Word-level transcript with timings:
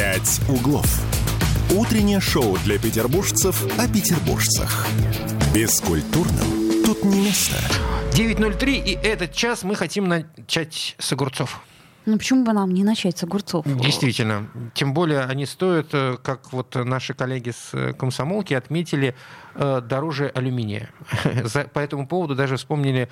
«Пять 0.00 0.40
углов». 0.48 0.86
Утреннее 1.76 2.20
шоу 2.20 2.56
для 2.64 2.78
петербуржцев 2.78 3.62
о 3.78 3.86
петербуржцах. 3.86 4.86
Бескультурным 5.54 6.82
тут 6.86 7.04
не 7.04 7.20
место. 7.20 7.56
9.03, 8.12 8.82
и 8.82 8.92
этот 8.92 9.34
час 9.34 9.62
мы 9.62 9.74
хотим 9.74 10.08
начать 10.08 10.96
с 10.98 11.12
огурцов. 11.12 11.60
Ну 12.06 12.16
почему 12.16 12.46
бы 12.46 12.54
нам 12.54 12.72
не 12.72 12.82
начать 12.82 13.18
с 13.18 13.24
огурцов? 13.24 13.66
Действительно. 13.66 14.48
Тем 14.72 14.94
более 14.94 15.20
они 15.20 15.44
стоят, 15.44 15.88
э, 15.92 16.16
как 16.22 16.50
вот 16.54 16.74
наши 16.76 17.12
коллеги 17.12 17.50
с 17.50 17.74
э, 17.74 17.92
комсомолки 17.92 18.54
отметили, 18.54 19.14
дороже 19.54 20.30
алюминия. 20.34 20.90
По 21.72 21.78
этому 21.78 22.06
поводу 22.06 22.34
даже 22.34 22.56
вспомнили 22.56 23.08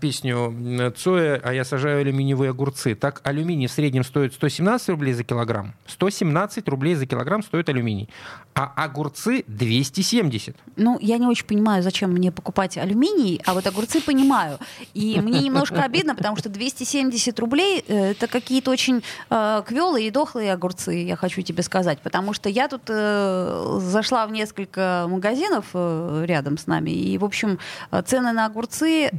песню 0.00 0.92
Цоя 0.96 1.40
«А 1.42 1.52
я 1.52 1.64
сажаю 1.64 2.00
алюминиевые 2.00 2.50
огурцы». 2.50 2.94
Так 2.94 3.20
алюминий 3.24 3.66
в 3.66 3.72
среднем 3.72 4.04
стоит 4.04 4.34
117 4.34 4.88
рублей 4.90 5.12
за 5.14 5.24
килограмм. 5.24 5.74
117 5.86 6.68
рублей 6.68 6.94
за 6.94 7.06
килограмм 7.06 7.42
стоит 7.42 7.68
алюминий. 7.68 8.08
А 8.54 8.72
огурцы 8.76 9.44
270. 9.46 10.56
Ну, 10.76 10.98
я 11.00 11.18
не 11.18 11.26
очень 11.26 11.46
понимаю, 11.46 11.82
зачем 11.82 12.10
мне 12.10 12.32
покупать 12.32 12.76
алюминий, 12.76 13.40
а 13.46 13.54
вот 13.54 13.66
огурцы 13.66 14.00
понимаю. 14.00 14.58
И 14.94 15.20
мне 15.20 15.40
немножко 15.44 15.82
обидно, 15.82 16.14
потому 16.14 16.36
что 16.36 16.48
270 16.48 17.38
рублей 17.38 17.80
это 17.80 18.26
какие-то 18.26 18.70
очень 18.70 19.02
э, 19.30 19.62
квелые 19.66 20.08
и 20.08 20.10
дохлые 20.10 20.52
огурцы, 20.52 20.92
я 20.92 21.16
хочу 21.16 21.42
тебе 21.42 21.62
сказать. 21.62 22.00
Потому 22.00 22.32
что 22.32 22.48
я 22.48 22.68
тут 22.68 22.82
э, 22.88 23.78
зашла 23.80 24.26
в 24.26 24.32
несколько 24.32 25.06
магазинов 25.08 25.59
э, 25.74 26.24
рядом 26.26 26.58
с 26.58 26.66
нами, 26.66 26.90
и, 26.90 27.18
в 27.18 27.24
общем, 27.24 27.58
цены 28.06 28.32
на 28.32 28.46
огурцы 28.46 29.10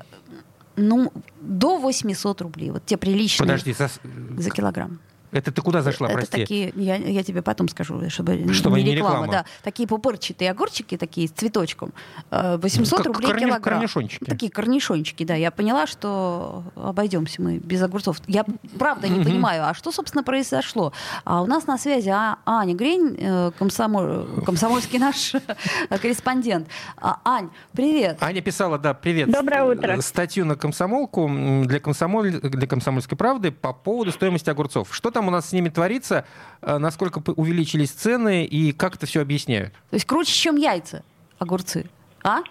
ну, 0.76 1.12
до 1.42 1.78
800 1.78 2.42
рублей. 2.42 2.72
Вот 2.72 2.86
те 2.86 2.98
приличные. 2.98 3.48
Подожди, 3.48 3.74
за, 3.74 3.90
за 4.38 4.50
килограмм. 4.50 5.00
Это 5.32 5.52
ты 5.52 5.62
куда 5.62 5.82
зашла, 5.82 6.08
это 6.08 6.18
прости? 6.18 6.42
такие, 6.42 6.74
я, 6.76 6.96
я 6.98 7.24
тебе 7.24 7.42
потом 7.42 7.70
скажу, 7.70 8.10
чтобы, 8.10 8.52
чтобы 8.54 8.78
не, 8.78 8.90
не 8.90 8.96
реклама, 8.96 9.26
реклама. 9.26 9.32
Да, 9.32 9.46
такие 9.64 9.88
пупырчатые 9.88 10.52
огурчики, 10.52 10.98
такие 10.98 11.28
с 11.28 11.32
цветочком, 11.32 11.94
800 12.32 12.98
как 12.98 13.08
рублей 13.08 13.28
корни, 13.28 13.46
килограмм. 13.46 13.80
Корнишончики. 13.80 14.26
Такие 14.26 14.52
корнишончики, 14.52 15.24
да. 15.24 15.36
Я 15.36 15.52
поняла, 15.52 15.88
что 15.88 16.64
обойдемся 16.76 17.42
мы 17.42 17.58
без 17.58 17.82
огурцов. 17.82 18.18
Я 18.28 18.46
правда 18.78 19.08
не 19.08 19.24
понимаю, 19.24 19.68
а 19.68 19.74
что, 19.74 19.92
собственно, 19.92 20.24
произошло? 20.24 20.92
А 21.24 21.42
у 21.42 21.46
нас 21.46 21.66
на 21.66 21.78
связи 21.78 22.10
а, 22.10 22.40
Аня 22.46 22.76
Грень, 22.76 23.16
э, 23.18 23.52
комсомоль, 23.58 24.26
комсомольский 24.46 25.00
наш 25.00 25.34
корреспондент. 25.90 26.68
А, 26.98 27.20
Ань, 27.24 27.50
привет. 27.72 28.22
Аня 28.22 28.42
писала, 28.42 28.78
да, 28.78 28.94
привет. 28.94 29.32
Доброе 29.32 29.64
утро. 29.64 30.02
Статью 30.02 30.46
на 30.46 30.56
комсомолку 30.56 31.30
для, 31.66 31.80
комсомоль, 31.80 32.32
для 32.32 32.68
комсомольской 32.68 33.18
правды 33.18 33.52
по 33.52 33.72
поводу 33.74 34.12
стоимости 34.12 34.50
огурцов. 34.50 34.94
Что 34.94 35.12
там 35.12 35.21
у 35.28 35.32
нас 35.32 35.50
с 35.50 35.52
ними 35.52 35.70
творится? 35.70 36.26
Э, 36.62 36.78
насколько 36.78 37.22
увеличились 37.36 37.92
цены 37.92 38.46
и 38.46 38.72
как 38.72 38.96
это 38.96 39.06
все 39.06 39.22
объясняют? 39.22 39.74
То 39.90 39.96
есть 39.96 40.06
круче, 40.06 40.34
чем 40.34 40.56
яйца 40.56 41.04
огурцы, 41.40 41.90
а? 42.24 42.42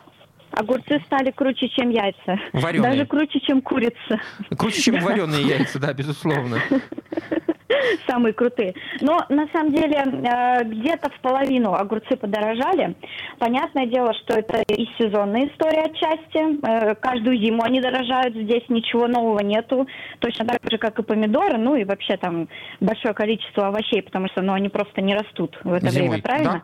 Огурцы 0.53 1.01
стали 1.07 1.31
круче, 1.31 1.69
чем 1.69 1.91
яйца. 1.91 2.39
Вареные. 2.53 2.91
Даже 2.91 3.07
круче, 3.07 3.41
чем 3.41 3.63
курица. 3.63 4.21
Круче, 4.57 4.83
чем 4.83 5.01
вареные 5.01 5.43
яйца, 5.47 5.79
да, 5.79 5.93
безусловно. 5.93 6.59
Самые 8.07 8.33
крутые. 8.33 8.75
Но 9.01 9.25
на 9.29 9.47
самом 9.53 9.73
деле 9.73 9.97
э, 9.97 10.65
где-то 10.65 11.11
в 11.11 11.21
половину 11.21 11.73
огурцы 11.75 12.17
подорожали. 12.17 12.97
Понятное 13.39 13.87
дело, 13.87 14.13
что 14.15 14.39
это 14.39 14.63
и 14.63 14.87
сезонная 14.99 15.49
история 15.49 15.83
отчасти. 15.83 16.67
Э, 16.67 16.95
каждую 16.97 17.39
зиму 17.39 17.63
они 17.63 17.81
дорожают, 17.81 18.35
здесь 18.35 18.65
ничего 18.69 19.07
нового 19.07 19.41
нету. 19.41 19.87
Точно 20.19 20.45
так 20.47 20.59
же, 20.71 20.79
как 20.79 20.99
и 20.99 21.03
помидоры, 21.03 21.59
ну 21.59 21.77
и 21.77 21.85
вообще 21.85 22.17
там 22.17 22.49
большое 22.81 23.15
количество 23.15 23.69
овощей, 23.69 24.03
потому 24.03 24.29
что 24.29 24.43
ну, 24.43 24.53
они 24.53 24.69
просто 24.69 25.01
не 25.01 25.15
растут 25.15 25.59
в 25.63 25.73
это 25.73 25.89
Зимой, 25.91 26.09
время, 26.09 26.23
правильно? 26.23 26.53
да? 26.53 26.63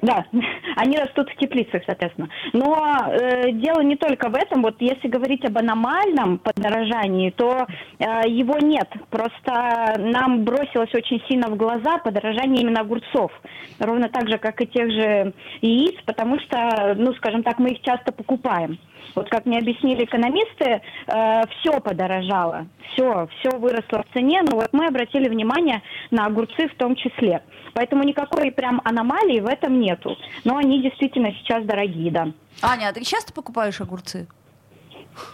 Да, 0.00 0.24
они 0.76 0.96
растут 0.96 1.28
в 1.30 1.36
теплицах, 1.36 1.82
соответственно. 1.84 2.28
Но 2.52 2.78
э, 3.10 3.50
дело 3.52 3.80
не 3.80 3.96
только 3.96 4.28
в 4.28 4.34
этом. 4.34 4.62
Вот 4.62 4.76
если 4.80 5.08
говорить 5.08 5.44
об 5.44 5.58
аномальном 5.58 6.38
подорожании, 6.38 7.30
то 7.30 7.66
э, 7.98 8.28
его 8.28 8.58
нет. 8.58 8.88
Просто 9.10 9.96
нам 9.98 10.44
бросилось 10.44 10.94
очень 10.94 11.20
сильно 11.28 11.48
в 11.48 11.56
глаза 11.56 11.98
подорожание 11.98 12.62
именно 12.62 12.80
огурцов. 12.80 13.32
Ровно 13.80 14.08
так 14.08 14.28
же, 14.28 14.38
как 14.38 14.60
и 14.60 14.66
тех 14.66 14.90
же 14.90 15.32
яиц, 15.60 15.96
потому 16.04 16.38
что, 16.40 16.94
ну, 16.96 17.12
скажем 17.14 17.42
так, 17.42 17.58
мы 17.58 17.70
их 17.70 17.82
часто 17.82 18.12
покупаем. 18.12 18.78
Вот 19.14 19.28
как 19.28 19.46
мне 19.46 19.58
объяснили 19.58 20.04
экономисты, 20.04 20.80
э, 21.06 21.42
все 21.60 21.80
подорожало, 21.80 22.66
все, 22.92 23.28
все 23.38 23.56
выросло 23.58 24.02
в 24.02 24.12
цене, 24.12 24.42
но 24.42 24.56
вот 24.56 24.68
мы 24.72 24.86
обратили 24.86 25.28
внимание 25.28 25.82
на 26.10 26.26
огурцы 26.26 26.68
в 26.68 26.74
том 26.76 26.94
числе. 26.96 27.42
Поэтому 27.74 28.02
никакой 28.02 28.50
прям 28.50 28.80
аномалии 28.84 29.40
в 29.40 29.46
этом 29.46 29.80
нету. 29.80 30.16
Но 30.44 30.56
они 30.56 30.82
действительно 30.82 31.32
сейчас 31.32 31.64
дорогие, 31.64 32.10
да. 32.10 32.28
Аня, 32.62 32.88
а 32.88 32.92
ты 32.92 33.04
часто 33.04 33.32
покупаешь 33.32 33.80
огурцы? 33.80 34.26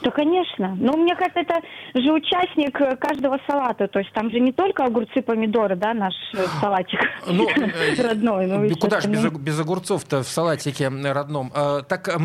Да, 0.03 0.11
конечно. 0.11 0.77
Но 0.79 0.93
мне 0.97 1.15
кажется, 1.15 1.41
это 1.41 1.61
же 1.95 2.13
участник 2.13 2.77
каждого 3.01 3.39
салата. 3.47 3.89
То 3.89 3.99
есть 3.99 4.13
там 4.13 4.31
же 4.31 4.41
не 4.41 4.53
только 4.53 4.85
огурцы, 4.85 5.23
помидоры, 5.23 5.77
да, 5.77 5.95
наш 5.95 6.15
э, 6.35 6.45
салатик 6.61 7.01
Ну, 7.27 7.49
э, 7.49 8.03
родной. 8.03 8.47
Ну, 8.47 8.77
Куда 8.77 9.01
же 9.01 9.09
без, 9.09 9.25
без 9.25 9.61
огурцов-то 9.61 10.23
в 10.23 10.29
салатике 10.29 10.89
родном? 10.89 11.51
Так, 11.51 12.09
э, 12.09 12.17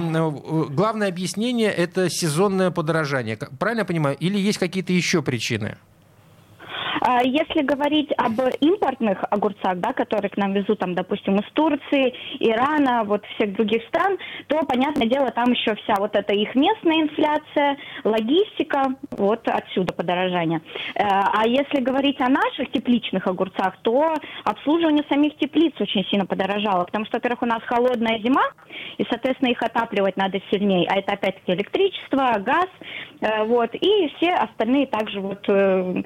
главное 0.70 1.08
объяснение– 1.08 1.72
это 1.78 2.10
сезонное 2.10 2.72
подорожание. 2.72 3.38
Правильно 3.60 3.82
я 3.82 3.86
понимаю? 3.86 4.18
Или 4.20 4.38
есть 4.38 4.58
какие-то 4.58 4.94
еще 4.94 5.22
причины? 5.22 5.78
А 7.02 7.22
Если 7.24 7.62
говорить 7.62 8.12
об 8.18 8.40
импортных 8.60 9.24
огурцах, 9.30 9.78
да, 9.80 9.94
которые 9.94 10.30
к 10.30 10.38
нам 10.38 10.54
везут, 10.54 10.80
там, 10.80 10.96
допустим, 10.96 11.38
из 11.38 11.52
Турции, 11.54 12.14
Ирана, 12.40 13.04
вот 13.04 13.26
всех 13.36 13.54
других 13.54 13.84
стран, 13.88 14.18
то, 14.48 14.60
понятное 14.66 15.08
дело, 15.08 15.32
там 15.32 15.52
еще 15.52 15.76
вся 15.76 15.96
вот 15.98 16.16
эта 16.16 16.34
их 16.34 16.56
местная 16.56 17.02
инфляция, 17.02 17.78
логистика, 18.04 18.96
вот 19.12 19.48
отсюда 19.48 19.94
подорожание. 19.94 20.62
Э, 20.96 21.04
А 21.06 21.48
если 21.48 21.82
говорить 21.82 22.20
о 22.22 22.30
наших 22.30 22.72
тепличных 22.72 23.28
огурцах, 23.28 23.78
то 23.82 24.14
обслуживание 24.44 25.04
самих 25.10 25.38
теплиц 25.38 25.74
очень 25.80 26.06
сильно 26.06 26.26
подорожало, 26.26 26.86
потому 26.86 27.06
что, 27.06 27.18
во-первых, 27.18 27.44
у 27.44 27.46
нас 27.46 27.62
холодная 27.64 28.20
зима, 28.20 28.44
и, 28.98 29.06
соответственно, 29.10 29.50
их 29.50 29.62
отапливать 29.62 30.18
надо 30.18 30.40
сильнее, 30.52 30.88
а 30.90 31.00
это 31.00 31.14
опять-таки 31.14 31.54
электричество, 31.54 32.38
газ, 32.40 32.68
э, 33.22 33.44
вот, 33.46 33.74
и 33.74 34.12
все 34.18 34.34
остальные 34.34 34.88
также 34.88 35.20
вот, 35.20 35.44
э, 35.48 36.04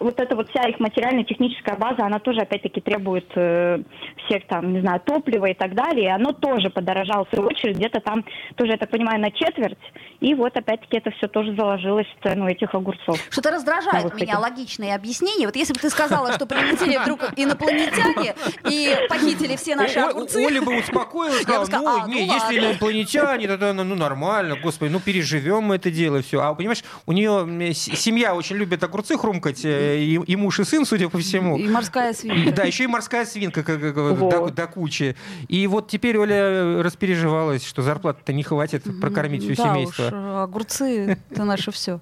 вот 0.00 0.20
эта 0.20 0.36
вот 0.36 0.48
вся 0.50 0.68
их 0.68 0.80
материально-техническая 0.80 1.76
база, 1.76 2.04
она 2.04 2.18
тоже 2.18 2.40
опять-таки 2.40 2.80
требует 2.80 3.26
э, 3.34 3.78
всех 4.26 4.46
там, 4.46 4.72
не 4.72 4.80
знаю, 4.80 5.00
топлива 5.00 5.46
и 5.46 5.54
так 5.54 5.74
далее, 5.74 6.06
и 6.06 6.10
оно 6.10 6.32
тоже 6.32 6.70
подорожало 6.70 7.24
в 7.24 7.28
свою 7.30 7.48
очередь, 7.48 7.76
где-то 7.76 8.00
там 8.00 8.24
тоже, 8.56 8.72
я 8.72 8.78
так 8.78 8.90
понимаю, 8.90 9.20
на 9.20 9.30
четверть, 9.30 9.78
и 10.20 10.34
вот 10.34 10.56
опять-таки 10.56 10.98
это 10.98 11.10
все 11.12 11.28
тоже 11.28 11.54
заложилось 11.54 12.06
в 12.06 12.22
цену 12.22 12.48
этих 12.48 12.74
огурцов. 12.74 13.18
Что-то 13.30 13.50
раздражает 13.50 14.14
меня 14.14 14.38
логичные 14.38 14.94
объяснения. 14.94 15.46
Вот 15.46 15.56
если 15.56 15.72
бы 15.72 15.80
ты 15.80 15.90
сказала, 15.90 16.32
что 16.32 16.46
прилетели 16.46 16.96
вдруг 17.02 17.20
инопланетяне 17.36 18.34
и 18.68 18.96
похитили 19.08 19.56
все 19.56 19.76
наши 19.76 19.98
огурцы. 19.98 20.44
Оля 20.44 20.62
бы 20.62 20.78
успокоилась, 20.78 21.42
сказала, 21.42 22.06
ну, 22.06 22.12
не, 22.12 22.26
ну 22.26 22.34
если 22.34 22.58
инопланетяне, 22.58 23.48
то, 23.48 23.58
то, 23.58 23.72
ну, 23.72 23.94
нормально, 23.94 24.56
господи, 24.62 24.90
ну, 24.90 25.00
переживем 25.00 25.64
мы 25.64 25.76
это 25.76 25.90
дело, 25.90 26.22
все. 26.22 26.40
А, 26.40 26.54
понимаешь, 26.54 26.84
у 27.06 27.12
нее 27.12 27.74
семья 27.74 28.34
очень 28.34 28.56
любит 28.56 28.82
огурцы 28.82 29.18
хрумкать, 29.18 29.64
э, 29.64 29.85
и, 29.94 30.14
и 30.14 30.36
муж, 30.36 30.60
и 30.60 30.64
сын, 30.64 30.84
судя 30.84 31.08
по 31.08 31.18
всему. 31.18 31.56
И 31.56 31.68
морская 31.68 32.12
свинка. 32.12 32.52
Да, 32.52 32.64
еще 32.64 32.84
и 32.84 32.86
морская 32.86 33.24
свинка 33.24 33.62
как, 33.62 33.80
как, 33.80 33.94
до, 33.94 34.14
Вот. 34.14 34.54
до 34.54 34.66
кучи. 34.66 35.16
И 35.48 35.66
вот 35.66 35.88
теперь 35.88 36.16
Оля 36.18 36.82
распереживалась, 36.82 37.64
что 37.66 37.82
зарплаты-то 37.82 38.32
не 38.32 38.42
хватит 38.42 38.84
прокормить 39.00 39.42
все 39.44 39.54
да 39.54 39.74
семейство. 39.74 40.06
уж, 40.06 40.12
огурцы— 40.12 41.18
это 41.30 41.44
наше 41.44 41.70
все. 41.70 42.00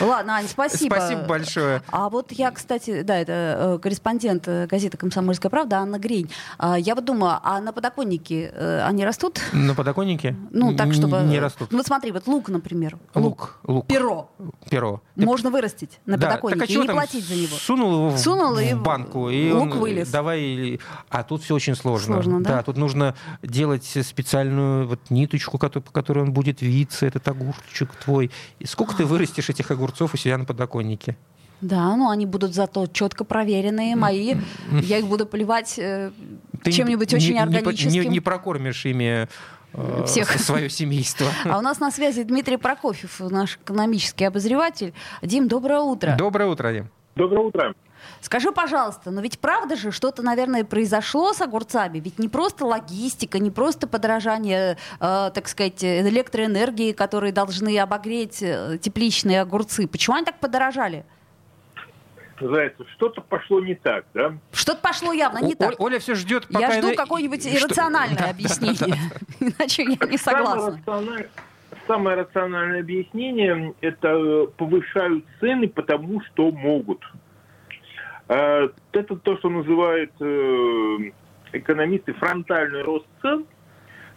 Ладно, 0.00 0.34
Ань, 0.36 0.46
спасибо. 0.48 0.94
Спасибо 0.94 1.22
большое. 1.22 1.82
А 1.90 2.08
вот 2.08 2.32
я, 2.32 2.50
кстати, 2.50 3.02
да, 3.02 3.16
это 3.18 3.32
э, 3.32 3.78
корреспондент 3.82 4.46
э, 4.46 4.66
газеты 4.66 4.96
«Комсомольская 4.96 5.50
правда» 5.50 5.78
Анна 5.78 5.98
Грень. 5.98 6.30
А, 6.58 6.78
Я 6.78 6.94
вот 6.94 7.04
думаю, 7.04 7.38
а 7.42 7.60
на 7.60 7.72
подоконнике 7.72 8.50
э, 8.54 8.82
они 8.82 9.04
растут? 9.04 9.40
На 9.52 9.74
подоконнике 9.74 10.36
Ну, 10.50 10.74
так, 10.76 10.92
чтобы... 10.92 11.20
Не 11.22 11.40
растут. 11.40 11.70
Ну, 11.72 11.78
вот 11.78 11.86
смотри, 11.86 12.12
вот 12.12 12.26
лук, 12.26 12.48
например. 12.48 12.96
Лук, 13.14 13.58
лук. 13.64 13.86
Перо. 13.86 14.30
Перо. 14.70 15.02
Можно 15.16 15.50
вырастить 15.50 15.98
на 16.06 16.16
Да, 16.16 16.28
подоконнике 16.28 16.60
так 16.60 16.68
а 16.70 16.72
и 16.72 16.76
не 16.76 16.86
там? 16.86 16.96
платить 16.96 17.24
за 17.26 17.34
него. 17.34 17.56
Сунул 17.56 17.92
его 17.94 18.10
в- 18.10 18.18
Сунул 18.18 18.54
в, 18.54 18.60
и 18.60 18.74
банку, 18.74 19.28
и 19.30 19.50
лук 19.52 19.72
он, 19.74 19.78
вылез. 19.80 20.08
Давай, 20.10 20.80
а 21.08 21.22
тут 21.24 21.42
все 21.42 21.54
очень 21.54 21.74
сложно. 21.74 22.14
Сложно, 22.22 22.40
да? 22.42 22.62
тут 22.62 22.76
нужно 22.76 23.14
делать 23.42 23.84
специальную 23.84 24.86
вот 24.86 25.00
ниточку, 25.10 25.58
по 25.58 25.68
которой 25.68 26.20
он 26.24 26.32
будет 26.32 26.62
виться, 26.62 27.06
этот 27.06 27.26
огурчик 27.28 27.90
твой. 27.96 28.30
И 28.58 28.66
сколько 28.66 28.94
ты 28.96 29.04
вырастешь 29.04 29.48
этих 29.50 29.70
огурцов 29.70 29.87
у 30.14 30.16
себя 30.16 30.38
на 30.38 30.44
подоконнике? 30.44 31.16
Да, 31.60 31.96
ну 31.96 32.08
они 32.08 32.24
будут 32.26 32.54
зато 32.54 32.86
четко 32.86 33.24
проверенные, 33.24 33.96
мои. 33.96 34.36
Я 34.70 34.98
их 34.98 35.06
буду 35.06 35.26
поливать 35.26 35.78
э, 35.78 36.12
чем-нибудь 36.64 37.12
очень 37.14 37.32
не 37.34 37.40
органическим. 37.40 38.02
Не, 38.02 38.08
не 38.08 38.20
прокормишь 38.20 38.86
ими 38.86 39.28
э, 39.72 40.04
Всех. 40.06 40.30
свое 40.38 40.70
семейство. 40.70 41.26
А 41.44 41.58
у 41.58 41.60
нас 41.60 41.80
на 41.80 41.90
связи 41.90 42.22
Дмитрий 42.22 42.58
Прокофьев, 42.58 43.20
наш 43.20 43.56
экономический 43.56 44.24
обозреватель. 44.24 44.94
Дим, 45.22 45.48
доброе 45.48 45.80
утро. 45.80 46.14
Доброе 46.16 46.48
утро, 46.48 46.72
Дим. 46.72 46.90
Доброе 47.16 47.46
утро. 47.46 47.74
Скажи, 48.20 48.52
пожалуйста, 48.52 49.10
но 49.10 49.20
ведь 49.20 49.38
правда 49.38 49.76
же 49.76 49.92
что-то, 49.92 50.22
наверное, 50.22 50.64
произошло 50.64 51.32
с 51.32 51.40
огурцами? 51.40 51.98
Ведь 51.98 52.18
не 52.18 52.28
просто 52.28 52.64
логистика, 52.66 53.38
не 53.38 53.50
просто 53.50 53.86
подорожание, 53.86 54.76
э, 55.00 55.30
так 55.32 55.48
сказать, 55.48 55.82
электроэнергии, 55.84 56.92
которые 56.92 57.32
должны 57.32 57.78
обогреть 57.78 58.42
э, 58.42 58.78
тепличные 58.80 59.40
огурцы. 59.40 59.86
Почему 59.86 60.16
они 60.16 60.24
так 60.24 60.40
подорожали? 60.40 61.04
Зайцев, 62.40 62.86
что-то 62.94 63.20
пошло 63.20 63.60
не 63.60 63.74
так, 63.74 64.04
да? 64.14 64.34
Что-то 64.52 64.80
пошло 64.80 65.12
явно 65.12 65.38
не 65.38 65.54
О- 65.54 65.56
так. 65.56 65.80
Оля 65.80 65.98
все 65.98 66.14
ждет, 66.14 66.46
пока... 66.46 66.60
Я 66.60 66.78
жду 66.78 66.88
она- 66.88 66.96
какое-нибудь 66.96 67.40
Что- 67.40 67.56
иррациональное 67.56 68.30
объяснение. 68.30 68.96
Иначе 69.40 69.82
я 69.82 70.06
не 70.06 70.18
согласна. 70.18 70.80
Самое 71.86 72.16
рациональное 72.16 72.80
объяснение– 72.80 73.74
это 73.80 74.08
э, 74.08 74.46
повышают 74.56 75.24
цены, 75.40 75.68
потому 75.68 76.20
что 76.22 76.50
могут. 76.52 77.02
Э, 78.28 78.68
Это 78.92 79.16
то, 79.16 79.36
что 79.38 79.48
называют 79.48 80.12
э, 80.20 81.10
экономисты 81.52 82.12
фронтальный 82.14 82.82
рост 82.82 83.06
цен, 83.22 83.46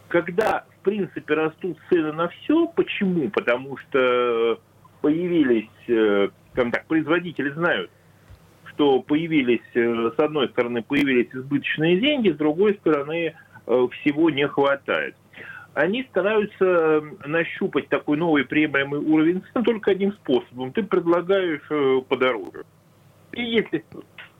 когда, 0.09 0.65
в 0.79 0.83
принципе, 0.83 1.33
растут 1.33 1.77
цены 1.89 2.11
на 2.11 2.27
все. 2.27 2.67
Почему? 2.67 3.29
Потому 3.29 3.77
что 3.77 4.59
появились, 5.01 5.69
э, 5.87 6.29
скажем 6.51 6.71
так, 6.71 6.85
производители 6.87 7.49
знают, 7.51 7.89
что 8.73 9.01
появились, 9.01 9.61
э, 9.73 10.11
с 10.15 10.19
одной 10.19 10.49
стороны, 10.49 10.83
появились 10.83 11.29
избыточные 11.33 11.97
деньги, 11.99 12.31
с 12.31 12.35
другой 12.35 12.75
стороны, 12.75 13.33
э, 13.65 13.87
всего 14.01 14.29
не 14.29 14.47
хватает. 14.47 15.15
Они 15.73 16.03
стараются 16.09 16.65
э, 16.65 17.01
нащупать 17.25 17.87
такой 17.87 18.17
новый 18.17 18.43
приемлемый 18.43 18.99
уровень 18.99 19.41
цен 19.53 19.63
только 19.63 19.91
одним 19.91 20.11
способом. 20.13 20.73
Ты 20.73 20.83
предлагаешь 20.83 21.61
э, 21.69 22.01
подороже. 22.09 22.65
И 23.33 23.41
если 23.41 23.83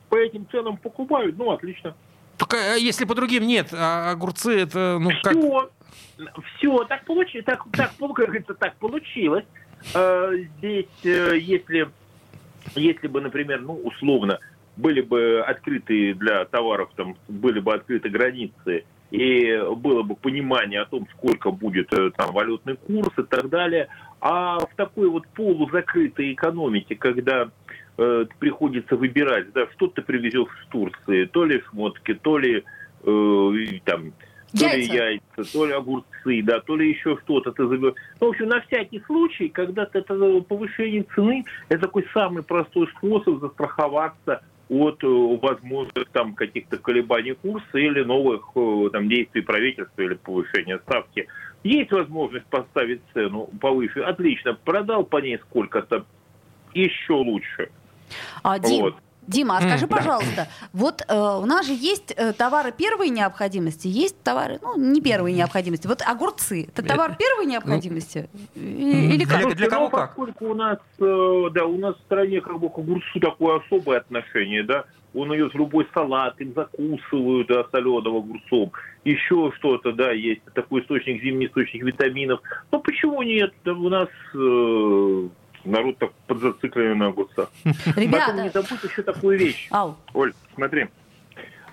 по 0.08 0.16
этим 0.16 0.46
ценам 0.50 0.76
покупают, 0.76 1.36
ну, 1.38 1.50
отлично. 1.52 1.94
Только 2.36 2.56
э, 2.56 2.78
если 2.78 3.04
по 3.04 3.14
другим 3.14 3.46
нет, 3.46 3.68
а 3.72 4.10
огурцы 4.10 4.60
это, 4.60 4.98
ну, 5.00 5.10
как... 5.22 5.36
Все, 5.36 5.70
все, 6.56 6.84
так 6.84 7.04
получилось, 7.04 7.44
так, 7.46 7.64
так, 7.72 7.92
как 7.98 8.10
говорится, 8.10 8.54
так 8.54 8.76
получилось. 8.76 9.44
Э, 9.94 10.32
Здесь, 10.58 10.86
э, 11.04 11.38
если, 11.38 11.88
если 12.74 13.06
бы, 13.06 13.20
например, 13.20 13.62
ну, 13.62 13.74
условно, 13.74 14.38
были 14.76 15.00
бы 15.00 15.42
открыты 15.46 16.14
для 16.14 16.44
товаров, 16.44 16.90
там, 16.96 17.16
были 17.28 17.60
бы 17.60 17.74
открыты 17.74 18.08
границы, 18.08 18.84
и 19.10 19.60
было 19.76 20.02
бы 20.02 20.16
понимание 20.16 20.80
о 20.80 20.86
том, 20.86 21.06
сколько 21.12 21.50
будет 21.50 21.92
э, 21.92 22.10
там 22.16 22.32
валютный 22.32 22.76
курс 22.76 23.12
и 23.18 23.22
так 23.22 23.50
далее. 23.50 23.88
А 24.22 24.58
в 24.58 24.74
такой 24.74 25.10
вот 25.10 25.26
полузакрытой 25.28 26.32
экономике, 26.32 26.96
когда 26.96 27.50
э, 27.98 28.26
приходится 28.38 28.96
выбирать, 28.96 29.52
да, 29.52 29.66
что 29.74 29.86
ты 29.88 30.02
привезешь 30.02 30.48
с 30.64 30.68
Турции, 30.68 31.24
то 31.26 31.44
ли 31.44 31.62
шмотки, 31.70 32.14
то 32.14 32.38
ли 32.38 32.64
э, 33.04 33.80
там 33.84 34.12
то 34.58 34.66
ли 34.66 34.82
Яйца. 34.82 34.94
яйца, 34.94 35.52
то 35.52 35.66
ли 35.66 35.72
огурцы, 35.72 36.42
да, 36.42 36.60
то 36.60 36.76
ли 36.76 36.90
еще 36.90 37.16
что-то 37.22 37.52
ты 37.52 37.66
заберешь. 37.66 37.94
Ну, 38.20 38.26
в 38.26 38.30
общем, 38.30 38.48
на 38.48 38.60
всякий 38.60 39.00
случай, 39.06 39.48
когда 39.48 39.88
это 39.90 40.42
повышение 40.42 41.06
цены, 41.14 41.44
это 41.68 41.82
такой 41.82 42.06
самый 42.12 42.42
простой 42.42 42.86
способ 42.98 43.40
застраховаться 43.40 44.42
от 44.68 45.02
э, 45.04 45.06
возможных 45.06 46.08
там 46.12 46.34
каких-то 46.34 46.78
колебаний 46.78 47.34
курса 47.34 47.78
или 47.78 48.02
новых 48.02 48.50
э, 48.54 48.90
там 48.92 49.08
действий 49.08 49.42
правительства 49.42 50.02
или 50.02 50.14
повышения 50.14 50.78
ставки. 50.78 51.28
Есть 51.62 51.92
возможность 51.92 52.46
поставить 52.46 53.00
цену 53.14 53.48
повыше, 53.60 54.00
отлично, 54.00 54.54
продал 54.54 55.04
по 55.04 55.18
ней 55.18 55.38
сколько-то, 55.38 56.04
еще 56.74 57.12
лучше. 57.12 57.70
А, 58.42 58.58
Дим, 58.58 58.82
Вот. 58.82 58.94
Дима, 59.28 59.58
а 59.58 59.60
скажи, 59.60 59.86
да. 59.86 59.96
пожалуйста, 59.96 60.48
вот 60.72 61.02
э, 61.08 61.14
у 61.16 61.46
нас 61.46 61.64
же 61.64 61.72
есть 61.74 62.12
э, 62.16 62.32
товары 62.32 62.72
первой 62.72 63.08
необходимости, 63.08 63.86
есть 63.86 64.20
товары, 64.24 64.58
ну, 64.60 64.76
не 64.76 65.00
первой 65.00 65.32
необходимости. 65.32 65.86
Вот 65.86 66.02
огурцы, 66.04 66.64
это 66.64 66.82
товар 66.82 67.16
первой 67.16 67.46
необходимости? 67.46 68.28
И- 68.56 69.14
Или 69.14 69.24
как? 69.24 69.38
Для- 69.46 69.54
для 69.54 69.68
кого 69.70 69.84
ну, 69.84 69.90
как? 69.90 70.08
Поскольку 70.08 70.46
у 70.46 70.54
нас, 70.54 70.78
э, 70.98 71.44
да, 71.52 71.66
у 71.66 71.78
нас 71.78 71.94
в 71.96 72.00
стране 72.00 72.40
как 72.40 72.58
бы 72.58 72.68
к 72.68 72.76
огурцу 72.78 73.20
такое 73.20 73.60
особое 73.60 73.98
отношение, 73.98 74.64
да, 74.64 74.86
он 75.14 75.32
идет 75.36 75.54
в 75.54 75.56
любой 75.56 75.86
салат, 75.94 76.40
им 76.40 76.52
закусывают, 76.54 77.46
да, 77.46 77.64
соленым 77.70 78.16
огурцом, 78.16 78.72
еще 79.04 79.52
что-то, 79.58 79.92
да, 79.92 80.10
есть 80.10 80.42
такой 80.54 80.80
источник, 80.82 81.22
зимний 81.22 81.46
источник 81.46 81.84
витаминов. 81.84 82.40
Ну, 82.72 82.80
почему 82.80 83.22
нет? 83.22 83.52
Да, 83.64 83.72
у 83.72 83.88
нас 83.88 84.08
э, 84.34 85.28
народ 85.64 85.98
так 85.98 86.12
подзацикленный 86.26 86.94
на 86.94 87.06
огурцах. 87.08 87.50
Потом 87.64 87.94
не 87.96 88.02
Ребята, 88.04 88.50
забудь 88.52 88.84
еще 88.84 89.02
такую 89.02 89.38
вещь. 89.38 89.68
ау, 89.70 89.96
Оль, 90.14 90.32
смотри. 90.54 90.88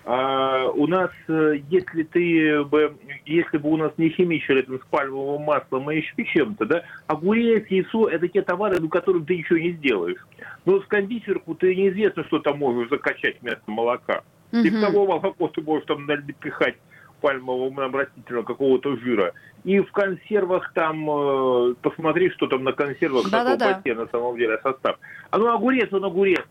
А, 0.06 0.68
у 0.70 0.88
нас, 0.88 1.12
э, 1.28 1.60
если 1.70 2.02
ты 2.02 2.64
бы, 2.64 2.98
если 3.26 3.58
бы 3.58 3.70
у 3.70 3.78
нас 3.78 3.92
не 3.98 4.10
химичили 4.10 4.64
там 4.64 4.80
с 4.80 4.86
пальмовым 4.90 5.44
маслом 5.44 5.92
и 5.92 5.98
еще 5.98 6.26
чем-то, 6.26 6.66
да, 6.66 6.84
огурец, 7.06 7.68
яйцо, 7.68 8.08
это 8.08 8.28
те 8.28 8.42
товары, 8.42 8.80
на 8.80 8.88
которых 8.88 9.28
ты 9.28 9.38
ничего 9.38 9.60
не 9.60 9.74
сделаешь. 9.74 10.26
Но 10.66 10.80
в 10.80 10.88
кондитерку 10.88 11.54
ты 11.54 11.76
неизвестно, 11.76 12.24
что 12.24 12.40
там 12.40 12.58
можешь 12.58 12.90
закачать 12.90 13.40
вместо 13.42 13.62
молока. 13.68 14.24
И 14.52 14.70
в 14.70 14.74
мгм. 14.74 14.82
того 14.82 15.06
молоко 15.06 15.48
ты 15.50 15.62
можешь 15.62 15.86
там 15.86 16.08
напихать 16.08 16.76
пальмового 17.22 17.74
там, 17.76 17.96
растительного 17.96 18.46
какого-то 18.46 18.96
жира. 18.98 19.34
И 19.64 19.80
в 19.80 19.92
консервах 19.92 20.72
там, 20.74 21.10
э, 21.10 21.76
посмотри, 21.82 22.30
что 22.32 22.48
там 22.48 22.64
на 22.64 22.72
консервах, 22.74 23.30
Да-да-да. 23.30 23.68
на 23.68 23.74
колбасе 23.74 23.96
на 23.96 24.08
самом 24.08 24.38
деле 24.38 24.58
состав. 24.64 24.98
А 25.30 25.38
ну 25.38 25.54
огурец, 25.54 25.92
он 25.92 26.06
огурец. 26.06 26.46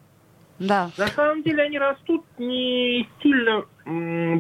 да. 0.59 0.91
На 0.99 1.07
самом 1.09 1.43
деле 1.43 1.63
они 1.63 1.79
растут 1.79 2.25
не 2.39 3.09
сильно 3.23 3.65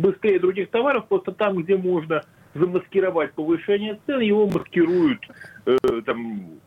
быстрее 0.01 0.39
других 0.39 0.71
товаров, 0.71 1.07
просто 1.09 1.33
там, 1.33 1.57
где 1.57 1.77
можно 1.77 2.23
замаскировать 2.55 3.33
повышение 3.35 3.99
цен, 4.07 4.21
его 4.21 4.47
маскируют 4.47 5.21
э, 5.67 5.77
там 6.05 6.61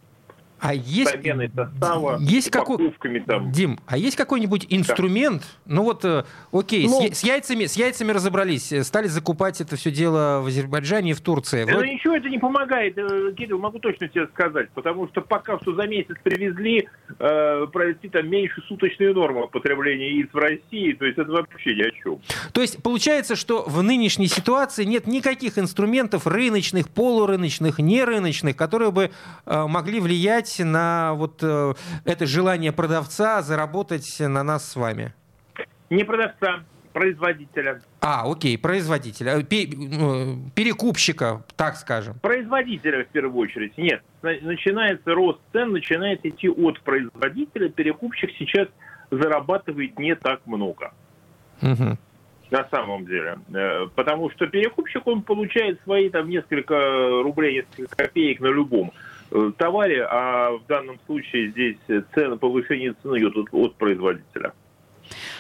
А 0.62 0.76
есть... 0.76 1.12
заменой 1.12 1.50
состава, 1.56 2.18
Есть 2.22 2.52
какой... 2.52 2.94
там. 3.26 3.52
Дим, 3.52 3.80
а 3.88 3.98
есть 3.98 4.16
какой-нибудь 4.16 4.68
инструмент? 4.70 5.44
Ну 5.66 5.82
вот, 5.84 6.06
э, 6.06 6.24
окей, 6.52 6.88
с, 6.88 6.92
Ну. 6.92 7.02
я- 7.04 7.14
с 7.16 7.24
яйцами, 7.24 7.66
с 7.66 7.76
яйцами 7.76 8.12
разобрались, 8.12 8.72
э, 8.72 8.84
стали 8.84 9.08
закупать 9.08 9.60
это 9.60 9.76
все 9.76 9.90
дело 9.90 10.42
в 10.44 10.48
Азербайджане 10.48 11.12
и 11.12 11.14
в 11.14 11.22
Турции. 11.22 11.64
Вроде- 11.64 11.94
ничего 11.96 12.16
это 12.16 12.30
не 12.30 12.38
помогает, 12.38 12.96
э, 12.96 13.34
Кирилл, 13.36 13.58
могу 13.58 13.80
точно 13.80 14.08
тебе 14.08 14.28
сказать, 14.28 14.70
потому 14.76 15.08
что 15.08 15.22
пока 15.22 15.60
что 15.60 15.74
за 15.74 15.88
месяц 15.88 16.16
привезли 16.24 16.88
э, 17.20 17.68
провести 17.74 18.08
там 18.10 18.30
меньше 18.30 18.62
суточные 18.68 19.14
нормы 19.14 19.48
потребления 19.48 20.12
яиц 20.12 20.30
в 20.32 20.38
России, 20.38 20.94
то 20.94 21.06
есть 21.06 21.18
это 21.18 21.32
вообще 21.32 21.76
ни 21.76 21.82
о 21.82 21.92
чем. 21.92 22.20
То 22.52 22.62
есть 22.62 22.82
получается, 22.84 23.36
что 23.36 23.64
в 23.68 23.82
нынешней 23.82 24.28
ситуации 24.28 24.84
нет 24.84 25.08
никаких 25.08 25.58
инструментов 25.58 26.28
рыночных, 26.28 26.88
полурыночных, 26.90 27.80
нерыночных, 27.80 28.56
которые 28.56 28.92
бы 28.92 29.10
э, 29.46 29.66
могли 29.68 30.00
влиять 30.00 30.51
на 30.60 31.14
вот 31.14 31.40
э, 31.44 31.74
это 32.06 32.26
желание 32.26 32.72
продавца 32.72 33.42
заработать 33.42 34.20
на 34.20 34.44
нас 34.44 34.70
с 34.70 34.76
вами. 34.76 35.14
Не 35.90 36.04
продавца, 36.04 36.64
производителя. 36.94 37.82
А, 38.02 38.30
окей, 38.30 38.58
производителя, 38.58 39.40
э, 39.40 39.44
перекупщика, 40.56 41.44
так 41.56 41.76
скажем. 41.76 42.20
Производителя 42.22 43.04
в 43.06 43.08
первую 43.08 43.38
очередь. 43.38 43.78
Нет, 43.78 44.02
На- 44.22 44.40
начинается 44.42 45.14
рост 45.14 45.40
цен, 45.54 45.72
начинает 45.72 46.26
идти 46.26 46.50
от 46.50 46.80
производителя. 46.82 47.70
Перекупщик 47.70 48.32
сейчас 48.38 48.68
зарабатывает 49.10 49.98
не 50.00 50.16
так 50.16 50.46
много. 50.46 50.94
Мгм. 51.62 51.98
На 52.50 52.68
самом 52.70 53.06
деле. 53.06 53.38
Э, 53.54 53.88
Потому 53.96 54.30
что 54.32 54.48
перекупщик, 54.48 55.08
он 55.08 55.22
получает 55.22 55.80
свои 55.84 56.10
там 56.10 56.30
несколько 56.30 56.76
рублей, 57.24 57.66
несколько 57.78 57.96
копеек 57.96 58.40
на 58.42 58.48
любом 58.48 58.92
товаре, 59.58 60.06
а 60.10 60.52
в 60.58 60.66
данном 60.68 61.00
случае 61.06 61.52
здесь 61.52 61.78
цена, 62.14 62.38
повышение 62.38 62.94
цены 63.02 63.18
идет 63.18 63.36
от, 63.38 63.48
от 63.54 63.76
производителя. 63.76 64.54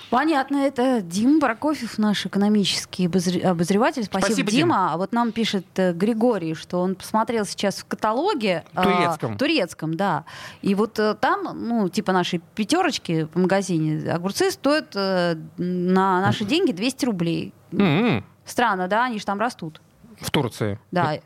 Понятно, 0.09 0.57
это 0.57 0.99
Дима 1.01 1.39
Прокофьев, 1.39 1.97
наш 1.97 2.25
экономический 2.25 3.07
обозре- 3.07 3.41
обозреватель. 3.43 4.03
Спасибо, 4.03 4.25
Спасибо, 4.33 4.51
Дима. 4.51 4.93
А 4.93 4.97
вот 4.97 5.13
нам 5.13 5.31
пишет 5.31 5.65
э, 5.77 5.93
Григорий, 5.93 6.53
что 6.53 6.79
он 6.81 6.95
посмотрел 6.95 7.45
сейчас 7.45 7.77
в 7.77 7.85
каталоге. 7.85 8.65
а, 8.73 8.83
Турецком. 8.83 9.37
турецком, 9.37 9.93
да. 9.95 10.25
И 10.61 10.75
вот 10.75 10.99
э, 10.99 11.15
там, 11.15 11.47
ну, 11.55 11.87
типа 11.87 12.11
нашей 12.11 12.41
пятерочки 12.55 13.29
в 13.33 13.39
магазине, 13.39 14.11
огурцы 14.11 14.51
стоят 14.51 14.93
э, 14.95 15.35
на 15.57 16.19
наши 16.19 16.43
деньги 16.43 16.73
200 16.73 17.05
рублей. 17.05 17.53
М-м. 17.71 18.25
Странно, 18.43 18.89
да? 18.89 19.05
Они 19.05 19.17
же 19.17 19.25
там 19.25 19.39
растут. 19.39 19.81
В 20.19 20.29
Турции. 20.29 20.77
Да. 20.91 21.19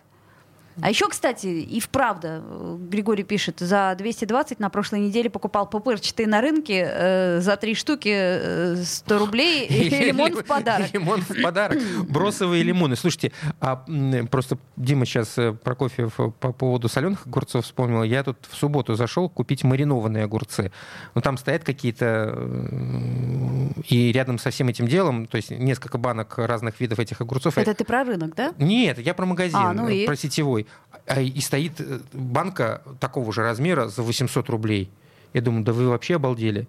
А 0.81 0.89
еще, 0.89 1.07
кстати, 1.07 1.47
и 1.47 1.79
вправду, 1.79 2.27
э, 2.27 2.77
Григорий 2.89 3.23
пишет, 3.23 3.59
за 3.59 3.95
220 3.97 4.59
на 4.59 4.69
прошлой 4.69 4.99
неделе 4.99 5.29
покупал 5.29 5.69
пупырчатые 5.69 6.27
на 6.27 6.41
рынке 6.41 6.85
э, 6.91 7.39
за 7.41 7.55
три 7.55 7.75
штуки 7.75 8.09
э, 8.13 8.75
100 8.83 9.17
рублей 9.19 9.65
и 9.69 9.89
лимон 9.89 10.33
в 10.35 10.43
подарок. 10.43 10.93
Лимон 10.93 11.21
в 11.21 11.41
подарок. 11.41 11.79
Бросовые 12.09 12.63
лимоны. 12.63 12.95
Слушайте, 12.95 13.31
а 13.61 13.85
просто 14.29 14.57
Дима 14.75 15.05
сейчас 15.05 15.37
э, 15.37 15.53
Прокофьев 15.53 16.19
э, 16.19 16.31
по 16.39 16.51
поводу 16.51 16.89
соленых 16.89 17.25
огурцов 17.25 17.63
вспомнил. 17.65 18.03
Я 18.03 18.23
тут 18.23 18.37
в 18.49 18.55
субботу 18.55 18.95
зашел 18.95 19.29
купить 19.29 19.63
маринованные 19.63 20.25
огурцы. 20.25 20.71
Ну, 21.15 21.21
там 21.21 21.37
стоят 21.37 21.63
какие-то... 21.63 22.33
э, 22.35 23.81
И 23.87 24.11
рядом 24.11 24.37
со 24.39 24.49
всем 24.49 24.67
этим 24.67 24.87
делом, 24.87 25.25
то 25.27 25.37
есть 25.37 25.51
несколько 25.51 25.97
банок 25.97 26.37
разных 26.37 26.79
видов 26.79 26.99
этих 26.99 27.21
огурцов. 27.21 27.57
Это 27.57 27.73
ты 27.73 27.83
про 27.85 28.03
рынок, 28.03 28.35
да? 28.35 28.53
Нет, 28.57 28.99
я 28.99 29.13
про 29.13 29.25
магазин, 29.25 29.57
А, 29.57 29.73
ну 29.73 29.87
и? 29.87 30.05
про 30.05 30.15
сетевой. 30.15 30.64
А, 31.07 31.21
И 31.21 31.39
стоит 31.39 31.79
э, 31.79 31.99
банка 32.13 32.81
такого 32.99 33.31
же 33.31 33.41
размера 33.41 33.87
за 33.87 34.01
800 34.01 34.49
рублей. 34.49 34.89
Я 35.33 35.41
думаю, 35.41 35.63
да 35.63 35.73
вы 35.73 35.89
вообще 35.89 36.15
обалдели. 36.15 36.67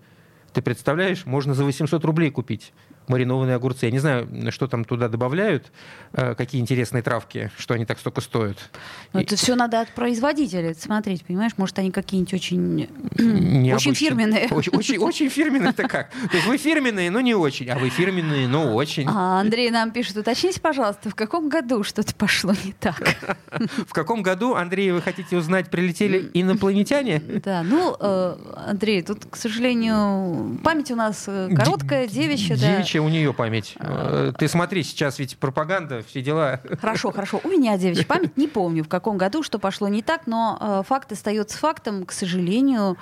Ты 0.53 0.63
представляешь, 0.63 1.27
можно 1.27 1.55
за 1.55 1.65
800 1.65 2.05
рублей 2.05 2.31
купить 2.31 2.73
маринованные 3.09 3.57
огурцы. 3.57 3.87
Я 3.87 3.93
не 3.93 3.99
знаю, 3.99 4.29
что 4.51 4.67
там 4.67 4.85
туда 4.85 5.09
добавляют, 5.09 5.71
э, 6.13 6.35
какие 6.35 6.61
интересные 6.61 7.03
травки, 7.03 7.51
что 7.59 7.75
они 7.75 7.85
так 7.85 7.99
столько 7.99 8.21
стоят. 8.21 8.59
Но 9.13 9.21
И- 9.21 9.25
это 9.25 9.37
все 9.37 9.55
надо 9.55 9.81
от 9.81 9.89
производителя 9.95 10.75
смотреть, 10.75 11.25
понимаешь? 11.25 11.53
Может, 11.57 11.79
они 11.79 11.91
какие-нибудь 11.91 12.35
очень, 12.35 12.89
необычные. 13.19 13.75
очень 13.77 13.95
фирменные. 13.95 14.49
Очень, 14.51 14.73
очень, 14.77 14.99
очень 14.99 15.29
фирменные-то 15.29 15.87
как? 15.89 16.11
То 16.11 16.37
есть 16.37 16.47
вы 16.47 16.57
фирменные, 16.57 17.11
но 17.11 17.21
не 17.21 17.35
очень, 17.35 17.69
а 17.69 17.79
вы 17.79 17.89
фирменные, 17.91 18.49
но 18.49 18.75
очень. 18.75 19.07
А 19.09 19.41
Андрей 19.41 19.71
нам 19.71 19.91
пишет, 19.91 20.17
уточните, 20.17 20.61
пожалуйста, 20.61 21.11
в 21.11 21.15
каком 21.15 21.49
году 21.49 21.83
что-то 21.83 22.15
пошло 22.15 22.53
не 22.65 22.73
так? 22.73 23.03
В 23.89 23.93
каком 23.93 24.23
году, 24.23 24.55
Андрей, 24.55 24.93
вы 24.93 25.01
хотите 25.03 25.37
узнать, 25.37 25.71
прилетели 25.71 26.31
инопланетяне? 26.35 27.21
Да, 27.45 27.63
ну, 27.63 27.97
э, 27.99 28.37
Андрей, 28.69 29.03
тут, 29.03 29.25
к 29.31 29.37
сожалению, 29.37 30.59
память 30.63 30.91
у 30.91 30.97
нас 30.97 31.25
э, 31.27 31.49
короткая, 31.55 32.07
девичья, 32.09 32.57
да. 32.57 32.77
Девичья 32.97 33.03
у 33.03 33.09
нее 33.09 33.35
память. 33.35 33.75
Э, 33.79 34.33
Ты 34.39 34.49
смотри, 34.49 34.83
сейчас 34.83 35.19
ведь 35.19 35.37
пропаганда, 35.39 36.03
все 36.07 36.23
дела. 36.23 36.61
Хорошо, 36.81 37.13
хорошо. 37.13 37.41
У 37.45 37.49
меня 37.49 37.77
девичья 37.77 38.05
память. 38.09 38.37
Не 38.37 38.49
помню, 38.49 38.85
в 38.85 38.89
каком 38.89 39.19
году 39.19 39.43
что 39.43 39.59
пошло 39.59 39.89
не 39.89 40.03
так, 40.03 40.23
но 40.27 40.59
э, 40.61 40.83
факт 40.89 41.13
остается 41.13 41.59
фактом. 41.59 42.07
К 42.07 42.13
сожалению, 42.13 42.97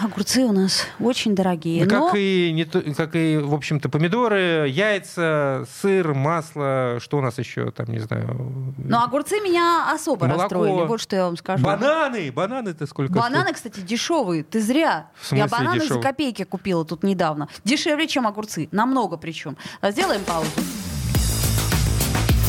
огурцы 0.00 0.44
у 0.44 0.52
нас 0.52 0.86
очень 1.00 1.34
дорогие. 1.34 1.86
Да 1.86 1.98
но... 1.98 2.06
Как 2.06 2.16
и, 2.16 2.52
не 2.52 2.64
как 2.94 3.14
и, 3.16 3.36
в 3.38 3.54
общем-то, 3.54 3.88
помидоры, 3.88 4.68
яйца, 4.68 5.66
сыр, 5.80 6.14
масло, 6.14 6.98
что 7.00 7.18
у 7.18 7.20
нас 7.20 7.38
еще 7.38 7.70
там, 7.70 7.86
не 7.88 7.98
знаю. 7.98 8.74
Но 8.78 9.02
огурцы 9.02 9.40
меня 9.40 9.92
особо 9.92 10.26
Молоко. 10.26 10.42
расстроили. 10.42 10.86
Вот 10.86 11.00
что 11.00 11.16
я 11.16 11.24
вам 11.24 11.36
скажу. 11.36 11.64
Бананы! 11.64 12.30
Бананы-то 12.32 12.86
сколько 12.86 13.12
Бананы, 13.12 13.40
стоят? 13.40 13.56
кстати, 13.56 13.80
дешевые. 13.80 14.44
Ты 14.44 14.60
зря. 14.60 15.10
В 15.20 15.26
смысле 15.26 15.38
я 15.38 15.46
бананы 15.48 15.80
дешевые? 15.80 16.02
за 16.02 16.08
копейки 16.08 16.44
купила 16.44 16.84
тут 16.84 17.02
недавно. 17.02 17.48
Дешевле, 17.64 18.06
чем 18.06 18.26
огурцы. 18.26 18.68
Намного 18.72 19.16
причем. 19.16 19.56
Сделаем 19.82 20.22
паузу. 20.24 20.48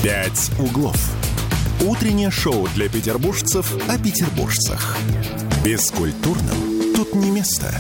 «Пять 0.04 0.50
углов». 0.60 0.96
Утреннее 1.86 2.32
шоу 2.32 2.68
для 2.76 2.88
петербуржцев 2.90 3.74
о 3.90 3.98
петербуржцах. 3.98 4.98
Бескультурным 5.64 6.79
тут 7.00 7.16
не 7.16 7.32
место. 7.32 7.74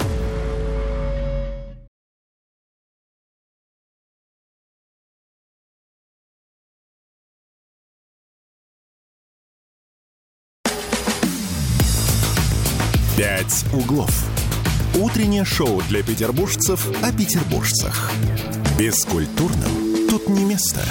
«Пять 13.17 13.65
углов». 13.73 14.09
Утреннее 14.95 15.43
шоу 15.43 15.81
для 15.89 16.01
петербуржцев 16.01 16.87
о 17.03 17.11
петербуржцах. 17.11 18.11
Бескультурным 18.77 20.07
тут 20.09 20.29
не 20.29 20.45
место. 20.45 20.81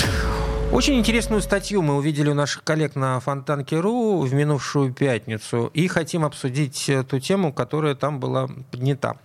Очень 0.71 0.99
интересную 0.99 1.41
статью 1.41 1.81
мы 1.81 1.97
увидели 1.97 2.29
у 2.29 2.35
наших 2.35 2.63
коллег 2.63 2.95
на 2.95 3.19
Фонтанке.ру 3.21 4.21
в 4.21 4.35
минувшую 4.35 4.93
пятницу 4.93 5.71
и 5.73 5.89
хотим 5.89 6.27
обсудить 6.27 6.91
э, 6.91 7.03
ту 7.05 7.19
тему, 7.21 7.55
которая 7.55 7.95
там 7.95 8.21
была 8.21 8.49
поднята. 8.71 9.17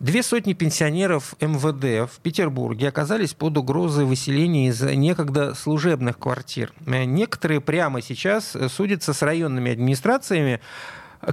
Две 0.00 0.22
сотни 0.22 0.52
пенсионеров 0.52 1.34
МВД 1.40 2.12
в 2.12 2.20
Петербурге 2.20 2.88
оказались 2.88 3.32
под 3.32 3.56
угрозой 3.56 4.04
выселения 4.04 4.68
из 4.68 4.82
некогда 4.82 5.54
служебных 5.54 6.18
квартир. 6.18 6.74
Э, 6.86 7.04
Некоторые 7.04 7.62
прямо 7.62 8.02
сейчас 8.02 8.54
э, 8.54 8.68
судятся 8.68 9.14
с 9.14 9.22
районными 9.22 9.72
администрациями, 9.72 10.60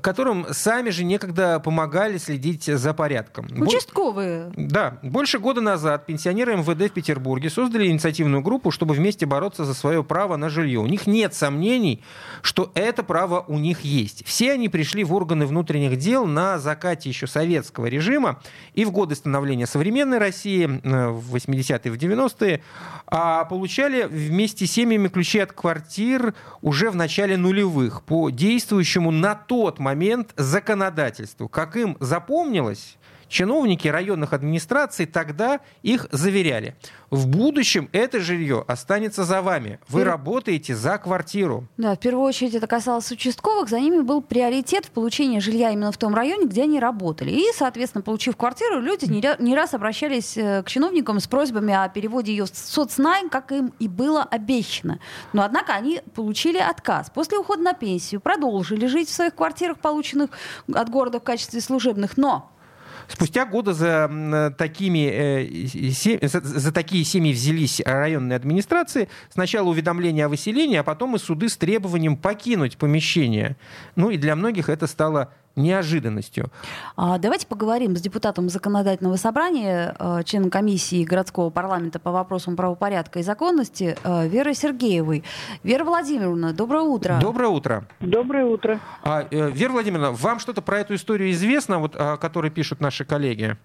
которым 0.01 0.45
сами 0.51 0.91
же 0.91 1.03
некогда 1.03 1.59
помогали 1.59 2.17
следить 2.17 2.65
за 2.65 2.93
порядком. 2.93 3.47
Участковые. 3.59 4.51
да, 4.55 4.99
больше 5.01 5.39
года 5.39 5.61
назад 5.61 6.05
пенсионеры 6.05 6.55
МВД 6.57 6.91
в 6.91 6.93
Петербурге 6.93 7.49
создали 7.49 7.87
инициативную 7.87 8.43
группу, 8.43 8.69
чтобы 8.69 8.93
вместе 8.93 9.25
бороться 9.25 9.65
за 9.65 9.73
свое 9.73 10.03
право 10.03 10.35
на 10.35 10.49
жилье. 10.49 10.79
У 10.79 10.85
них 10.85 11.07
нет 11.07 11.33
сомнений, 11.33 12.03
что 12.41 12.71
это 12.75 13.03
право 13.03 13.43
у 13.47 13.57
них 13.57 13.81
есть. 13.81 14.25
Все 14.25 14.53
они 14.53 14.69
пришли 14.69 15.03
в 15.03 15.13
органы 15.13 15.45
внутренних 15.45 15.97
дел 15.97 16.25
на 16.25 16.59
закате 16.59 17.09
еще 17.09 17.25
советского 17.25 17.87
режима 17.87 18.39
и 18.75 18.85
в 18.85 18.91
годы 18.91 19.15
становления 19.15 19.65
современной 19.65 20.19
России 20.19 20.65
э, 20.83 21.09
в 21.09 21.35
80-е, 21.35 21.91
в 21.91 21.95
90-е, 21.95 22.61
а 23.07 23.45
получали 23.45 24.03
вместе 24.03 24.67
с 24.67 24.71
семьями 24.71 25.07
ключи 25.07 25.39
от 25.39 25.51
квартир 25.51 26.35
уже 26.61 26.91
в 26.91 26.95
начале 26.95 27.37
нулевых 27.37 28.03
по 28.03 28.29
действующему 28.29 29.11
на 29.11 29.35
тот 29.35 29.78
момент 29.79 30.33
законодательству. 30.37 31.49
Как 31.49 31.75
им 31.75 31.97
запомнилось, 31.99 32.97
чиновники 33.29 33.87
районных 33.87 34.33
администраций 34.33 35.05
тогда 35.05 35.61
их 35.83 36.07
заверяли. 36.11 36.75
В 37.09 37.27
будущем 37.27 37.89
это 37.91 38.19
жилье 38.19 38.63
останется 38.67 39.23
за 39.23 39.41
вами. 39.41 39.79
Вы 39.87 40.03
работаете 40.03 40.75
за 40.75 40.97
квартиру. 40.97 41.65
Да, 41.77 41.95
в 41.95 41.99
первую 41.99 42.25
очередь 42.25 42.55
это 42.55 42.67
касалось 42.67 43.11
участковых. 43.11 43.69
За 43.69 43.79
ними 43.79 44.01
был 44.01 44.21
приоритет 44.21 44.85
в 44.85 44.91
получении 44.91 45.39
жилья 45.39 45.71
именно 45.71 45.91
в 45.91 45.97
том 45.97 46.13
районе, 46.13 46.45
где 46.45 46.63
они 46.63 46.79
работали. 46.79 47.31
И, 47.31 47.45
соответственно, 47.55 48.03
получив 48.03 48.35
квартиру, 48.35 48.79
люди 48.79 49.05
не 49.05 49.55
раз 49.55 49.73
обращались 49.73 50.37
э, 50.37 50.63
к 50.63 50.69
чиновникам 50.69 51.19
с 51.19 51.27
просьбами 51.27 51.73
о 51.73 51.87
переводе 51.89 52.31
ее 52.31 52.45
в 52.45 52.51
соцнайм, 52.53 53.29
как 53.29 53.51
им 53.51 53.73
и 53.79 53.87
было 53.87 54.23
обещано. 54.23 54.99
Но, 55.33 55.43
однако, 55.43 55.73
они 55.73 56.01
получили 56.15 56.57
отказ. 56.57 57.09
После 57.09 57.37
ухода 57.37 57.61
на 57.61 57.73
пенсию 57.73 58.21
продолжили 58.21 58.85
жить 58.87 59.09
в 59.09 59.13
своих 59.13 59.35
квартирах, 59.35 59.79
полученных 59.79 60.31
от 60.71 60.89
города 60.89 61.19
в 61.19 61.23
качестве 61.23 61.61
служебных. 61.61 62.17
Но 62.17 62.51
Спустя 63.09 63.45
года 63.45 63.73
за 63.73 64.53
такими, 64.57 65.09
э, 65.11 66.27
за, 66.27 66.71
такие 66.71 67.03
семьи 67.03 67.33
взялись 67.33 67.81
районные 67.83 68.35
администрации. 68.35 69.09
Сначала 69.33 69.67
уведомление 69.69 70.25
о 70.25 70.29
выселении, 70.29 70.77
а 70.77 70.83
потом 70.83 71.15
и 71.15 71.19
суды 71.19 71.49
с 71.49 71.57
требованием 71.57 72.15
покинуть 72.15 72.77
помещение. 72.77 73.57
Ну 73.95 74.11
и 74.11 74.17
для 74.17 74.35
многих 74.35 74.69
это 74.69 74.85
стало 74.85 75.33
неожиданностью. 75.55 76.49
А, 76.95 77.17
Давайте 77.17 77.47
поговорим 77.47 77.95
с 77.95 78.01
депутатом 78.01 78.49
законодательного 78.49 79.15
собрания, 79.15 79.95
э, 79.99 80.23
членом 80.25 80.49
комиссии 80.49 81.03
городского 81.03 81.49
парламента 81.49 81.99
по 81.99 82.11
вопросам 82.11 82.55
правопорядка 82.55 83.19
и 83.19 83.23
законности 83.23 83.97
э, 84.03 84.27
Верой 84.27 84.55
Сергеевой. 84.55 85.23
Вера 85.63 85.83
Владимировна, 85.83 86.53
доброе 86.53 86.83
утро. 86.83 87.19
Доброе 87.21 87.49
утро. 87.49 87.87
Доброе 87.99 88.45
утро. 88.45 88.79
А, 89.03 89.25
э, 89.29 89.51
Вера 89.51 89.71
Владимировна, 89.71 90.11
вам 90.11 90.39
что-то 90.39 90.61
про 90.61 90.79
эту 90.79 90.95
историю 90.95 91.31
известно, 91.31 91.79
вот, 91.79 91.95
о 91.95 92.17
которой 92.17 92.51
пишут 92.51 92.79
наши 92.79 93.05
коллеги? 93.05 93.57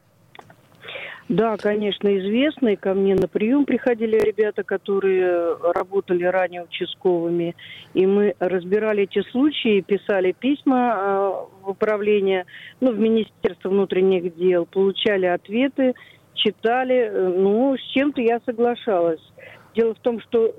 Да, 1.29 1.57
конечно, 1.57 2.19
известно. 2.19 2.69
И 2.69 2.77
ко 2.77 2.93
мне 2.93 3.15
на 3.15 3.29
прием 3.29 3.65
приходили 3.65 4.19
ребята, 4.19 4.63
которые 4.63 5.57
работали 5.73 6.25
ранее 6.25 6.65
участковыми. 6.65 7.57
И 7.95 8.07
мы 8.07 8.35
разбирали 8.39 9.05
эти 9.05 9.23
случаи, 9.31 9.81
писали 9.81 10.33
письма 10.33 10.95
э, 10.97 11.63
в 11.63 11.71
управление, 11.71 12.45
ну, 12.81 12.93
в 12.93 12.99
Министерство 12.99 13.71
внутренних 13.71 14.37
дел, 14.37 14.67
получали 14.67 15.25
ответы, 15.27 15.95
читали. 16.35 17.09
Э, 17.11 17.29
Ну, 17.29 17.75
с 17.77 17.83
чем-то 17.95 18.21
я 18.21 18.41
соглашалась. 18.45 19.23
Дело 19.75 19.95
в 19.95 20.01
том, 20.01 20.21
что 20.21 20.47
э, 20.47 20.51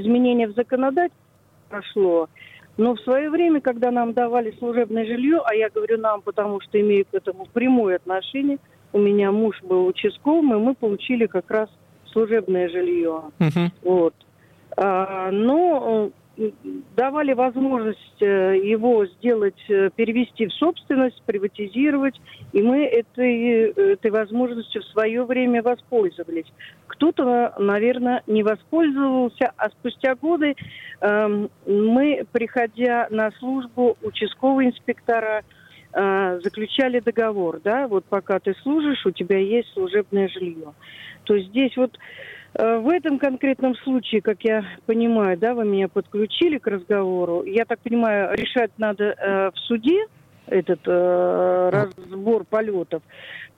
изменение 0.00 0.48
в 0.48 0.54
законодательстве 0.54 1.22
прошло. 1.68 2.28
Но 2.76 2.94
в 2.94 3.00
свое 3.00 3.30
время, 3.30 3.60
когда 3.60 3.90
нам 3.90 4.14
давали 4.14 4.52
служебное 4.58 5.04
жилье, 5.04 5.40
а 5.44 5.54
я 5.54 5.68
говорю 5.68 5.98
нам, 5.98 6.22
потому 6.22 6.60
что 6.60 6.80
имею 6.80 7.04
к 7.04 7.14
этому 7.14 7.46
прямое 7.46 7.96
отношение, 7.96 8.58
у 8.92 8.98
меня 8.98 9.32
муж 9.32 9.60
был 9.62 9.86
участковым, 9.86 10.54
и 10.54 10.58
мы 10.58 10.74
получили 10.74 11.26
как 11.26 11.50
раз 11.50 11.68
служебное 12.12 12.68
жилье. 12.68 13.22
Мгм. 13.38 13.72
Вот. 13.82 14.14
А, 14.76 15.30
но 15.30 16.10
э, 16.36 16.50
давали 16.96 17.32
возможность 17.32 18.22
э, 18.22 18.58
его 18.62 19.06
сделать, 19.06 19.58
э, 19.68 19.90
перевести 19.94 20.46
в 20.46 20.52
собственность, 20.52 21.20
приватизировать, 21.26 22.20
и 22.52 22.62
мы 22.62 22.84
этой, 22.84 23.72
этой 23.72 24.10
возможностью 24.10 24.82
в 24.82 24.86
свое 24.86 25.24
время 25.24 25.62
воспользовались. 25.62 26.46
Кто-то, 26.86 27.54
наверное, 27.58 28.22
не 28.26 28.42
воспользовался, 28.42 29.52
а 29.56 29.70
спустя 29.70 30.14
годы 30.14 30.54
э, 31.00 31.46
мы, 31.66 32.26
приходя 32.32 33.08
на 33.10 33.30
службу, 33.32 33.96
участковые 34.02 34.70
инспектора 34.70 35.44
э, 35.98 36.40
заключали 36.42 37.00
договор, 37.00 37.60
да, 37.62 37.88
вот 37.88 38.04
пока 38.04 38.38
ты 38.38 38.54
служишь, 38.62 39.04
у 39.06 39.10
тебя 39.10 39.38
есть 39.38 39.72
служебное 39.72 40.28
жилье. 40.28 40.74
То 41.24 41.38
здесь 41.38 41.76
вот 41.76 41.98
Э, 42.54 42.78
в 42.78 42.88
этом 42.88 43.18
конкретном 43.18 43.76
случае, 43.76 44.22
как 44.22 44.42
я 44.42 44.64
понимаю, 44.86 45.38
да, 45.38 45.54
вы 45.54 45.64
меня 45.64 45.88
подключили 45.88 46.58
к 46.58 46.66
разговору. 46.66 47.44
Я 47.44 47.64
так 47.64 47.78
понимаю, 47.80 48.34
решать 48.34 48.72
надо 48.78 49.04
э, 49.04 49.50
в 49.50 49.58
суде 49.58 50.06
этот 50.46 50.80
э, 50.86 51.70
разбор 51.70 52.44
полетов, 52.44 53.02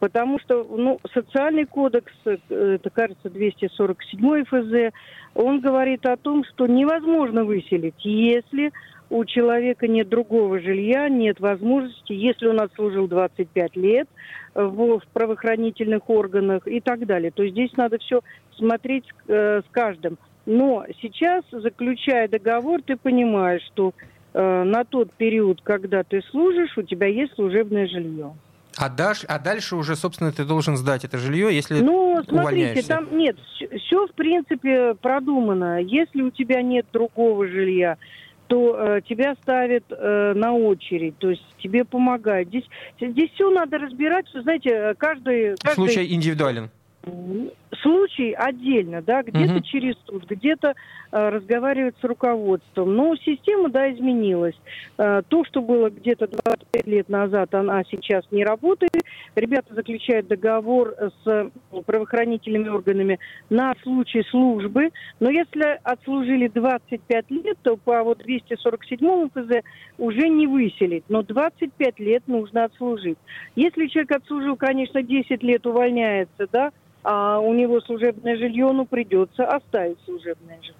потому 0.00 0.40
что 0.40 0.64
ну, 0.64 0.99
социальный 1.14 1.64
кодекс, 1.64 2.12
это 2.25 2.90
кажется 2.90 3.30
247 3.30 4.44
ФЗ, 4.44 4.92
он 5.35 5.61
говорит 5.61 6.04
о 6.04 6.16
том, 6.16 6.44
что 6.44 6.66
невозможно 6.66 7.44
выселить, 7.44 7.94
если 8.04 8.73
у 9.11 9.25
человека 9.25 9.88
нет 9.88 10.09
другого 10.09 10.61
жилья, 10.61 11.09
нет 11.09 11.40
возможности, 11.40 12.12
если 12.12 12.47
он 12.47 12.61
отслужил 12.61 13.09
25 13.09 13.76
лет 13.76 14.09
в, 14.55 14.99
в 14.99 15.02
правоохранительных 15.12 16.09
органах 16.09 16.67
и 16.67 16.81
так 16.81 17.07
далее. 17.07 17.31
То 17.33 17.43
есть 17.43 17.55
здесь 17.55 17.76
надо 17.76 17.99
все 17.99 18.21
смотреть 18.57 19.05
э, 19.26 19.62
с 19.62 19.71
каждым. 19.73 20.17
Но 20.47 20.87
сейчас, 21.02 21.45
заключая 21.50 22.29
договор, 22.29 22.83
ты 22.83 22.97
понимаешь, 22.97 23.62
что 23.73 23.93
э, 24.33 24.62
на 24.64 24.85
тот 24.85 25.12
период, 25.12 25.61
когда 25.62 26.02
ты 26.02 26.23
служишь, 26.31 26.79
у 26.79 26.83
тебя 26.83 27.07
есть 27.09 27.35
служебное 27.35 27.87
жилье. 27.88 28.35
А, 28.76 28.88
дашь, 28.88 29.25
а 29.26 29.38
дальше 29.38 29.76
уже, 29.76 29.97
собственно, 29.97 30.33
ты 30.33 30.45
должен 30.45 30.76
сдать 30.76 31.05
это 31.05 31.19
жилье, 31.19 31.55
если 31.55 31.81
Ну, 31.81 32.23
смотрите, 32.26 32.83
там 32.87 33.09
нет, 33.17 33.37
все 33.50 34.07
в 34.07 34.12
принципе 34.12 34.95
продумано. 34.95 35.83
Если 35.83 36.23
у 36.23 36.31
тебя 36.31 36.62
нет 36.62 36.87
другого 36.93 37.47
жилья, 37.49 37.99
то 38.50 38.75
э, 38.76 39.00
тебя 39.09 39.37
ставят 39.42 39.85
э, 39.90 40.33
на 40.35 40.52
очередь, 40.52 41.16
то 41.19 41.30
есть 41.30 41.45
тебе 41.62 41.85
помогают. 41.85 42.49
Здесь, 42.49 42.64
здесь 43.00 43.30
все 43.30 43.49
надо 43.49 43.78
разбирать, 43.78 44.26
знаете, 44.35 44.97
каждый... 44.99 45.54
каждый... 45.62 45.75
Случай 45.75 46.12
индивидуален 46.12 46.69
случай 47.80 48.33
отдельно, 48.33 49.00
да, 49.00 49.23
где-то 49.23 49.54
угу. 49.54 49.62
через 49.62 49.95
суд, 50.04 50.26
где-то 50.28 50.75
э, 51.12 51.28
разговаривать 51.28 51.95
с 52.00 52.04
руководством. 52.04 52.95
Но 52.95 53.16
система, 53.16 53.71
да, 53.71 53.90
изменилась. 53.92 54.54
Э, 54.99 55.23
то, 55.26 55.45
что 55.45 55.62
было 55.62 55.88
где-то 55.88 56.26
25 56.26 56.87
лет 56.87 57.09
назад, 57.09 57.54
она 57.54 57.83
сейчас 57.90 58.25
не 58.30 58.45
работает. 58.45 58.90
Ребята 59.35 59.75
заключают 59.75 60.28
договор 60.28 60.95
с 61.25 61.50
правоохранительными 61.87 62.69
органами 62.69 63.19
на 63.49 63.73
случай 63.83 64.23
службы. 64.30 64.90
Но 65.21 65.30
если 65.30 65.80
отслужили 65.83 66.49
25 66.49 67.30
лет, 67.30 67.59
то 67.62 67.76
по 67.76 68.02
вот 68.02 68.19
247 68.19 69.30
ФЗ 69.30 69.64
уже 69.97 70.28
не 70.28 70.47
выселить. 70.47 71.04
Но 71.09 71.23
25 71.23 71.99
лет 71.99 72.25
нужно 72.26 72.64
отслужить. 72.64 73.19
Если 73.57 73.87
человек 73.87 74.12
отслужил, 74.12 74.57
конечно, 74.57 75.02
10 75.02 75.42
лет 75.42 75.66
увольняется, 75.66 76.47
да, 76.52 76.73
а 77.02 77.38
у 77.38 77.54
него 77.54 77.80
служебное 77.80 78.37
жилье, 78.37 78.71
ну, 78.73 78.85
придется 78.85 79.45
оставить 79.47 79.99
служебное 80.04 80.59
жилье. 80.61 80.75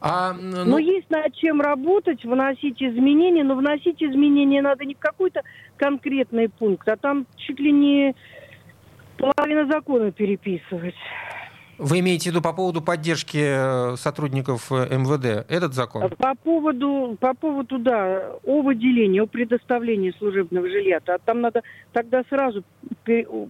А, 0.00 0.32
ну... 0.32 0.64
Но 0.64 0.78
есть 0.78 1.10
над 1.10 1.34
чем 1.34 1.60
работать, 1.60 2.24
вносить 2.24 2.82
изменения, 2.82 3.44
но 3.44 3.54
вносить 3.54 4.02
изменения 4.02 4.62
надо 4.62 4.84
не 4.84 4.94
в 4.94 4.98
какой-то 4.98 5.42
конкретный 5.76 6.48
пункт, 6.48 6.88
а 6.88 6.96
там 6.96 7.26
чуть 7.36 7.60
ли 7.60 7.70
не 7.70 8.14
половина 9.18 9.66
закона 9.70 10.10
переписывать. 10.10 10.94
Вы 11.80 12.00
имеете 12.00 12.24
в 12.24 12.32
виду 12.32 12.42
по 12.42 12.52
поводу 12.52 12.82
поддержки 12.82 13.38
э, 13.40 13.96
сотрудников 13.96 14.70
э, 14.70 14.98
МВД 14.98 15.46
этот 15.48 15.72
закон? 15.72 16.10
По 16.10 16.34
поводу, 16.34 17.16
по 17.18 17.32
поводу 17.32 17.78
да, 17.78 18.32
о 18.44 18.60
выделении, 18.60 19.18
о 19.18 19.26
предоставлении 19.26 20.14
служебного 20.18 20.68
жилья. 20.68 21.00
Там 21.24 21.40
надо 21.40 21.62
тогда 21.92 22.22
сразу 22.28 22.64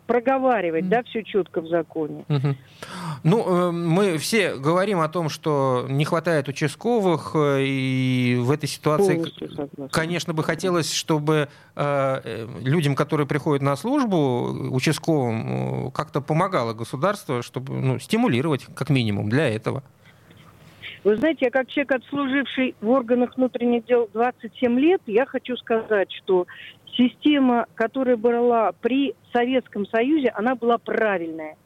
проговаривать, 0.06 0.88
да, 0.88 1.02
все 1.02 1.24
четко 1.24 1.60
в 1.60 1.66
законе. 1.66 2.24
Угу. 2.28 2.56
Ну, 3.24 3.68
э, 3.68 3.70
мы 3.72 4.16
все 4.18 4.54
говорим 4.54 5.00
о 5.00 5.08
том, 5.08 5.28
что 5.28 5.86
не 5.88 6.04
хватает 6.04 6.46
участковых, 6.46 7.34
и 7.36 8.38
в 8.40 8.52
этой 8.52 8.68
ситуации, 8.68 9.24
конечно, 9.90 10.34
бы 10.34 10.44
хотелось, 10.44 10.92
чтобы 10.92 11.48
людям, 11.76 12.94
которые 12.94 13.26
приходят 13.26 13.62
на 13.62 13.76
службу, 13.76 14.70
участковым, 14.70 15.90
как-то 15.92 16.20
помогало 16.20 16.74
государство, 16.74 17.42
чтобы 17.42 17.74
ну, 17.74 17.98
стимулировать, 17.98 18.66
как 18.74 18.90
минимум, 18.90 19.28
для 19.28 19.48
этого. 19.48 19.82
Вы 21.02 21.16
знаете, 21.16 21.46
я 21.46 21.50
как 21.50 21.68
человек, 21.68 21.92
отслуживший 21.92 22.74
в 22.80 22.88
органах 22.90 23.36
внутренних 23.36 23.86
дел 23.86 24.08
27 24.12 24.78
лет, 24.78 25.00
я 25.06 25.24
хочу 25.24 25.56
сказать, 25.56 26.12
что 26.12 26.46
система, 26.96 27.66
которая 27.74 28.16
была 28.16 28.72
при 28.80 29.14
Советском 29.32 29.86
Союзе, 29.86 30.28
она 30.28 30.54
была 30.54 30.76
правильная. 30.76 31.56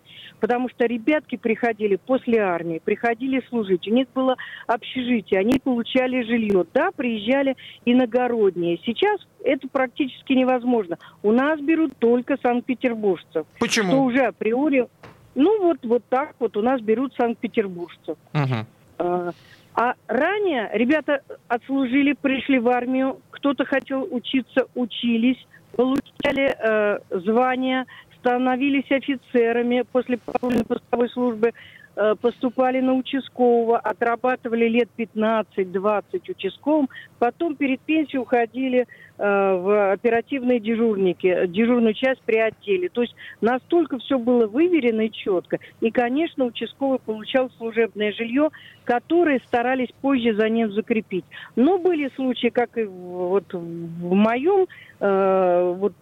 Потому 0.45 0.69
что 0.69 0.85
ребятки 0.85 1.37
приходили 1.37 1.97
после 1.97 2.39
армии, 2.41 2.79
приходили 2.79 3.43
служить. 3.49 3.89
У 3.89 3.91
них 3.91 4.09
было 4.15 4.37
общежитие, 4.67 5.41
они 5.41 5.59
получали 5.59 6.21
жилье. 6.21 6.67
Да, 6.75 6.91
приезжали 6.91 7.57
иногородние. 7.87 8.79
Сейчас 8.85 9.27
это 9.43 9.67
практически 9.69 10.35
невозможно. 10.35 10.99
У 11.23 11.33
нас 11.33 11.59
берут 11.61 11.97
только 11.99 12.37
санкт-петербуржцев. 12.43 13.47
Почему? 13.59 13.89
Что 13.89 14.03
уже 14.03 14.21
априори 14.27 14.87
ну 15.35 15.63
вот, 15.63 15.79
вот 15.83 16.03
так 16.11 16.35
вот 16.39 16.59
у 16.59 16.61
нас 16.61 16.79
берут 16.83 17.15
санкт-петербуржцев. 17.15 18.19
Угу. 18.35 18.67
А, 18.99 19.31
а 19.75 19.95
ранее 20.09 20.69
ребята 20.75 21.23
отслужили, 21.49 22.13
пришли 22.13 22.59
в 22.59 22.69
армию, 22.69 23.19
кто-то 23.31 23.65
хотел 23.65 24.07
учиться, 24.11 24.67
учились, 24.75 25.39
получали 25.75 26.55
э, 26.59 26.99
звания, 27.11 27.87
становились 28.25 28.91
офицерами 28.91 29.85
после 29.93 30.17
постовой 30.17 31.11
службы, 31.11 31.53
Э, 31.97 32.17
поступали 32.21 32.81
на 32.81 32.95
участкового, 32.95 33.79
отрабатывали 33.79 34.67
лет 34.67 34.89
15-20 34.99 36.29
участковым, 36.29 36.89
потом 37.21 37.55
перед 37.55 37.81
пенсией 37.83 38.19
уходили 38.19 38.81
э, 38.81 38.87
в 39.17 39.93
оперативные 39.93 40.59
дежурники, 40.59 41.47
дежурную 41.47 41.95
часть 41.95 42.21
при 42.23 42.39
отделе. 42.39 42.89
То 42.89 43.03
есть 43.03 43.15
настолько 43.41 43.99
все 44.01 44.19
было 44.19 44.49
выверено 44.49 45.03
и 45.03 45.13
четко. 45.13 45.61
И, 45.81 45.93
конечно, 45.93 46.47
участковый 46.47 46.99
получал 46.99 47.49
служебное 47.59 48.13
жилье, 48.13 48.49
которое 48.83 49.41
старались 49.47 49.93
позже 50.01 50.35
за 50.35 50.49
ним 50.49 50.73
закрепить. 50.73 51.25
Но 51.55 51.79
были 51.79 52.11
случаи, 52.17 52.49
как 52.49 52.77
и 52.77 52.83
вот 52.83 53.53
в 53.53 54.15
моем, 54.15 54.67
э, 54.99 55.75
вот 55.79 55.93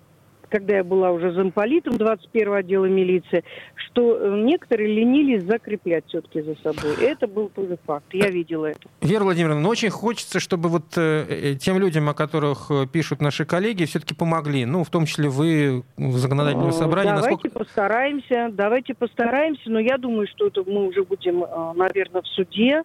когда 0.53 0.77
я 0.77 0.85
была 0.85 1.11
уже 1.11 1.33
замполитом 1.33 1.97
21 1.97 2.53
отдела 2.53 2.85
милиции, 2.85 3.43
что 3.75 4.19
э, 4.19 4.41
некоторые 4.43 4.95
ленились 4.95 5.45
закреплять 5.45 6.05
все-таки 6.09 6.43
за 6.43 6.55
собой. 6.57 6.95
Это 7.01 7.27
был 7.27 7.49
тоже 7.49 7.79
факт. 7.87 8.05
Я 8.13 8.29
видела 8.29 8.67
это. 8.67 8.81
Вера 9.01 9.25
Владимировна, 9.25 9.63
ну 9.63 9.71
очень 9.71 9.89
хочется, 9.89 10.41
чтобы 10.41 10.69
вот 10.69 10.99
э, 10.99 11.25
э 11.29 11.55
тем 11.55 11.79
людям, 11.79 12.09
о 12.11 12.15
которых 12.15 12.71
пишут 12.93 13.23
наши 13.23 13.47
коллеги, 13.47 13.85
все-таки 13.87 14.15
помогли. 14.15 14.67
Ну, 14.67 14.85
в 14.85 14.91
том 14.91 15.07
числе 15.07 15.31
вы 15.31 15.85
в 15.97 16.19
законодательном 16.19 16.73
собрании. 16.73 17.11
Давайте 17.11 17.31
насколько... 17.31 17.59
постараемся, 17.59 18.51
давайте 18.53 18.95
постараемся, 18.95 19.71
но 19.71 19.81
я 19.81 19.97
думаю, 19.97 20.27
что 20.29 20.49
это 20.49 20.65
мы 20.67 20.87
уже 20.87 21.03
будем, 21.05 21.45
наверное, 21.77 22.21
в 22.21 22.27
суде 22.27 22.83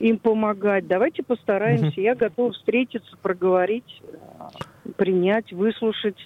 им 0.00 0.18
помогать. 0.18 0.88
Давайте 0.88 1.22
постараемся. 1.22 1.86
Угу. 1.86 2.00
Я 2.00 2.14
готова 2.16 2.52
встретиться, 2.52 3.16
проговорить, 3.22 4.02
принять, 4.96 5.52
выслушать. 5.52 6.16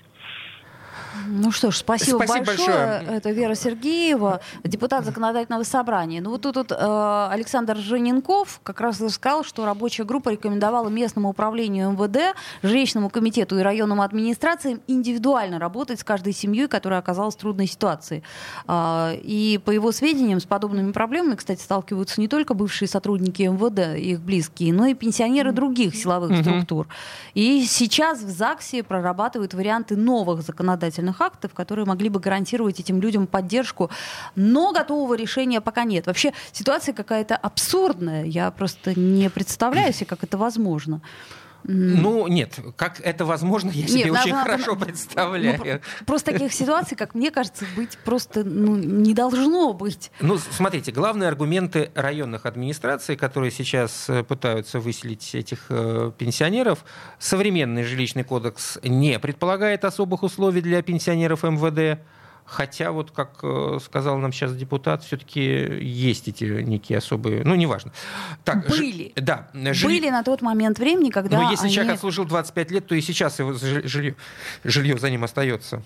Ну 1.28 1.50
что 1.50 1.70
ж, 1.70 1.76
спасибо, 1.76 2.18
спасибо 2.24 2.46
большое. 2.46 2.68
большое. 2.68 3.16
Это 3.18 3.30
Вера 3.30 3.54
Сергеева, 3.54 4.40
депутат 4.64 5.04
законодательного 5.04 5.62
собрания. 5.62 6.20
Ну 6.20 6.30
вот 6.30 6.42
тут 6.42 6.56
вот, 6.56 6.72
э, 6.72 7.28
Александр 7.30 7.76
Жененков 7.76 8.60
как 8.62 8.80
раз 8.80 9.02
сказал, 9.12 9.44
что 9.44 9.64
рабочая 9.64 10.04
группа 10.04 10.30
рекомендовала 10.30 10.88
местному 10.88 11.28
управлению 11.28 11.92
МВД, 11.92 12.34
жилищному 12.62 13.10
комитету 13.10 13.58
и 13.58 13.62
районным 13.62 14.00
администрациям 14.00 14.80
индивидуально 14.86 15.58
работать 15.58 16.00
с 16.00 16.04
каждой 16.04 16.32
семьей, 16.32 16.66
которая 16.68 17.00
оказалась 17.00 17.34
в 17.34 17.38
трудной 17.38 17.66
ситуации. 17.66 18.22
Э, 18.66 19.14
и 19.14 19.60
по 19.64 19.70
его 19.70 19.92
сведениям, 19.92 20.40
с 20.40 20.46
подобными 20.46 20.92
проблемами, 20.92 21.34
кстати, 21.34 21.60
сталкиваются 21.60 22.20
не 22.20 22.28
только 22.28 22.54
бывшие 22.54 22.88
сотрудники 22.88 23.42
МВД 23.42 23.98
и 23.98 24.12
их 24.12 24.20
близкие, 24.20 24.72
но 24.72 24.86
и 24.86 24.94
пенсионеры 24.94 25.52
других 25.52 25.94
силовых 25.94 26.30
mm-hmm. 26.30 26.42
структур. 26.42 26.88
И 27.34 27.64
сейчас 27.64 28.22
в 28.22 28.30
ЗАГСе 28.30 28.82
прорабатывают 28.82 29.54
варианты 29.54 29.96
новых 29.96 30.42
законодательных 30.42 30.87
законодательных 30.88 31.20
актов, 31.20 31.54
которые 31.54 31.84
могли 31.86 32.08
бы 32.08 32.20
гарантировать 32.20 32.80
этим 32.80 33.00
людям 33.00 33.26
поддержку, 33.26 33.90
но 34.36 34.72
готового 34.72 35.14
решения 35.14 35.60
пока 35.60 35.84
нет. 35.84 36.06
Вообще 36.06 36.32
ситуация 36.52 36.94
какая-то 36.94 37.36
абсурдная. 37.36 38.24
Я 38.24 38.50
просто 38.50 38.98
не 38.98 39.30
представляю 39.30 39.92
себе, 39.92 40.06
как 40.06 40.24
это 40.24 40.38
возможно. 40.38 41.00
Ну, 41.70 42.26
нет, 42.28 42.58
как 42.76 42.98
это 43.00 43.26
возможно, 43.26 43.70
я 43.70 43.86
себе 43.86 44.04
Нет, 44.04 44.12
очень 44.12 44.30
на- 44.32 44.38
на- 44.38 44.44
хорошо 44.44 44.74
на- 44.74 44.86
представляю. 44.86 45.58
Ну, 45.58 45.62
про- 45.64 45.80
просто 46.06 46.32
таких 46.32 46.52
ситуаций, 46.54 46.96
как 46.96 47.14
мне 47.14 47.30
кажется, 47.30 47.66
быть 47.76 47.98
просто 47.98 48.42
ну, 48.42 48.74
не 48.76 49.12
должно 49.12 49.74
быть. 49.74 50.10
Ну, 50.20 50.38
смотрите, 50.38 50.92
главные 50.92 51.28
аргументы 51.28 51.90
районных 51.94 52.46
администраций, 52.46 53.16
которые 53.16 53.50
сейчас 53.50 54.08
э, 54.08 54.24
пытаются 54.24 54.80
выселить 54.80 55.34
этих 55.34 55.66
э, 55.68 56.10
пенсионеров, 56.16 56.84
современный 57.18 57.84
жилищный 57.84 58.24
кодекс 58.24 58.78
не 58.82 59.18
предполагает 59.18 59.84
особых 59.84 60.22
условий 60.22 60.62
для 60.62 60.80
пенсионеров 60.80 61.42
МВД. 61.42 62.00
Хотя, 62.50 62.92
вот 62.92 63.10
как 63.10 63.40
э, 63.42 63.78
сказал 63.84 64.16
нам 64.18 64.32
сейчас 64.32 64.54
депутат, 64.56 65.04
все-таки 65.04 65.40
есть 65.42 66.28
эти 66.28 66.44
некие 66.44 66.96
особые... 66.96 67.44
Ну, 67.44 67.54
неважно. 67.54 67.92
Так, 68.42 68.66
Были. 68.68 69.12
да. 69.16 69.48
жили- 69.52 69.84
Были 70.00 70.08
на 70.10 70.22
тот 70.22 70.40
момент 70.40 70.78
времени, 70.78 71.10
когда 71.10 71.42
Но 71.42 71.50
если 71.50 71.66
они... 71.66 71.74
человек 71.74 71.94
отслужил 71.96 72.24
25 72.24 72.70
лет, 72.70 72.86
то 72.86 72.94
и 72.94 73.02
сейчас 73.02 73.38
его 73.38 73.52
жи- 73.52 73.86
жилье, 73.86 74.16
жилье 74.64 74.96
за 74.96 75.10
ним 75.10 75.24
остается. 75.24 75.82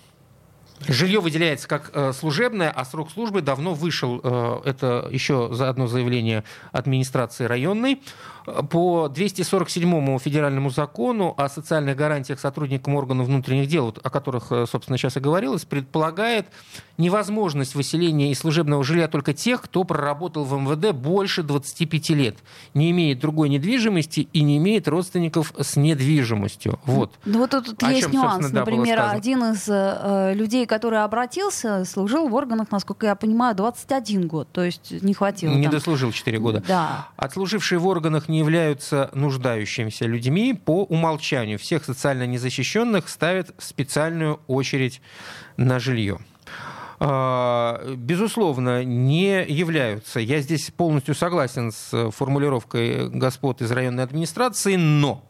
Жилье 0.87 1.19
выделяется 1.21 1.67
как 1.67 1.91
э, 1.93 2.11
служебное, 2.13 2.69
а 2.69 2.83
срок 2.85 3.11
службы 3.11 3.41
давно 3.41 3.73
вышел. 3.73 4.19
Э, 4.23 4.61
это 4.65 5.07
еще 5.11 5.49
за 5.53 5.69
одно 5.69 5.87
заявление 5.87 6.43
администрации 6.71 7.45
районной. 7.45 8.01
Э, 8.45 8.63
По 8.63 9.07
247 9.09 10.19
федеральному 10.19 10.69
закону 10.69 11.33
о 11.37 11.49
социальных 11.49 11.95
гарантиях 11.95 12.39
сотрудникам 12.39 12.95
органов 12.95 13.27
внутренних 13.27 13.67
дел, 13.67 13.95
о 14.03 14.09
которых, 14.09 14.51
э, 14.51 14.65
собственно, 14.69 14.97
сейчас 14.97 15.17
и 15.17 15.19
говорилось, 15.19 15.65
предполагает 15.65 16.47
невозможность 16.97 17.75
выселения 17.75 18.31
из 18.31 18.39
служебного 18.39 18.83
жилья 18.83 19.07
только 19.07 19.33
тех, 19.33 19.61
кто 19.61 19.83
проработал 19.83 20.43
в 20.43 20.53
МВД 20.53 20.91
больше 20.91 21.43
25 21.43 22.09
лет, 22.11 22.37
не 22.73 22.91
имеет 22.91 23.19
другой 23.19 23.49
недвижимости 23.49 24.27
и 24.31 24.41
не 24.41 24.57
имеет 24.57 24.87
родственников 24.87 25.53
с 25.59 25.75
недвижимостью. 25.75 26.79
Вот. 26.85 27.13
Ну 27.25 27.39
вот 27.39 27.51
тут 27.51 27.81
О 27.83 27.91
есть 27.91 28.03
чем, 28.03 28.11
нюанс. 28.11 28.49
да, 28.49 28.59
Например, 28.59 28.99
один 29.01 29.43
из 29.43 29.67
э, 29.67 30.33
людей, 30.35 30.65
который 30.65 31.03
обратился, 31.03 31.85
служил 31.85 32.27
в 32.27 32.33
органах, 32.35 32.71
насколько 32.71 33.07
я 33.07 33.15
понимаю, 33.15 33.55
21 33.55 34.27
год. 34.27 34.47
То 34.51 34.63
есть 34.63 34.91
не 35.01 35.13
хватило. 35.13 35.51
Не 35.51 35.63
там. 35.63 35.71
дослужил 35.73 36.11
4 36.11 36.39
года. 36.39 36.63
Да. 36.67 37.07
Отслужившие 37.17 37.79
в 37.79 37.87
органах 37.87 38.29
не 38.33 38.39
являются 38.39 39.09
нуждающимися 39.13 40.05
людьми 40.07 40.53
по 40.53 40.83
умолчанию. 40.83 41.59
Всех 41.59 41.85
социально 41.85 42.25
незащищенных 42.25 43.07
ставят 43.07 43.53
в 43.57 43.63
специальную 43.63 44.39
очередь 44.47 45.01
на 45.55 45.79
жилье. 45.79 46.17
А, 46.99 47.93
Безусловно, 47.95 48.83
не 48.83 49.45
являются. 49.45 50.19
Я 50.19 50.41
здесь 50.41 50.71
полностью 50.71 51.13
согласен 51.13 51.71
с 51.71 52.11
формулировкой 52.11 53.07
господ 53.09 53.61
из 53.61 53.71
районной 53.71 54.03
администрации, 54.03 54.77
но 54.77 55.23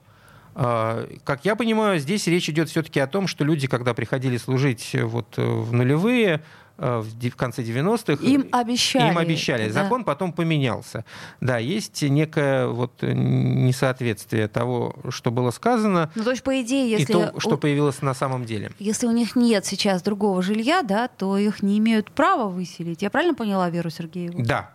а, 0.56 1.06
как 1.26 1.44
я 1.44 1.56
понимаю, 1.58 2.00
здесь 2.00 2.26
речь 2.28 2.50
идет 2.50 2.70
все-таки 2.70 3.02
о 3.02 3.08
том, 3.08 3.28
что 3.28 3.44
люди, 3.44 3.68
когда 3.68 3.94
приходили 3.94 4.38
служить 4.38 4.96
вот 4.96 5.36
в 5.36 5.74
нулевые, 5.74 6.42
в 6.78 7.18
де- 7.18 7.30
в 7.30 7.36
конце 7.36 7.62
90-х, 7.62 8.24
Им 8.24 8.48
обещали. 8.52 9.12
им 9.12 9.18
обещали. 9.18 9.68
да. 9.68 9.84
Закон 9.84 10.04
потом 10.04 10.34
поменялся. 10.34 11.06
Да, 11.40 11.58
есть 11.58 12.02
некое 12.02 12.68
вот 12.68 12.92
э, 13.04 13.14
несоответствие 13.14 14.48
того, 14.48 14.96
что 15.10 15.32
было 15.32 15.52
сказано, 15.52 16.12
Ну, 16.16 16.24
то 16.24 16.32
есть, 16.32 16.44
по 16.44 16.62
идее, 16.62 16.88
и 16.88 17.00
если, 17.00 17.14
то, 17.14 17.34
что 17.40 17.56
у, 17.56 17.58
появилось 17.58 18.02
на 18.02 18.14
самом 18.14 18.46
деле. 18.46 18.72
если 18.80 19.08
у 19.08 19.12
них 19.12 19.36
нет 19.36 19.66
сейчас 19.66 20.02
другого 20.02 20.42
жилья, 20.42 20.82
да, 20.84 21.08
то 21.08 21.38
их 21.38 21.62
не 21.64 21.78
имеют 21.78 22.12
права 22.12 22.50
выселить. 22.50 23.02
Я 23.02 23.10
правильно 23.10 23.36
поняла 23.36 23.70
Веру 23.70 23.90
Сергееву? 23.90 24.44
Да. 24.44 24.72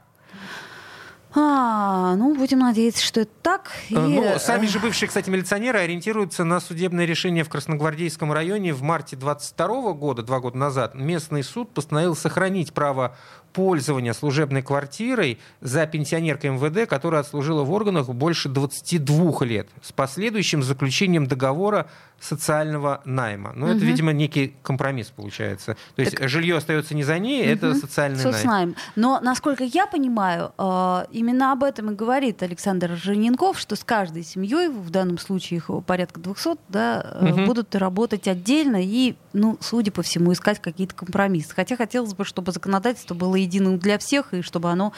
А, 1.34 2.14
ну, 2.16 2.34
будем 2.34 2.60
надеяться, 2.60 3.04
что 3.04 3.20
это 3.20 3.30
так. 3.42 3.70
И, 3.90 3.94
Э, 3.94 3.98
Ну, 3.98 4.22
э, 4.22 4.38
сами 4.38 4.66
же 4.66 4.80
бывшие, 4.80 5.08
кстати, 5.08 5.28
милиционеры 5.28 5.78
ориентируются 5.78 6.44
на 6.44 6.58
судебное 6.60 7.04
решение 7.04 7.44
в 7.44 7.48
Красногвардейском 7.50 8.32
районе 8.32 8.72
в 8.72 8.82
марте 8.82 9.14
22 9.16 9.92
года, 9.92 10.22
два 10.22 10.40
года 10.40 10.56
назад. 10.56 10.94
Местный 10.94 11.42
суд 11.42 11.70
постановил 11.74 12.16
сохранить 12.16 12.72
право 12.72 13.16
пользования 13.59 14.12
служебной 14.12 14.62
квартирой 14.62 15.40
за 15.61 15.85
пенсионеркой 15.87 16.51
МВД, 16.51 16.88
которая 16.88 17.23
отслужила 17.23 17.64
в 17.64 17.73
органах 17.73 18.09
больше 18.09 18.49
22 18.49 19.44
лет, 19.44 19.68
с 19.83 19.90
последующим 19.90 20.62
заключением 20.62 21.27
договора 21.27 21.88
социального 22.21 23.01
найма. 23.05 23.53
Но 23.55 23.66
это, 23.66 23.79
Мгм. 23.79 23.87
видимо, 23.87 24.12
некий 24.12 24.55
компромисс 24.62 25.07
получается. 25.14 25.77
То 25.94 26.03
есть 26.03 26.18
жилье 26.29 26.57
остается 26.57 26.94
не 26.94 27.05
за 27.05 27.18
ней, 27.18 27.44
это 27.47 27.68
Мгм. 27.68 27.81
социальный 27.81 28.18
найм. 28.25 28.33
соцнайм. 28.35 28.77
Но, 28.97 29.21
насколько 29.23 29.62
я 29.64 29.87
понимаю, 29.87 30.53
э, 30.59 31.05
именно 31.12 31.53
об 31.53 31.62
этом 31.62 31.90
и 31.92 31.94
говорит 31.94 32.42
Александр 32.42 32.97
Жененков, 32.97 33.59
что 33.61 33.77
с 33.77 33.85
каждой 33.85 34.25
семьей, 34.25 34.68
в 34.68 34.90
данном 34.90 35.18
случае 35.18 35.59
их 35.59 35.71
порядка 35.87 36.18
200, 36.21 36.59
да, 36.68 37.18
Мгм. 37.21 37.47
будут 37.47 37.75
работать 37.77 38.27
отдельно 38.27 38.79
и, 38.83 39.14
ну, 39.33 39.57
судя 39.61 39.92
по 39.92 40.03
всему, 40.03 40.33
искать 40.33 40.61
какие-то 40.61 40.94
компромиссы. 40.97 41.55
Хотя 41.55 41.77
хотелось 41.77 42.14
бы, 42.14 42.25
чтобы 42.25 42.51
законодательство 42.51 43.14
было 43.14 43.37
единым 43.48 43.78
для 43.78 43.96
всех 43.98 44.34
и 44.34 44.42
чтобы 44.42 44.70
оно 44.70 44.92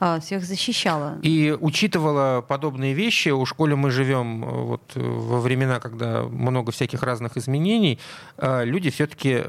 э, 0.00 0.18
всех 0.20 0.44
защищало. 0.44 1.18
И 1.22 1.56
учитывала 1.60 2.40
подобные 2.46 2.94
вещи, 2.94 3.30
у 3.30 3.44
школе 3.46 3.74
мы 3.74 3.90
живем 3.90 4.44
э, 4.44 4.48
вот 4.48 4.82
э, 4.94 5.00
во 5.00 5.40
времена, 5.40 5.80
когда 5.80 6.22
много 6.22 6.70
всяких 6.72 7.02
разных 7.02 7.36
изменений, 7.36 7.98
э, 8.38 8.64
люди 8.64 8.90
все-таки 8.90 9.42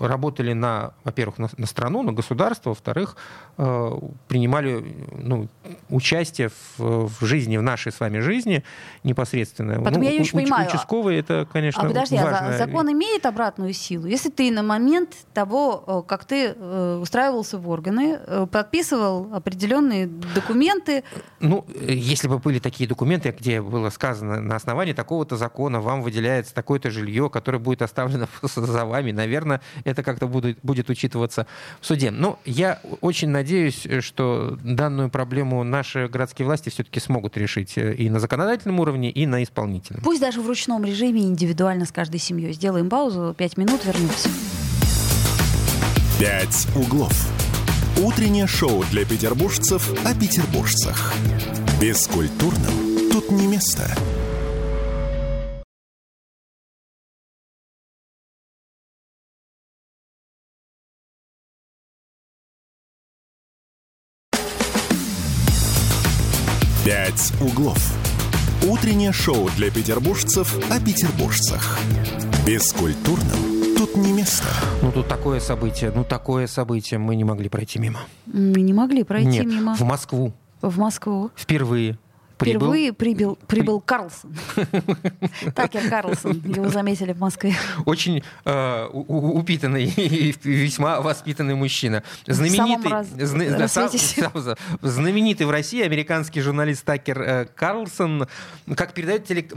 работали 0.00 0.52
на, 0.52 0.92
во-первых, 1.04 1.38
на, 1.38 1.48
на 1.56 1.66
страну, 1.66 2.02
на 2.02 2.12
государство, 2.12 2.70
во-вторых, 2.70 3.16
э, 3.58 3.90
принимали 4.28 4.84
ну, 5.12 5.48
участие 5.90 6.48
в, 6.78 7.08
в 7.08 7.24
жизни, 7.24 7.56
в 7.58 7.62
нашей 7.62 7.92
с 7.92 8.00
вами 8.00 8.20
жизни 8.20 8.62
непосредственно. 9.04 9.82
Потом 9.82 10.02
Ну, 10.02 10.08
я 10.08 10.12
не 10.12 10.20
уч- 10.20 10.32
понимаю, 10.32 10.68
Участковые 10.68 11.20
это, 11.20 11.46
конечно, 11.52 11.82
А 11.82 11.86
подожди, 11.88 12.16
а 12.16 12.22
за- 12.24 12.30
важная 12.30 12.58
закон 12.58 12.90
имеет 12.92 13.26
обратную 13.26 13.72
силу? 13.72 14.06
Если 14.06 14.30
ты 14.30 14.50
на 14.50 14.62
момент 14.62 15.10
того, 15.34 15.84
э, 15.86 16.02
как 16.06 16.24
ты 16.24 16.54
э, 16.56 16.69
устраивался 17.00 17.58
в 17.58 17.68
органы, 17.68 18.18
э, 18.26 18.46
подписывал 18.50 19.34
определенные 19.34 20.06
документы, 20.06 21.04
Ну, 21.40 21.64
э, 21.74 21.92
если 21.94 22.28
бы 22.28 22.38
были 22.38 22.58
такие 22.58 22.88
документы, 22.88 23.34
где 23.38 23.60
было 23.60 23.90
сказано, 23.90 24.40
на 24.40 24.56
основании 24.56 24.92
такого-то 24.92 25.36
закона 25.36 25.80
вам 25.80 26.02
выделяется 26.02 26.54
такое-то 26.54 26.90
жилье, 26.90 27.30
которое 27.30 27.58
будет 27.58 27.82
оставлено 27.82 28.28
за 28.42 28.84
вами, 28.84 29.12
наверное, 29.12 29.60
это 29.84 30.02
как-то 30.02 30.26
будет, 30.26 30.58
будет 30.62 30.90
учитываться 30.90 31.46
в 31.80 31.86
суде. 31.86 32.10
Но 32.10 32.38
я 32.44 32.80
очень 33.00 33.28
надеюсь, 33.28 33.86
что 34.00 34.58
данную 34.62 35.10
проблему 35.10 35.64
наши 35.64 36.08
городские 36.08 36.46
власти 36.46 36.68
все-таки 36.68 37.00
смогут 37.00 37.36
решить 37.36 37.76
э, 37.76 37.94
и 37.94 38.10
на 38.10 38.20
законодательном 38.20 38.80
уровне, 38.80 39.10
и 39.10 39.26
на 39.26 39.42
исполнительном. 39.42 40.02
пусть 40.02 40.20
даже 40.20 40.40
в 40.40 40.46
ручном 40.46 40.84
режиме, 40.84 41.22
индивидуально 41.22 41.86
с 41.86 41.92
каждой 41.92 42.20
семьей. 42.20 42.52
Сделаем 42.52 42.88
паузу, 42.88 43.34
пять 43.36 43.56
минут, 43.56 43.84
вернемся. 43.84 44.28
«Пять 46.20 46.66
углов». 46.76 47.14
Утреннее 47.96 48.46
шоу 48.46 48.84
для 48.90 49.06
петербуржцев 49.06 49.90
о 50.04 50.14
петербуржцах. 50.14 51.14
Бескультурным 51.80 53.08
тут 53.10 53.30
не 53.30 53.46
место. 53.46 53.90
«Пять 66.84 67.32
углов». 67.40 67.94
Утреннее 68.68 69.12
шоу 69.12 69.48
для 69.56 69.70
петербуржцев 69.70 70.54
о 70.70 70.78
петербуржцах. 70.80 71.78
Бескультурным 72.44 73.59
тут 73.80 73.96
не 73.96 74.12
место. 74.12 74.46
Ну, 74.82 74.92
тут 74.92 75.08
такое 75.08 75.40
событие, 75.40 75.90
ну, 75.94 76.04
такое 76.04 76.46
событие 76.46 76.98
мы 76.98 77.16
не 77.16 77.24
могли 77.24 77.48
пройти 77.48 77.78
мимо. 77.78 78.00
Мы 78.26 78.60
не 78.60 78.74
могли 78.74 79.04
пройти 79.04 79.26
Нет, 79.28 79.46
мимо. 79.46 79.74
в 79.74 79.80
Москву 79.80 80.34
В 80.60 80.78
Москву. 80.78 81.30
впервые 81.34 81.98
прибыл 82.36 82.60
Впервые 82.72 82.92
прибыл, 82.92 83.38
прибыл 83.46 83.80
Карлсон. 83.80 84.34
Такер 85.54 85.88
Карлсон. 85.88 86.42
Его 86.44 86.68
заметили 86.68 87.14
в 87.14 87.20
Москве. 87.20 87.54
очень 87.86 88.22
э, 88.44 88.86
упитанный 88.92 89.84
и 89.96 90.34
весьма 90.44 91.00
воспитанный 91.00 91.54
мужчина. 91.54 92.02
самом 92.28 92.82
раз- 92.86 93.08
зна- 93.08 93.56
да, 93.58 93.66
сам- 93.68 93.90
сам- 93.90 94.56
знаменитый 94.82 95.46
в 95.46 95.50
России 95.50 95.82
американский 95.82 96.42
журналист 96.42 96.84
Такер 96.84 97.22
э, 97.22 97.44
Карлсон, 97.54 98.26
как 98.76 98.92
передает 98.92 99.24
теле- 99.26 99.48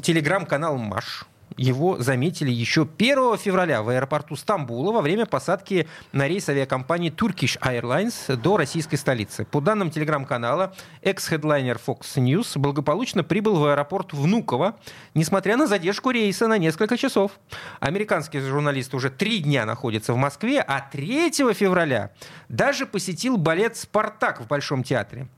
телеграм-канал 0.00 0.76
Маш. 0.78 1.24
Его 1.56 1.98
заметили 1.98 2.50
еще 2.50 2.82
1 2.82 3.38
февраля 3.38 3.82
в 3.82 3.88
аэропорту 3.88 4.36
Стамбула 4.36 4.92
во 4.92 5.00
время 5.00 5.26
посадки 5.26 5.88
на 6.12 6.26
рейс 6.26 6.48
авиакомпании 6.48 7.12
Turkish 7.12 7.58
Airlines 7.60 8.36
до 8.36 8.56
российской 8.56 8.96
столицы. 8.96 9.44
По 9.44 9.60
данным 9.60 9.90
телеграм-канала, 9.90 10.74
экс-хедлайнер 11.02 11.78
Fox 11.84 12.16
News 12.16 12.58
благополучно 12.58 13.22
прибыл 13.22 13.56
в 13.56 13.66
аэропорт 13.66 14.12
Внуково, 14.12 14.76
несмотря 15.14 15.56
на 15.56 15.66
задержку 15.66 16.10
рейса 16.10 16.48
на 16.48 16.58
несколько 16.58 16.96
часов. 16.96 17.32
Американский 17.80 18.40
журналист 18.40 18.94
уже 18.94 19.10
три 19.10 19.38
дня 19.38 19.66
находится 19.66 20.12
в 20.12 20.16
Москве, 20.16 20.60
а 20.60 20.80
3 20.80 21.30
февраля 21.54 22.10
даже 22.48 22.86
посетил 22.86 23.36
балет 23.36 23.76
«Спартак» 23.76 24.40
в 24.40 24.46
Большом 24.46 24.82
театре. 24.82 25.28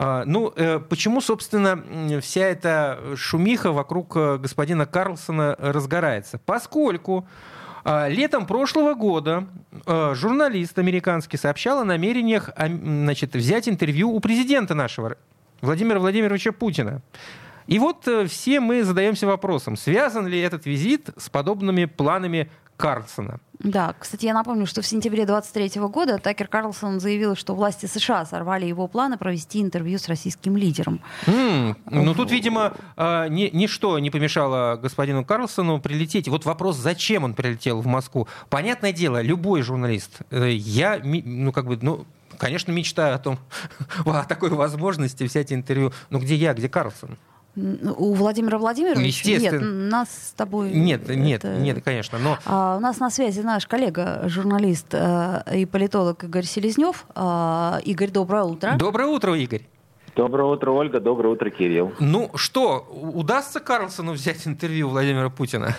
А, 0.00 0.22
ну, 0.24 0.52
э, 0.54 0.78
почему, 0.78 1.20
собственно, 1.20 1.82
вся 2.20 2.42
эта 2.42 3.00
шумиха 3.16 3.72
вокруг 3.72 4.16
э, 4.16 4.38
господина 4.38 4.86
Карлсона 4.86 5.56
разгорается? 5.58 6.38
Поскольку 6.38 7.26
а, 7.82 8.06
Летом 8.06 8.46
прошлого 8.46 8.94
года 8.94 9.48
э, 9.86 10.14
журналист 10.14 10.78
американский 10.78 11.36
сообщал 11.36 11.80
о 11.80 11.84
намерениях 11.84 12.50
значит, 12.56 13.34
взять 13.34 13.68
интервью 13.68 14.12
у 14.12 14.20
президента 14.20 14.76
нашего, 14.76 15.16
Владимира 15.62 15.98
Владимировича 15.98 16.52
Путина. 16.52 17.02
И 17.66 17.80
вот 17.80 18.08
все 18.28 18.60
мы 18.60 18.84
задаемся 18.84 19.26
вопросом, 19.26 19.76
связан 19.76 20.28
ли 20.28 20.38
этот 20.40 20.64
визит 20.64 21.10
с 21.16 21.28
подобными 21.28 21.86
планами 21.86 22.52
Карлсона. 22.78 23.40
Да, 23.58 23.92
кстати, 23.98 24.24
я 24.24 24.34
напомню, 24.34 24.66
что 24.66 24.82
в 24.82 24.86
сентябре 24.86 25.26
23 25.26 25.80
года 25.88 26.18
Такер 26.18 26.46
Карлсон 26.46 27.00
заявил, 27.00 27.34
что 27.34 27.56
власти 27.56 27.86
США 27.86 28.24
сорвали 28.24 28.66
его 28.66 28.86
планы 28.86 29.18
провести 29.18 29.60
интервью 29.60 29.98
с 29.98 30.08
российским 30.08 30.56
лидером. 30.56 31.00
Mm, 31.26 31.76
ну 31.90 32.14
тут, 32.14 32.30
видимо, 32.30 32.74
а, 32.96 33.26
ни, 33.26 33.50
ничто 33.52 33.98
не 33.98 34.10
помешало 34.10 34.76
господину 34.76 35.24
Карлсону 35.24 35.80
прилететь. 35.80 36.28
Вот 36.28 36.44
вопрос, 36.44 36.76
зачем 36.76 37.24
он 37.24 37.34
прилетел 37.34 37.80
в 37.80 37.86
Москву. 37.86 38.28
Понятное 38.48 38.92
дело, 38.92 39.20
любой 39.20 39.62
журналист, 39.62 40.20
э, 40.30 40.52
я, 40.52 41.00
ну 41.02 41.50
как 41.50 41.66
бы, 41.66 41.78
ну, 41.82 42.06
конечно, 42.38 42.70
мечтаю 42.70 43.16
о 43.16 43.18
том, 43.18 43.38
о 44.06 44.22
такой 44.22 44.50
возможности 44.50 45.24
взять 45.24 45.52
интервью. 45.52 45.92
Но 46.10 46.20
где 46.20 46.36
я, 46.36 46.54
где 46.54 46.68
Карлсон? 46.68 47.18
У 47.96 48.14
Владимира 48.14 48.58
Владимировича? 48.58 49.28
Нет, 49.28 49.54
нас 49.60 50.08
с 50.08 50.32
тобой... 50.32 50.70
Нет, 50.70 51.08
нет, 51.08 51.44
это... 51.44 51.56
нет, 51.58 51.82
конечно, 51.82 52.18
но... 52.18 52.38
А, 52.44 52.76
у 52.76 52.80
нас 52.80 53.00
на 53.00 53.10
связи 53.10 53.40
наш 53.40 53.66
коллега, 53.66 54.22
журналист 54.26 54.88
а, 54.92 55.44
и 55.52 55.66
политолог 55.66 56.22
Игорь 56.24 56.44
Селезнев. 56.44 57.04
А, 57.14 57.80
Игорь, 57.84 58.10
доброе 58.10 58.44
утро. 58.44 58.74
Доброе 58.78 59.08
утро, 59.08 59.34
Игорь. 59.34 59.66
Доброе 60.14 60.44
утро, 60.52 60.70
Ольга. 60.72 61.00
Доброе 61.00 61.30
утро, 61.30 61.50
Кирилл. 61.50 61.92
Ну 62.00 62.30
что, 62.34 62.86
удастся 62.90 63.60
Карлсону 63.60 64.12
взять 64.12 64.46
интервью 64.46 64.88
Владимира 64.88 65.30
Путина? 65.30 65.76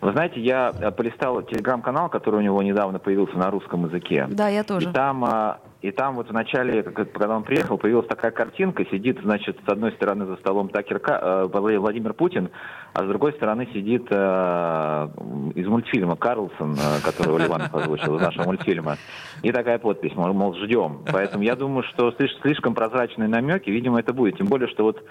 Вы 0.00 0.12
знаете, 0.12 0.40
я 0.40 0.72
э, 0.78 0.90
полистал 0.90 1.42
телеграм-канал, 1.42 2.08
который 2.08 2.36
у 2.36 2.40
него 2.40 2.62
недавно 2.62 2.98
появился 2.98 3.36
на 3.36 3.50
русском 3.50 3.86
языке. 3.86 4.26
Да, 4.30 4.48
я 4.48 4.62
тоже. 4.64 4.90
И 4.90 4.92
там, 4.92 5.24
а, 5.24 5.58
и 5.82 5.90
там 5.90 6.16
вот 6.16 6.28
в 6.28 6.32
начале, 6.32 6.82
когда 6.82 7.36
он 7.36 7.42
приехал, 7.42 7.78
появилась 7.78 8.06
такая 8.06 8.30
картинка. 8.30 8.84
Сидит, 8.86 9.18
значит, 9.22 9.58
с 9.66 9.68
одной 9.68 9.92
стороны 9.92 10.26
за 10.26 10.36
столом 10.36 10.68
Такер 10.68 11.00
э, 11.06 11.48
Владимир 11.50 12.14
Путин, 12.14 12.50
а 12.94 13.04
с 13.04 13.06
другой 13.06 13.32
стороны 13.32 13.68
сидит 13.72 14.06
э, 14.10 15.08
из 15.54 15.66
мультфильма 15.66 16.16
Карлсон, 16.16 16.76
которого 17.04 17.38
Ливанов 17.38 17.74
озвучил, 17.74 18.16
из 18.16 18.22
нашего 18.22 18.44
мультфильма. 18.44 18.96
И 19.42 19.52
такая 19.52 19.78
подпись, 19.78 20.14
мол, 20.14 20.32
мол, 20.32 20.54
ждем. 20.54 21.00
Поэтому 21.12 21.42
я 21.42 21.56
думаю, 21.56 21.82
что 21.84 22.12
слишком 22.42 22.74
прозрачные 22.74 23.28
намеки, 23.28 23.70
видимо, 23.70 23.98
это 24.00 24.12
будет. 24.12 24.38
Тем 24.38 24.46
более, 24.46 24.68
что 24.68 24.84
вот 24.84 25.02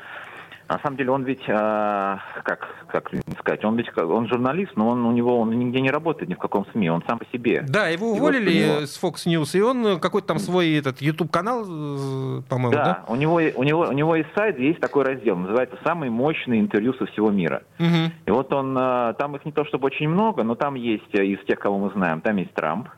на 0.69 0.79
самом 0.79 0.97
деле 0.97 1.11
он 1.11 1.23
ведь, 1.23 1.43
э, 1.47 2.17
как, 2.43 2.67
как 2.87 3.11
сказать, 3.39 3.63
он 3.63 3.75
ведь 3.77 3.89
он 3.97 4.27
журналист, 4.27 4.73
но 4.75 4.89
он 4.89 5.05
у 5.05 5.11
него 5.11 5.39
он 5.39 5.51
нигде 5.51 5.81
не 5.81 5.89
работает 5.89 6.29
ни 6.29 6.33
в 6.33 6.39
каком 6.39 6.65
СМИ, 6.71 6.89
он 6.89 7.03
сам 7.07 7.19
по 7.19 7.25
себе. 7.31 7.63
Да, 7.67 7.87
его 7.87 8.11
уволили 8.11 8.51
и 8.51 8.67
вот 8.67 8.75
него... 8.77 8.85
с 8.85 9.01
Fox 9.01 9.13
News, 9.25 9.57
и 9.57 9.61
он 9.61 9.99
какой-то 9.99 10.27
там 10.27 10.39
свой 10.39 10.73
этот 10.75 11.01
YouTube 11.01 11.31
канал, 11.31 11.63
э, 11.63 12.41
по-моему, 12.49 12.71
да? 12.71 12.83
Да, 12.83 13.05
у 13.07 13.15
него 13.15 13.35
у 13.35 13.63
него 13.63 13.81
у 13.81 13.91
него 13.93 14.15
есть 14.15 14.29
сайт, 14.35 14.59
есть 14.59 14.79
такой 14.79 15.05
раздел, 15.05 15.37
называется 15.37 15.77
"Самые 15.83 16.11
мощные 16.11 16.59
интервью 16.59 16.93
со 16.93 17.05
всего 17.05 17.31
мира". 17.31 17.63
Угу. 17.79 18.11
И 18.25 18.31
вот 18.31 18.51
он 18.53 18.77
э, 18.77 19.13
там 19.17 19.35
их 19.35 19.45
не 19.45 19.51
то 19.51 19.65
чтобы 19.65 19.85
очень 19.85 20.09
много, 20.09 20.43
но 20.43 20.55
там 20.55 20.75
есть 20.75 21.13
из 21.13 21.43
тех, 21.45 21.59
кого 21.59 21.77
мы 21.77 21.91
знаем, 21.91 22.21
там 22.21 22.37
есть 22.37 22.53
Трамп, 22.53 22.89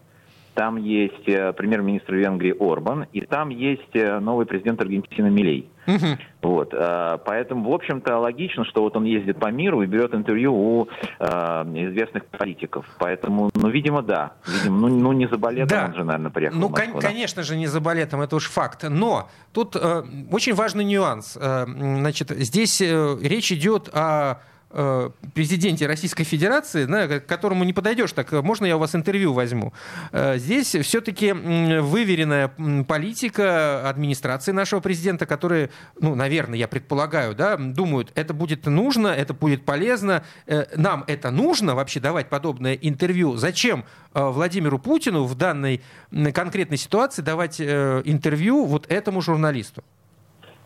там 0.60 0.76
есть 0.76 1.26
э, 1.26 1.54
премьер-министр 1.54 2.15
Венгрии 2.15 2.54
Орбан, 2.60 3.08
и 3.13 3.22
там 3.22 3.48
есть 3.48 3.93
э, 3.95 4.19
новый 4.19 4.45
президент 4.45 4.82
Аргентины 4.82 5.30
Милей. 5.30 5.69
Угу. 5.88 6.06
Вот, 6.41 6.74
э, 6.74 7.17
поэтому, 7.26 7.72
в 7.72 7.74
общем-то, 7.74 8.17
логично, 8.17 8.65
что 8.65 8.82
вот 8.82 8.98
он 8.98 9.06
ездит 9.06 9.39
по 9.39 9.50
миру 9.52 9.82
и 9.84 9.86
берет 9.86 10.13
интервью 10.13 10.54
у 10.54 10.89
э, 11.17 11.26
известных 11.26 12.26
политиков. 12.26 12.86
Поэтому, 13.00 13.50
ну, 13.56 13.69
видимо, 13.69 14.02
да. 14.02 14.34
Видимо, 14.45 14.89
ну, 14.89 15.00
ну 15.00 15.13
не 15.13 15.30
за 15.30 15.38
балетом 15.38 15.69
да. 15.69 15.86
он 15.86 15.95
же, 15.95 16.04
наверное, 16.04 16.30
приехал 16.30 16.60
Ну, 16.60 16.67
Москву, 16.67 16.91
кон- 16.91 17.02
да? 17.02 17.08
конечно 17.08 17.43
же, 17.43 17.56
не 17.56 17.67
за 17.67 17.80
балетом, 17.80 18.19
это 18.19 18.36
уж 18.36 18.50
факт. 18.50 18.84
Но 18.84 19.30
тут 19.54 19.78
э, 19.78 20.04
очень 20.30 20.56
важный 20.56 20.84
нюанс. 20.84 21.38
Э, 21.39 21.63
значит, 21.67 22.32
здесь 22.32 22.82
э, 22.82 23.15
речь 23.22 23.50
идет 23.54 23.88
о 23.93 24.41
президенте 24.69 25.88
Российской 25.88 26.23
Федерации, 26.23 26.86
да, 26.86 27.19
к 27.19 27.25
которому 27.25 27.63
не 27.63 27.73
подойдешь 27.73 28.12
так, 28.12 28.32
можно 28.32 28.65
я 28.65 28.77
у 28.77 28.79
вас 28.79 28.93
интервью 28.93 29.34
возьму? 29.34 29.73
Э, 30.12 30.38
здесь 30.38 30.75
все-таки 30.75 31.32
выверенная 31.32 32.49
политика 32.88 33.89
администрации 33.89 34.51
нашего 34.51 34.79
президента, 34.79 35.25
которые, 35.25 35.71
ну, 35.99 36.13
наверное, 36.13 36.60
я 36.60 36.67
предполагаю, 36.67 37.34
да, 37.36 37.58
думают, 37.58 38.12
это 38.15 38.34
будет 38.34 38.67
нужно, 38.67 39.08
это 39.08 39.34
будет 39.34 39.65
полезно, 39.65 40.23
э, 40.45 40.65
нам 40.75 41.03
это 41.08 41.32
нужно 41.32 41.73
вообще 41.73 41.99
давать 41.99 42.29
подобное 42.29 42.73
интервью. 42.73 43.38
Зачем 43.38 43.86
Владимиру 44.13 44.79
Путину 44.79 45.25
в 45.25 45.36
данной 45.36 45.82
конкретной 46.34 46.77
ситуации 46.77 47.21
давать 47.21 47.62
интервью 47.62 48.65
вот 48.65 48.86
этому 48.91 49.21
журналисту? 49.21 49.84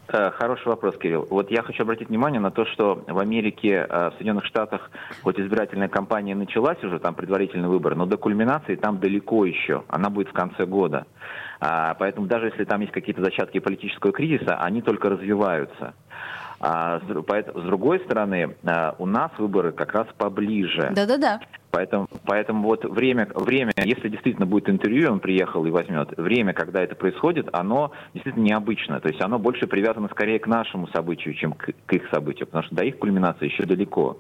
Э, 0.08 0.32
хороший 0.32 0.68
вопрос, 0.68 0.98
Кирилл. 0.98 1.28
Вот 1.30 1.50
я 1.50 1.64
хочу 1.64 1.84
обратить 1.84 2.10
внимание 2.10 2.42
на 2.42 2.52
то, 2.52 2.66
что 2.66 3.04
в 3.08 3.20
Америке, 3.20 3.88
э, 3.90 4.10
в 4.10 4.14
Соединенных 4.14 4.46
Штатах, 4.46 4.92
хоть 5.22 5.40
избирательная 5.40 5.88
кампания 5.88 6.36
началась 6.36 6.84
уже, 6.84 7.00
там 7.00 7.16
предварительный 7.16 7.70
выбор, 7.70 7.96
но 7.96 8.06
до 8.06 8.18
кульминации 8.18 8.76
там 8.76 9.00
далеко 9.00 9.46
еще. 9.46 9.84
Она 9.88 10.10
будет 10.10 10.30
в 10.30 10.34
конце 10.34 10.66
года. 10.66 11.06
А, 11.62 11.94
поэтому 11.94 12.28
даже 12.28 12.48
если 12.48 12.66
там 12.66 12.82
есть 12.82 12.92
какие-то 12.92 13.24
зачатки 13.24 13.60
политического 13.60 14.12
кризиса, 14.12 14.58
они 14.58 14.82
только 14.82 15.10
развиваются. 15.10 15.94
А 16.66 17.02
с 17.02 17.66
другой 17.66 18.00
стороны, 18.06 18.56
а, 18.64 18.96
у 18.98 19.06
нас 19.06 19.32
выборы 19.38 19.74
как 19.74 19.92
раз 19.92 20.08
поближе. 20.18 20.94
Да-да-да. 20.96 21.42
Поэтому, 21.72 22.08
поэтому 22.26 22.64
вот 22.64 22.86
время, 22.86 23.28
время, 23.36 23.74
если 23.84 24.08
действительно 24.08 24.46
будет 24.46 24.70
интервью, 24.70 25.12
он 25.12 25.20
приехал 25.20 25.66
и 25.66 25.72
возьмет, 25.72 26.18
время, 26.18 26.54
когда 26.54 26.82
это 26.82 26.96
происходит, 26.96 27.50
оно 27.52 27.92
действительно 28.14 28.46
необычно. 28.46 29.02
То 29.02 29.10
есть 29.10 29.22
оно 29.22 29.40
больше 29.40 29.68
привязано 29.68 30.08
скорее 30.08 30.40
к 30.40 30.48
нашему 30.48 30.88
событию, 30.88 31.34
чем 31.34 31.52
к, 31.52 31.70
к 31.86 31.94
их 31.94 32.08
событию, 32.14 32.46
потому 32.46 32.64
что 32.64 32.76
до 32.76 32.86
их 32.86 32.98
кульминации 32.98 33.48
еще 33.48 33.66
далеко. 33.66 34.20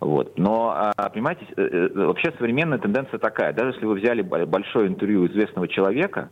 Вот. 0.00 0.38
Но, 0.38 0.92
а, 0.96 1.10
понимаете, 1.10 1.44
э, 1.58 1.62
э, 1.62 1.88
вообще 2.06 2.32
современная 2.38 2.78
тенденция 2.78 3.18
такая. 3.18 3.52
Даже 3.52 3.72
если 3.72 3.84
вы 3.84 3.96
взяли 3.96 4.22
большое 4.22 4.88
интервью 4.88 5.26
известного 5.26 5.68
человека, 5.68 6.30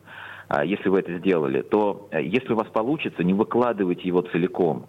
а, 0.48 0.64
если 0.64 0.88
вы 0.88 1.00
это 1.00 1.18
сделали, 1.18 1.61
то 1.61 2.09
э, 2.12 2.22
если 2.22 2.54
у 2.54 2.57
вас 2.57 2.68
получится, 2.68 3.22
не 3.22 3.35
выкладывайте 3.35 4.09
его 4.09 4.22
целиком. 4.22 4.87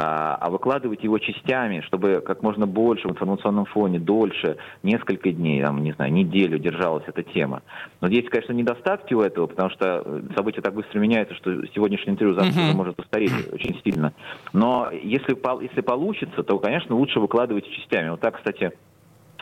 А, 0.00 0.36
а 0.36 0.48
выкладывать 0.48 1.02
его 1.02 1.18
частями, 1.18 1.80
чтобы 1.80 2.22
как 2.24 2.40
можно 2.44 2.68
больше 2.68 3.08
в 3.08 3.10
информационном 3.10 3.64
фоне, 3.64 3.98
дольше, 3.98 4.56
несколько 4.84 5.32
дней, 5.32 5.60
там, 5.60 5.82
не 5.82 5.90
знаю, 5.90 6.12
неделю 6.12 6.60
держалась 6.60 7.02
эта 7.08 7.24
тема. 7.24 7.62
Но 8.00 8.06
есть, 8.06 8.28
конечно, 8.28 8.52
недостатки 8.52 9.12
у 9.14 9.22
этого, 9.22 9.48
потому 9.48 9.70
что 9.70 10.04
э, 10.04 10.20
события 10.36 10.60
так 10.60 10.74
быстро 10.74 11.00
меняются, 11.00 11.34
что 11.34 11.66
сегодняшнее 11.74 12.12
интервью 12.12 12.38
завтра 12.38 12.60
uh-huh. 12.60 12.76
может 12.76 13.00
устареть 13.00 13.32
очень 13.52 13.80
сильно. 13.82 14.12
Но 14.52 14.88
если, 14.92 15.36
если 15.64 15.80
получится, 15.80 16.44
то, 16.44 16.60
конечно, 16.60 16.94
лучше 16.94 17.18
выкладывать 17.18 17.68
частями. 17.68 18.10
Вот 18.10 18.20
так, 18.20 18.36
кстати, 18.36 18.70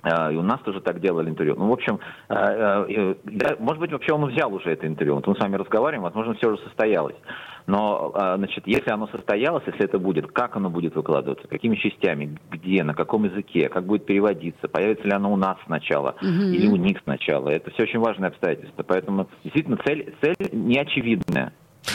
и 0.07 0.37
у 0.37 0.42
нас 0.42 0.61
тоже 0.61 0.81
так 0.81 1.01
делали 1.01 1.31
интервью. 1.31 1.57
Ну, 1.57 1.69
в 1.69 1.73
общем, 1.73 1.99
а, 2.29 2.87
да, 3.25 3.57
может 3.59 3.81
быть, 3.81 3.92
вообще 3.92 4.12
он 4.12 4.27
взял 4.27 4.53
уже 4.53 4.71
это 4.71 4.87
интервью. 4.87 5.16
Вот 5.16 5.27
мы 5.27 5.35
с 5.35 5.40
вами 5.40 5.57
разговариваем, 5.57 6.03
возможно, 6.03 6.35
все 6.35 6.49
уже 6.53 6.62
состоялось. 6.62 7.16
Но, 7.66 8.12
значит, 8.37 8.64
если 8.66 8.92
оно 8.92 9.09
состоялось, 9.09 9.64
если 9.66 9.85
это 9.85 9.99
будет, 9.99 10.31
как 10.31 10.57
оно 10.57 10.71
будет 10.71 10.95
выкладываться, 10.95 11.49
какими 11.49 11.75
частями, 11.75 12.38
где, 12.51 12.85
на 12.85 12.95
каком 12.95 13.25
языке, 13.25 13.69
как 13.69 13.85
будет 13.85 14.07
переводиться, 14.07 14.69
появится 14.69 15.05
ли 15.05 15.12
оно 15.12 15.33
у 15.33 15.37
нас 15.37 15.57
сначала 15.66 16.14
угу. 16.21 16.27
или 16.27 16.69
у 16.69 16.77
них 16.77 16.99
сначала. 17.03 17.49
Это 17.49 17.71
все 17.73 17.83
очень 17.83 17.99
важное 17.99 18.29
обстоятельство. 18.29 18.85
Поэтому, 18.85 19.29
действительно, 19.42 19.79
цель, 19.85 20.14
цель 20.21 20.37
неочевидная. 20.53 21.53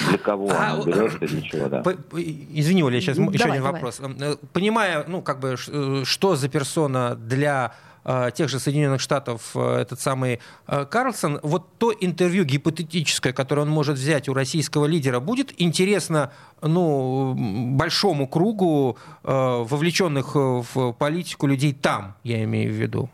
Для 0.09 0.17
кого 0.17 0.49
а, 0.51 0.73
она 0.73 0.85
берется, 0.85 1.19
для 1.19 1.41
чего, 1.41 1.67
да. 1.67 1.83
Извини, 2.13 2.83
Оля, 2.83 3.01
сейчас 3.01 3.17
давай, 3.17 3.33
еще 3.33 3.43
один 3.43 3.57
давай. 3.57 3.73
вопрос. 3.73 3.99
Э, 3.99 4.35
понимая, 4.53 5.05
ну, 5.07 5.21
как 5.21 5.39
бы, 5.39 5.55
э, 5.55 6.03
что 6.05 6.35
за 6.35 6.49
персона 6.49 7.15
для 7.15 7.73
э, 7.73 7.90
тех 8.35 8.49
же 8.49 8.59
Соединенных 8.59 9.01
Штатов 9.01 9.51
э, 9.55 9.77
этот 9.81 9.99
самый 9.99 10.39
э, 10.67 10.85
Карлсон, 10.85 11.39
вот 11.43 11.77
то 11.77 11.91
интервью 11.91 12.43
гипотетическое, 12.43 13.33
которое 13.33 13.63
он 13.63 13.69
может 13.69 13.97
взять 13.97 14.27
у 14.29 14.33
российского 14.33 14.85
лидера, 14.85 15.19
будет 15.19 15.61
интересно 15.61 16.31
ну, 16.61 17.35
большому 17.75 18.27
кругу 18.27 18.97
э, 19.23 19.31
вовлеченных 19.31 20.35
в 20.35 20.93
политику 20.93 21.47
людей 21.47 21.73
там, 21.73 22.15
я 22.23 22.43
имею 22.43 22.71
в 22.71 22.75
виду? 22.75 23.09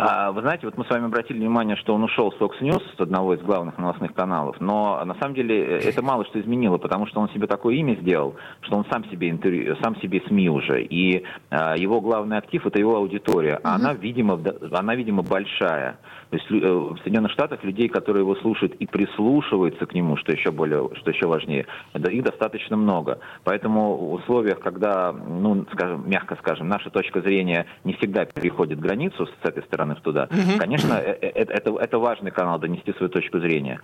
А, 0.00 0.30
вы 0.30 0.42
знаете, 0.42 0.64
вот 0.64 0.78
мы 0.78 0.84
с 0.84 0.90
вами 0.90 1.06
обратили 1.06 1.38
внимание, 1.38 1.74
что 1.74 1.92
он 1.92 2.04
ушел 2.04 2.30
с 2.30 2.36
Fox 2.36 2.60
News, 2.60 2.80
с 2.96 3.00
одного 3.00 3.34
из 3.34 3.40
главных 3.40 3.78
новостных 3.78 4.14
каналов, 4.14 4.60
но 4.60 5.04
на 5.04 5.16
самом 5.16 5.34
деле 5.34 5.60
э, 5.60 5.88
это 5.88 6.02
мало 6.02 6.24
что 6.24 6.40
изменило, 6.40 6.78
потому 6.78 7.08
что 7.08 7.18
он 7.18 7.28
себе 7.30 7.48
такое 7.48 7.74
имя 7.74 7.96
сделал, 7.96 8.36
что 8.60 8.76
он 8.76 8.86
сам 8.92 9.04
себе 9.10 9.28
интервью, 9.28 9.74
сам 9.82 9.96
себе 9.96 10.22
СМИ 10.28 10.50
уже, 10.50 10.84
и 10.84 11.24
а, 11.50 11.76
его 11.76 12.00
главный 12.00 12.38
актив 12.38 12.64
это 12.64 12.78
его 12.78 12.94
аудитория, 12.94 13.58
а 13.64 13.74
она, 13.74 13.92
видимо, 13.92 14.40
она, 14.70 14.94
видимо, 14.94 15.24
большая. 15.24 15.98
То 16.30 16.36
есть 16.36 16.46
э, 16.50 16.54
в 16.54 16.98
Соединенных 16.98 17.32
Штатах 17.32 17.64
людей, 17.64 17.88
которые 17.88 18.22
его 18.22 18.36
слушают 18.36 18.74
и 18.74 18.86
прислушиваются 18.86 19.84
к 19.86 19.94
нему, 19.94 20.16
что 20.16 20.30
еще 20.30 20.52
более, 20.52 20.90
что 20.94 21.10
еще 21.10 21.26
важнее, 21.26 21.66
их 21.94 22.22
достаточно 22.22 22.76
много. 22.76 23.18
Поэтому 23.42 23.96
в 23.96 24.12
условиях, 24.14 24.60
когда, 24.60 25.12
ну, 25.12 25.66
скажем, 25.72 26.08
мягко 26.08 26.36
скажем, 26.36 26.68
наша 26.68 26.90
точка 26.90 27.20
зрения 27.20 27.66
не 27.82 27.94
всегда 27.94 28.26
переходит 28.26 28.78
границу 28.78 29.26
с 29.26 29.48
этой 29.48 29.62
стороны 29.64 29.87
в 29.94 30.00
туда, 30.00 30.28
угу. 30.30 30.58
конечно, 30.58 30.94
это, 30.94 31.52
это, 31.52 31.78
это 31.78 31.98
важный 31.98 32.30
канал 32.30 32.58
донести 32.58 32.92
свою 32.92 33.08
точку 33.10 33.38
зрения. 33.40 33.80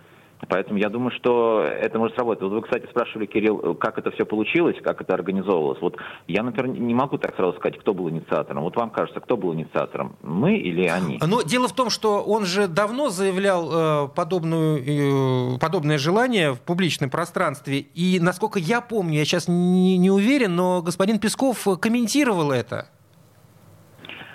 Поэтому 0.48 0.78
я 0.78 0.88
думаю, 0.88 1.10
что 1.12 1.62
это 1.62 1.98
может 1.98 2.16
сработать. 2.16 2.42
Вот 2.42 2.52
вы, 2.52 2.62
кстати, 2.62 2.86
спрашивали, 2.90 3.26
Кирилл, 3.26 3.74
как 3.74 3.98
это 3.98 4.10
все 4.10 4.26
получилось, 4.26 4.76
как 4.82 5.00
это 5.00 5.14
организовывалось. 5.14 5.80
Вот 5.80 5.96
я, 6.26 6.42
например, 6.42 6.78
не 6.78 6.94
могу 6.94 7.18
так 7.18 7.34
сразу 7.36 7.56
сказать, 7.58 7.78
кто 7.78 7.94
был 7.94 8.10
инициатором. 8.10 8.62
Вот 8.62 8.76
вам 8.76 8.90
кажется, 8.90 9.20
кто 9.20 9.36
был 9.36 9.54
инициатором? 9.54 10.16
Мы 10.22 10.56
или 10.56 10.86
они? 10.86 11.18
Но 11.24 11.42
дело 11.42 11.68
в 11.68 11.72
том, 11.72 11.90
что 11.90 12.22
он 12.22 12.44
же 12.44 12.68
давно 12.68 13.10
заявлял 13.10 14.06
э, 14.06 14.08
подобную, 14.08 15.54
э, 15.54 15.58
подобное 15.58 15.98
желание 15.98 16.52
в 16.52 16.60
публичном 16.60 17.10
пространстве. 17.10 17.78
И, 17.78 18.18
насколько 18.20 18.58
я 18.58 18.80
помню, 18.80 19.18
я 19.18 19.24
сейчас 19.24 19.48
не, 19.48 19.96
не 19.96 20.10
уверен, 20.10 20.56
но 20.56 20.82
господин 20.82 21.18
Песков 21.18 21.66
комментировал 21.80 22.50
это. 22.50 22.88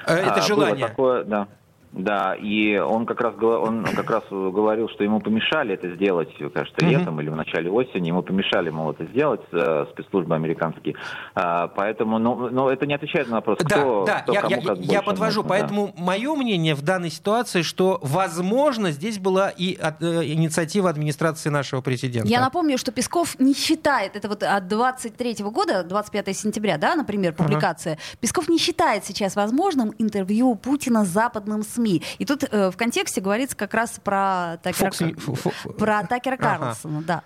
Э, 0.07 0.15
это 0.15 0.35
а, 0.35 0.41
желание. 0.41 0.87
Было 0.87 0.89
такое, 0.89 1.23
да. 1.23 1.47
Да, 1.91 2.35
и 2.35 2.77
он 2.77 3.07
как 3.07 3.19
раз 3.19 3.33
он 3.41 3.83
как 3.83 4.09
раз 4.11 4.23
говорил, 4.29 4.89
что 4.89 5.03
ему 5.03 5.19
помешали 5.19 5.73
это 5.73 5.89
сделать, 5.95 6.29
кажется, 6.53 6.85
летом 6.85 7.17
mm-hmm. 7.17 7.21
или 7.23 7.29
в 7.29 7.35
начале 7.35 7.71
осени, 7.71 8.09
ему 8.09 8.21
помешали, 8.21 8.69
мол, 8.69 8.91
это 8.91 9.05
сделать 9.05 9.41
э, 9.51 9.85
спецслужбы 9.91 10.35
американские. 10.35 10.95
А, 11.33 11.67
поэтому, 11.67 12.19
но, 12.19 12.35
ну, 12.35 12.49
но 12.49 12.69
это 12.69 12.85
не 12.85 12.93
отвечает 12.93 13.27
на 13.27 13.37
вопрос, 13.37 13.57
да, 13.59 13.65
кто, 13.65 14.05
да, 14.05 14.21
кто 14.21 14.33
я, 14.33 14.41
кому 14.41 14.55
я, 14.55 14.61
как 14.61 14.77
я 14.77 15.01
подвожу, 15.01 15.41
нужно, 15.41 15.49
поэтому 15.49 15.87
да. 15.87 16.03
мое 16.03 16.35
мнение 16.35 16.75
в 16.75 16.83
данной 16.83 17.09
ситуации, 17.09 17.63
что, 17.63 17.97
возможно, 18.03 18.91
здесь 18.91 19.17
была 19.17 19.49
и 19.49 19.75
от, 19.75 20.03
э, 20.03 20.25
инициатива 20.25 20.91
администрации 20.91 21.49
нашего 21.49 21.81
президента. 21.81 22.29
Я 22.29 22.39
напомню, 22.39 22.77
что 22.77 22.91
Песков 22.91 23.39
не 23.39 23.55
считает, 23.55 24.15
это 24.15 24.29
вот 24.29 24.43
от 24.43 24.67
23 24.67 25.37
года, 25.45 25.83
25 25.83 26.37
сентября, 26.37 26.77
да, 26.77 26.95
например, 26.95 27.33
публикация, 27.33 27.93
ага. 27.93 28.01
Песков 28.21 28.47
не 28.47 28.59
считает 28.59 29.05
сейчас 29.05 29.35
возможным 29.35 29.91
интервью 29.97 30.53
Путина 30.53 31.03
с 31.03 31.07
западным 31.07 31.63
СМИ 31.63 31.78
СМИ. 31.79 32.03
И 32.17 32.25
тут 32.25 32.43
э, 32.43 32.69
в 32.69 32.77
контексте 32.77 33.21
говорится 33.21 33.55
как 33.55 33.73
раз 33.73 33.99
про 34.03 34.57
Такера, 34.61 34.91
Фокс... 34.91 35.65
про 35.77 36.03
Такера 36.03 36.35
Карлсона, 36.35 36.97
ага. 36.97 37.05
да. 37.07 37.23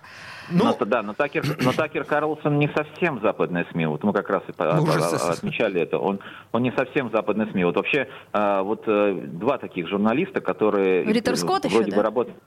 Ну, 0.50 0.64
но, 0.64 0.84
да, 0.84 1.02
но 1.02 1.14
Такер, 1.14 1.44
но 1.60 1.72
Такер 1.72 2.04
Карлсон 2.04 2.58
не 2.58 2.68
совсем 2.68 3.20
западная 3.22 3.66
СМИ. 3.72 3.86
Вот 3.86 4.04
мы 4.04 4.12
как 4.12 4.28
раз 4.28 4.42
и 4.46 4.52
ну, 4.58 4.86
отмечали 5.30 5.80
это. 5.80 5.98
Он, 5.98 6.20
он 6.52 6.62
не 6.62 6.72
совсем 6.72 7.10
западная 7.10 7.50
СМИ. 7.50 7.64
Вот 7.64 7.76
вообще 7.76 8.08
э, 8.32 8.60
вот 8.62 8.82
э, 8.86 9.14
два 9.26 9.58
таких 9.58 9.88
журналиста, 9.88 10.40
которые 10.40 11.04
Риттер 11.04 11.36
Скотт 11.36 11.64
вроде 11.64 11.86
еще, 11.86 11.96
бы 11.96 11.96
да? 11.96 12.02
работают. 12.02 12.38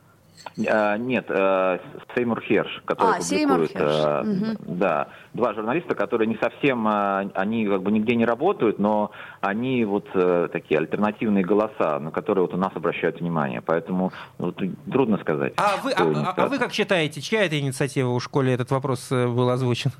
А, 0.67 0.97
нет, 0.97 1.25
а, 1.29 1.79
Сеймур 2.15 2.41
Херш, 2.41 2.81
который 2.85 3.17
а, 3.17 3.19
публикует, 3.19 3.71
Херш. 3.71 3.81
А, 3.83 4.21
угу. 4.21 4.57
да, 4.65 5.07
два 5.33 5.53
журналиста, 5.53 5.95
которые 5.95 6.27
не 6.27 6.37
совсем, 6.37 6.87
а, 6.87 7.25
они 7.33 7.67
как 7.67 7.81
бы 7.83 7.91
нигде 7.91 8.15
не 8.15 8.25
работают, 8.25 8.79
но 8.79 9.11
они 9.41 9.85
вот 9.85 10.07
а, 10.13 10.47
такие 10.47 10.79
альтернативные 10.79 11.43
голоса, 11.43 11.99
на 11.99 12.11
которые 12.11 12.43
вот 12.43 12.53
у 12.53 12.57
нас 12.57 12.71
обращают 12.75 13.19
внимание, 13.19 13.61
поэтому 13.61 14.11
вот, 14.37 14.61
трудно 14.91 15.17
сказать. 15.19 15.53
А 15.57 15.77
вы, 15.83 15.91
а, 15.91 16.33
а 16.35 16.47
вы 16.47 16.59
как 16.59 16.73
считаете, 16.73 17.21
чья 17.21 17.45
это 17.45 17.59
инициатива 17.59 18.09
у 18.09 18.19
школе 18.19 18.53
этот 18.53 18.71
вопрос 18.71 19.11
э, 19.11 19.27
был 19.27 19.49
озвучен? 19.49 19.91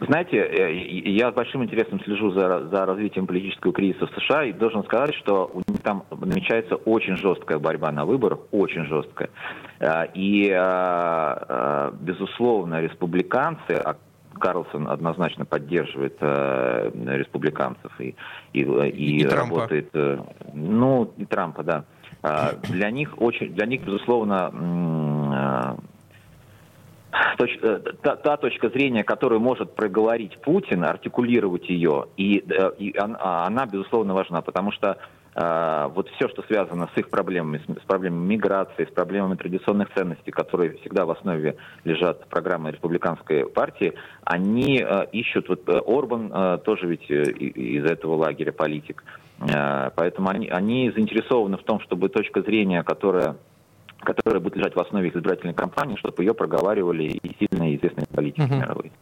Знаете, 0.00 0.36
э, 0.38 0.72
я 1.10 1.30
с 1.30 1.34
большим 1.34 1.64
интересом 1.64 2.00
слежу 2.00 2.32
за, 2.32 2.68
за 2.68 2.86
развитием 2.86 3.26
политического 3.26 3.72
кризиса 3.72 4.06
в 4.06 4.10
США 4.20 4.44
и 4.44 4.52
должен 4.52 4.84
сказать, 4.84 5.14
что 5.14 5.50
у 5.52 5.58
них 5.70 5.80
там 5.82 6.04
намечается 6.10 6.76
очень 6.76 7.16
жесткая 7.16 7.58
борьба 7.58 7.92
на 7.92 8.04
выборах, 8.04 8.40
очень 8.50 8.84
жесткая. 8.86 9.30
Э, 9.80 10.06
и, 10.14 10.50
э, 10.54 11.90
безусловно, 12.00 12.80
республиканцы, 12.80 13.72
а 13.72 13.96
Карлсон 14.38 14.88
однозначно 14.88 15.44
поддерживает 15.44 16.16
э, 16.20 16.90
республиканцев 16.92 17.92
и, 18.00 18.14
и, 18.52 18.60
и, 18.62 19.20
и 19.20 19.26
работает, 19.26 19.90
э, 19.94 20.18
ну 20.52 21.12
и 21.16 21.24
Трампа, 21.24 21.62
да. 21.62 21.84
Э, 22.22 22.56
для 22.68 22.90
них 22.90 23.20
очень, 23.20 23.54
для 23.54 23.66
них 23.66 23.84
безусловно 23.84 25.78
точ, 27.36 27.58
э, 27.62 27.80
та, 28.02 28.16
та 28.16 28.36
точка 28.36 28.68
зрения, 28.68 29.04
которую 29.04 29.40
может 29.40 29.74
проговорить 29.74 30.38
Путин, 30.40 30.84
артикулировать 30.84 31.68
ее, 31.68 32.06
и, 32.16 32.44
э, 32.48 32.70
и 32.78 32.96
она, 32.98 33.46
она, 33.46 33.66
безусловно, 33.66 34.14
важна, 34.14 34.40
потому 34.42 34.72
что 34.72 34.98
э, 35.34 35.90
вот 35.94 36.08
все, 36.10 36.28
что 36.28 36.42
связано 36.42 36.88
с 36.94 36.98
их 36.98 37.10
проблемами, 37.10 37.58
с, 37.58 37.86
проблемами 37.86 38.26
миграции, 38.26 38.84
с 38.84 38.94
проблемами 38.94 39.36
традиционных 39.36 39.92
ценностей, 39.94 40.30
которые 40.30 40.72
всегда 40.78 41.06
в 41.06 41.10
основе 41.10 41.56
лежат 41.84 42.26
программы 42.28 42.72
республиканской 42.72 43.46
партии, 43.46 43.94
они 44.24 44.84
ищут, 45.12 45.48
вот 45.48 45.68
Орбан 45.68 46.60
тоже 46.60 46.86
ведь 46.86 47.10
из 47.10 47.84
этого 47.84 48.16
лагеря 48.16 48.52
политик, 48.52 49.04
поэтому 49.96 50.28
они, 50.28 50.48
они 50.48 50.90
заинтересованы 50.90 51.56
в 51.56 51.64
том, 51.64 51.80
чтобы 51.80 52.08
точка 52.08 52.42
зрения, 52.42 52.82
которая 52.82 53.36
которая 54.04 54.40
будет 54.40 54.56
лежать 54.56 54.74
в 54.74 54.80
основе 54.80 55.08
их 55.08 55.16
избирательной 55.16 55.54
кампании, 55.54 55.96
чтобы 55.96 56.22
ее 56.22 56.34
проговаривали 56.34 57.04
и 57.04 57.36
сильные 57.38 57.76
известные 57.76 58.06
политики 58.06 58.40
uh-huh. 58.40 58.60
мировые. 58.60 58.92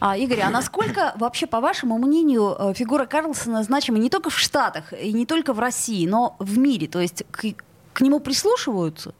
А, 0.00 0.16
Игорь, 0.16 0.40
а 0.40 0.50
насколько 0.50 1.14
вообще, 1.18 1.46
по 1.46 1.60
вашему 1.60 1.98
мнению, 1.98 2.56
э, 2.58 2.74
фигура 2.74 3.06
Карлсона 3.06 3.62
значима 3.62 3.98
не 3.98 4.10
только 4.10 4.30
в 4.30 4.38
Штатах 4.38 4.92
и 4.92 5.12
не 5.12 5.26
только 5.26 5.52
в 5.52 5.60
России, 5.60 6.06
но 6.06 6.36
в 6.38 6.58
мире? 6.58 6.88
То 6.88 7.00
есть 7.00 7.24
к, 7.30 7.42
к 7.92 8.00
нему 8.00 8.20
прислушиваются? 8.20 9.14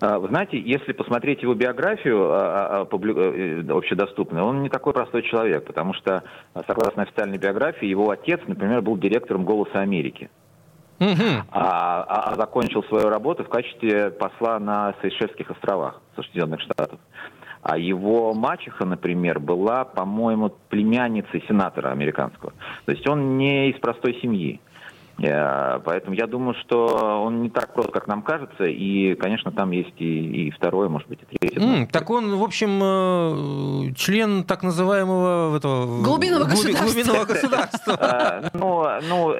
А, 0.00 0.18
вы 0.18 0.28
знаете, 0.28 0.58
если 0.58 0.92
посмотреть 0.92 1.42
его 1.42 1.54
биографию 1.54 2.30
а, 2.32 2.82
а, 2.82 2.88
э, 2.90 3.64
общедоступную, 3.70 4.44
он 4.44 4.62
не 4.62 4.68
такой 4.68 4.92
простой 4.92 5.22
человек, 5.22 5.64
потому 5.64 5.94
что, 5.94 6.24
согласно 6.66 7.02
официальной 7.02 7.38
биографии, 7.38 7.86
его 7.86 8.10
отец, 8.10 8.40
например, 8.46 8.82
был 8.82 8.96
директором 8.96 9.44
«Голоса 9.44 9.80
Америки». 9.80 10.30
Угу. 11.02 11.46
А, 11.50 12.04
а 12.30 12.34
закончил 12.36 12.84
свою 12.84 13.08
работу 13.08 13.42
в 13.42 13.48
качестве 13.48 14.10
посла 14.10 14.60
на 14.60 14.94
Сейшельских 15.02 15.50
островах 15.50 16.00
Соединенных 16.14 16.60
Штатов. 16.60 17.00
А 17.62 17.76
его 17.76 18.34
мачеха, 18.34 18.84
например, 18.84 19.40
была, 19.40 19.84
по-моему, 19.84 20.52
племянницей 20.68 21.44
сенатора 21.48 21.90
американского. 21.90 22.52
То 22.84 22.92
есть 22.92 23.06
он 23.08 23.36
не 23.38 23.70
из 23.70 23.80
простой 23.80 24.18
семьи. 24.20 24.60
Э, 25.18 25.78
поэтому 25.84 26.16
я 26.16 26.26
думаю, 26.26 26.54
что 26.62 27.22
он 27.24 27.42
не 27.42 27.50
так 27.50 27.74
прост, 27.74 27.90
как 27.90 28.06
нам 28.06 28.22
кажется, 28.22 28.64
и, 28.64 29.14
конечно, 29.14 29.52
там 29.52 29.70
есть 29.70 29.94
и, 29.98 30.46
и 30.46 30.50
второе, 30.50 30.88
может 30.88 31.08
быть, 31.08 31.20
и 31.22 31.36
третье. 31.36 31.60
Mm, 31.60 31.86
так 31.90 32.10
он, 32.10 32.36
в 32.36 32.42
общем, 32.42 32.80
э, 32.82 33.94
член 33.94 34.44
так 34.44 34.62
называемого 34.62 35.56
этого... 35.56 36.02
Глубинного 36.02 36.44
государства. 36.44 36.84
Глубинного 36.84 37.24
государства. 37.24 37.98
Э, 38.00 38.48
ну, 38.54 38.84
ну 39.08 39.34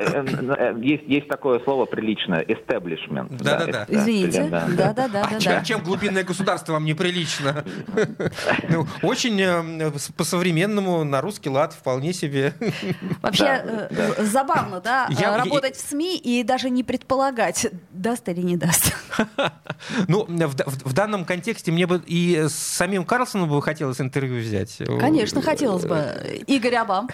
есть, 0.80 1.04
есть 1.06 1.28
такое 1.28 1.61
слово 1.61 1.87
приличное, 1.87 2.42
establishment. 2.42 3.37
Да-да-да. 3.42 3.87
Извините. 3.88 4.48
Да-да-да. 4.50 5.28
А 5.30 5.64
чем 5.64 5.82
глубинное 5.82 6.24
государство 6.24 6.74
вам 6.74 6.85
неприлично? 6.85 7.64
Ну, 8.68 8.87
очень 9.02 9.92
по-современному, 10.16 11.04
на 11.04 11.20
русский 11.20 11.50
лад, 11.50 11.72
вполне 11.72 12.12
себе. 12.12 12.54
Вообще, 13.22 13.88
забавно, 14.18 14.80
да, 14.80 15.08
работать 15.37 15.71
работать 15.72 15.76
в 15.76 15.88
СМИ 15.88 16.18
и 16.18 16.42
даже 16.42 16.70
не 16.70 16.82
предполагать, 16.82 17.66
даст 17.90 18.28
или 18.28 18.40
не 18.42 18.56
даст. 18.56 18.92
Ну, 20.06 20.26
в 20.28 20.92
данном 20.92 21.24
контексте 21.24 21.72
мне 21.72 21.87
бы 21.87 22.00
и 22.06 22.44
с 22.48 22.54
самим 22.54 23.04
Карлсоном 23.04 23.48
бы 23.48 23.61
хотелось 23.61 24.00
интервью 24.00 24.40
взять. 24.40 24.78
Конечно, 25.00 25.42
хотелось 25.42 25.85
бы. 25.85 26.44
Игорь 26.46 26.76
Абам. 26.76 27.08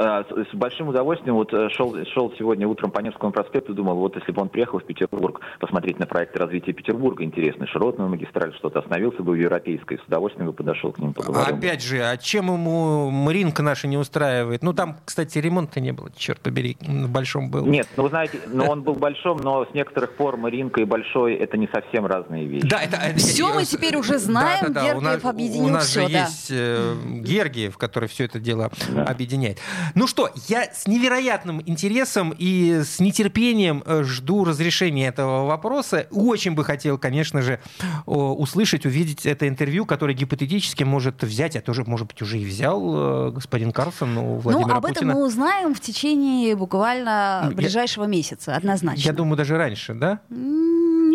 Э, 0.00 0.22
С 0.52 0.54
большим 0.54 0.88
удовольствием 0.88 1.34
вот 1.34 1.52
э, 1.52 1.68
шел, 1.70 1.96
шел 2.14 2.32
сегодня 2.38 2.68
утром 2.68 2.92
по 2.92 3.00
Невскому 3.00 3.32
проспекту, 3.32 3.74
думал, 3.74 3.96
вот 3.96 4.14
если 4.14 4.30
бы 4.30 4.40
он 4.42 4.48
приехал 4.48 4.78
в 4.78 4.84
Петербург 4.84 5.40
посмотреть 5.58 5.98
на 5.98 6.06
проекты 6.06 6.38
развития 6.38 6.72
Петербурга, 6.72 7.24
интересно, 7.24 7.66
широтную 7.66 8.08
магистраль, 8.08 8.54
что-то 8.54 8.78
остановился 8.78 9.24
бы 9.24 9.32
в 9.32 9.34
Европейской, 9.34 9.98
с 9.98 10.02
удовольствием 10.06 10.46
бы 10.46 10.52
подошел 10.52 10.92
к 10.92 10.98
ним, 11.00 11.14
поговорил. 11.14 11.56
Опять 11.56 11.82
же, 11.82 12.00
а 12.00 12.16
чем 12.16 12.46
ему 12.46 13.28
ринг 13.28 13.58
наша 13.58 13.88
не 13.88 13.96
устраивает? 13.96 14.62
Ну, 14.62 14.72
там, 14.72 14.98
кстати, 15.04 15.38
ремонта 15.38 15.80
не 15.80 15.90
было, 15.90 16.10
черт 16.16 16.38
побери, 16.40 16.76
в 16.80 17.10
большом 17.10 17.50
был. 17.50 17.66
Нет, 17.66 17.88
ну 17.96 18.04
вы 18.04 18.10
знаете, 18.10 18.38
ну 18.46 18.66
он 18.66 18.82
был 18.82 18.94
большом, 18.94 19.38
но 19.38 19.64
с 19.64 19.74
некоторых 19.74 20.14
пор 20.14 20.36
Маринка 20.36 20.80
и 20.80 20.84
Большой 20.84 21.34
это 21.34 21.56
не 21.56 21.66
совсем 21.74 22.06
разные 22.06 22.46
вещи. 22.46 22.68
Да, 22.68 22.80
это, 22.80 22.96
это- 22.98 23.18
Всё 23.18 23.52
мы 23.52 23.64
теперь 23.64 23.96
уже 23.96 24.18
знаем, 24.18 24.66
Да-да-да, 24.68 24.80
у 24.96 25.00
Гергиев 25.00 25.02
нас- 25.24 25.24
объединил 25.24 25.64
У 25.66 25.68
нас 25.70 25.92
же 25.92 26.00
да. 26.02 26.06
есть 26.20 26.50
э, 26.52 26.94
Гергиев, 27.04 27.76
который 27.76 28.08
все 28.08 28.26
это 28.26 28.38
дело 28.38 28.70
объединяет. 29.06 29.58
Ну 29.94 30.06
что, 30.06 30.30
я 30.48 30.64
с 30.72 30.86
невероятным 30.86 31.62
интересом 31.66 32.34
и 32.36 32.82
с 32.84 33.00
нетерпением 33.00 33.82
э, 33.86 34.02
жду 34.04 34.44
разрешения 34.44 35.08
этого 35.08 35.46
вопроса. 35.46 36.06
Очень 36.10 36.52
бы 36.54 36.64
хотел, 36.64 36.98
конечно 36.98 37.42
же, 37.42 37.60
услышать, 38.06 38.86
увидеть 38.86 39.26
это 39.26 39.48
интервью, 39.48 39.86
которое 39.86 40.14
гипотетически 40.14 40.84
может 40.84 41.22
взять, 41.22 41.56
а 41.56 41.60
тоже, 41.60 41.84
может 41.84 42.06
быть, 42.06 42.22
уже 42.22 42.38
и 42.38 42.44
взял 42.44 43.28
э, 43.28 43.30
господин 43.32 43.72
Карлсон 43.72 44.16
у 44.18 44.34
Владимира 44.38 44.68
ну, 44.68 44.76
об 44.76 44.84
этом 44.84 44.94
Путина. 44.94 45.14
мы 45.14 45.24
узнаем 45.26 45.74
в 45.74 45.80
течение 45.80 46.54
буквально 46.56 47.42
Ну, 47.44 47.50
я- 47.50 47.56
ближайшего 47.56 48.04
месяца, 48.04 48.54
однозначно. 48.56 49.02
Я 49.02 49.12
думаю, 49.12 49.36
даже 49.36 49.56
раньше, 49.56 49.94
да? 49.94 50.20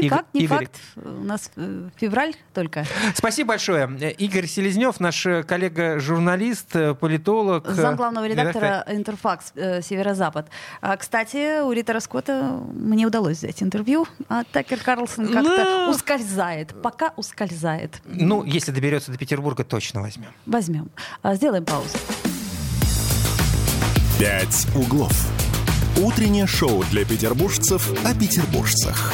Никак, 0.06 0.26
не 0.34 0.42
Игорь- 0.42 0.58
факт. 0.66 0.80
У 0.96 1.24
нас 1.24 1.52
э, 1.56 1.90
февраль 1.96 2.34
только. 2.54 2.86
Спасибо 3.16 3.50
большое. 3.50 3.90
Игорь 4.18 4.46
Селезнев, 4.48 5.00
наш 5.00 5.26
э, 5.26 5.44
коллега-журналист, 5.44 6.76
э, 6.76 6.94
политолог. 6.96 7.68
Зам 7.70 7.96
главного 7.96 8.28
редактора 8.28 8.84
Интерфакс 8.88 9.54
Северо-Запад. 9.56 10.48
А, 10.82 10.96
кстати, 10.98 11.62
у 11.62 11.72
Риттера 11.72 12.00
Скотта 12.00 12.60
мне 12.74 13.06
удалось 13.06 13.38
взять 13.38 13.62
интервью, 13.64 14.08
а 14.30 14.44
Такер 14.52 14.80
Карлсон 14.80 15.28
как-то 15.32 15.86
Ну. 15.86 15.92
ускользает. 15.92 16.74
Пока 16.82 17.14
ускользает. 17.16 18.02
Ну, 18.06 18.44
если 18.44 18.72
доберется 18.72 19.12
до 19.12 19.18
Петербурга, 19.18 19.64
точно 19.64 20.02
возьмем. 20.02 20.30
Возьмем. 20.46 20.90
А, 21.22 21.36
Сделаем 21.36 21.66
паузу. 21.66 21.98
«Пять 24.20 24.68
углов». 24.76 25.14
Утреннее 26.02 26.48
шоу 26.48 26.84
для 26.92 27.06
петербуржцев 27.06 27.92
о 28.06 28.14
петербуржцах. 28.16 29.14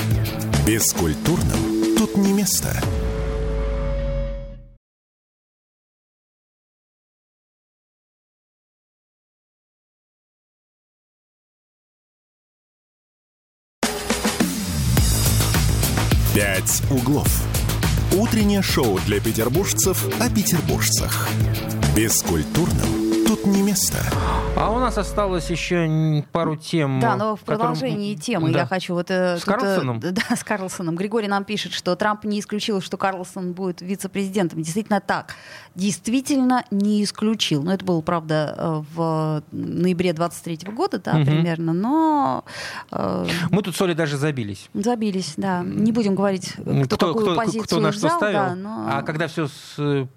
Бескультурным 0.66 1.96
тут 1.98 2.16
не 2.18 2.34
место. 2.34 2.76
«Пять 16.36 16.82
углов». 16.92 17.28
Утреннее 18.14 18.62
шоу 18.62 19.00
для 19.06 19.20
петербуржцев 19.20 20.06
о 20.20 20.30
петербуржцах. 20.30 21.28
Бескультурным 21.96 22.99
тут 23.44 23.54
не 23.54 23.62
место. 23.62 23.98
А 24.56 24.72
у 24.72 24.80
нас 24.80 24.98
осталось 24.98 25.50
еще 25.50 26.24
пару 26.32 26.56
тем. 26.56 27.00
Да, 27.00 27.16
но 27.16 27.36
в 27.36 27.42
которым- 27.42 27.60
продолжении 27.74 28.16
темы 28.16 28.52
Да. 28.52 28.60
я 28.60 28.66
хочу 28.66 28.94
вот... 28.94 29.10
э, 29.10 29.38
С 29.38 29.44
тут, 29.44 29.56
э, 29.56 29.58
Карлсоном? 29.60 30.00
Да, 30.04 30.36
с 30.36 30.44
Карлсоном. 30.44 30.96
Григорий 30.96 31.28
нам 31.28 31.44
пишет, 31.46 31.72
что 31.74 31.96
Трамп 31.96 32.26
не 32.26 32.40
исключил, 32.40 32.82
что 32.82 32.98
Карлсон 32.98 33.54
будет 33.54 33.82
вице-президентом. 33.82 34.62
Действительно 34.62 35.00
так. 35.00 35.36
Действительно 35.76 36.66
не 36.72 37.04
исключил. 37.04 37.64
Но 37.64 37.74
это 37.74 37.86
было, 37.86 38.02
правда, 38.02 38.56
э, 38.58 38.82
в 38.96 39.44
ноябре 39.52 40.14
23 40.14 40.72
года, 40.74 41.00
да, 41.00 41.14
Мгм. 41.14 41.26
примерно. 41.26 41.74
Но 41.74 42.44
э, 42.92 43.28
Мы 43.52 43.62
тут 43.62 43.76
соли 43.76 43.94
даже 43.94 44.18
забились. 44.18 44.70
забились, 44.74 45.34
да. 45.38 45.62
Не 45.64 45.92
будем 45.92 46.16
говорить, 46.16 46.54
кто, 46.86 47.14
какую 47.14 47.36
позицию 47.36 47.64
кто 47.64 47.80
на 47.80 47.92
что 47.92 48.08
взял, 48.08 48.18
ставил. 48.18 48.40
да, 48.40 48.56
но... 48.56 48.86
А 48.90 49.02
когда 49.04 49.28
все 49.28 49.48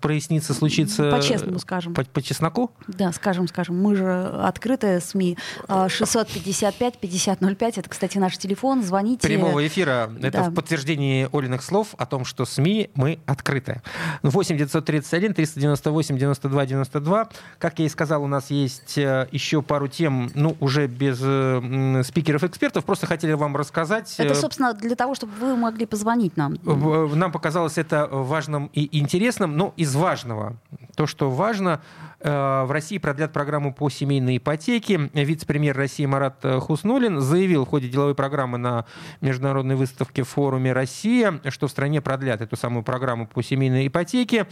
прояснится, 0.00 0.54
случится... 0.54 1.10
По-честному 1.10 1.58
скажем. 1.58 1.94
По, 1.94 2.02
по 2.04 2.22
чесноку? 2.22 2.72
Да, 2.88 3.11
скажем, 3.12 3.48
скажем, 3.48 3.80
мы 3.80 3.94
же 3.96 4.10
открытая 4.42 5.00
СМИ. 5.00 5.38
А, 5.68 5.88
655-5005, 5.88 7.72
это, 7.78 7.88
кстати, 7.88 8.18
наш 8.18 8.38
телефон, 8.38 8.82
звоните. 8.82 9.26
Прямого 9.26 9.66
эфира. 9.66 10.10
Это 10.20 10.38
Да. 10.38 10.50
в 10.50 10.54
подтверждении 10.54 11.28
Олиных 11.32 11.62
слов 11.62 11.94
о 11.98 12.06
том, 12.06 12.24
что 12.24 12.44
СМИ 12.44 12.90
мы 12.94 13.18
открыты. 13.26 13.82
8 14.22 14.56
931 14.56 15.34
398 15.34 16.18
92 16.18 16.66
92. 16.66 17.28
Как 17.58 17.78
я 17.78 17.86
и 17.86 17.88
сказал, 17.88 18.22
у 18.22 18.26
нас 18.26 18.50
есть 18.50 18.96
э, 18.98 19.28
еще 19.32 19.62
пару 19.62 19.88
тем, 19.88 20.30
ну, 20.34 20.56
уже 20.60 20.86
без 20.86 21.18
э, 21.22 22.02
спикеров-экспертов. 22.04 22.84
Просто 22.84 23.06
хотели 23.06 23.32
вам 23.32 23.56
рассказать. 23.56 24.14
Это, 24.18 24.32
э, 24.32 24.36
собственно, 24.36 24.74
для 24.74 24.96
того, 24.96 25.14
чтобы 25.14 25.32
вы 25.40 25.56
могли 25.56 25.86
позвонить 25.86 26.36
нам. 26.36 26.56
Нам 26.64 27.32
показалось 27.32 27.78
это 27.78 28.06
важным 28.10 28.70
и 28.72 28.98
интересным. 28.98 29.56
Ну, 29.56 29.72
из 29.76 29.94
важного. 29.94 30.56
То, 30.96 31.06
что 31.06 31.30
важно, 31.30 31.80
в 32.24 32.68
России 32.70 32.98
продлят 32.98 33.32
программу 33.32 33.74
по 33.74 33.90
семейной 33.90 34.36
ипотеке. 34.36 35.10
Вице-премьер 35.12 35.76
России 35.76 36.06
Марат 36.06 36.44
э, 36.44 36.60
Хуснулин 36.60 37.20
заявил 37.20 37.64
в 37.64 37.68
ходе 37.68 37.88
деловой 37.88 38.14
программы 38.14 38.58
на 38.58 38.84
международной 39.20 39.74
выставке 39.74 40.22
в 40.22 40.28
форуме 40.28 40.72
«Россия», 40.72 41.40
что 41.48 41.66
в 41.66 41.70
стране 41.70 42.00
продлят 42.00 42.40
эту 42.40 42.56
самую 42.56 42.82
программу 42.84 43.26
по 43.26 43.42
семейной 43.42 43.88
ипотеке. 43.88 44.46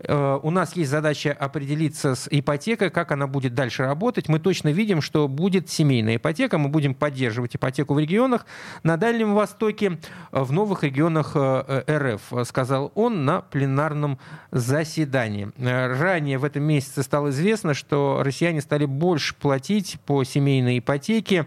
Э, 0.00 0.38
У 0.42 0.50
нас 0.50 0.76
есть 0.76 0.90
задача 0.90 1.32
определиться 1.32 2.14
с 2.14 2.28
ипотекой, 2.30 2.90
как 2.90 3.12
она 3.12 3.26
будет 3.26 3.54
дальше 3.54 3.84
работать. 3.84 4.28
Мы 4.28 4.38
точно 4.38 4.68
видим, 4.68 5.00
что 5.00 5.26
будет 5.26 5.68
семейная 5.68 6.16
ипотека. 6.16 6.58
Мы 6.58 6.68
будем 6.68 6.94
поддерживать 6.94 7.56
ипотеку 7.56 7.94
в 7.94 7.98
регионах 7.98 8.46
на 8.82 8.96
Дальнем 8.96 9.34
Востоке, 9.34 9.98
э, 10.32 10.42
в 10.42 10.52
новых 10.52 10.84
регионах 10.84 11.32
э, 11.34 11.82
э, 11.86 11.98
РФ, 12.14 12.32
э, 12.32 12.44
сказал 12.44 12.92
он 12.94 13.24
на 13.24 13.40
пленарном 13.40 14.18
заседании. 14.50 15.50
Э, 15.56 15.94
Ранее 15.96 16.38
в 16.38 16.44
этом 16.44 16.62
месяце 16.62 17.02
стало 17.16 17.30
известно, 17.30 17.72
что 17.72 18.20
россияне 18.22 18.60
стали 18.60 18.84
больше 18.84 19.34
платить 19.34 19.96
по 20.04 20.22
семейной 20.22 20.80
ипотеке. 20.80 21.46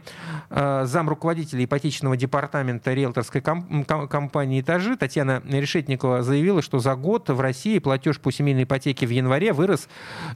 Э, 0.49 0.85
Зам 0.85 1.07
руководителя 1.07 1.63
ипотечного 1.63 2.17
департамента 2.17 2.91
риэлторской 2.91 3.39
ком- 3.41 3.83
ком- 3.85 4.07
компании 4.07 4.61
«Этажи» 4.61 4.97
Татьяна 4.97 5.43
Решетникова 5.47 6.23
заявила, 6.23 6.63
что 6.63 6.79
за 6.79 6.95
год 6.95 7.29
в 7.29 7.39
России 7.39 7.77
платеж 7.77 8.19
по 8.19 8.31
семейной 8.31 8.63
ипотеке 8.63 9.05
в 9.05 9.11
январе 9.11 9.53
вырос 9.53 9.87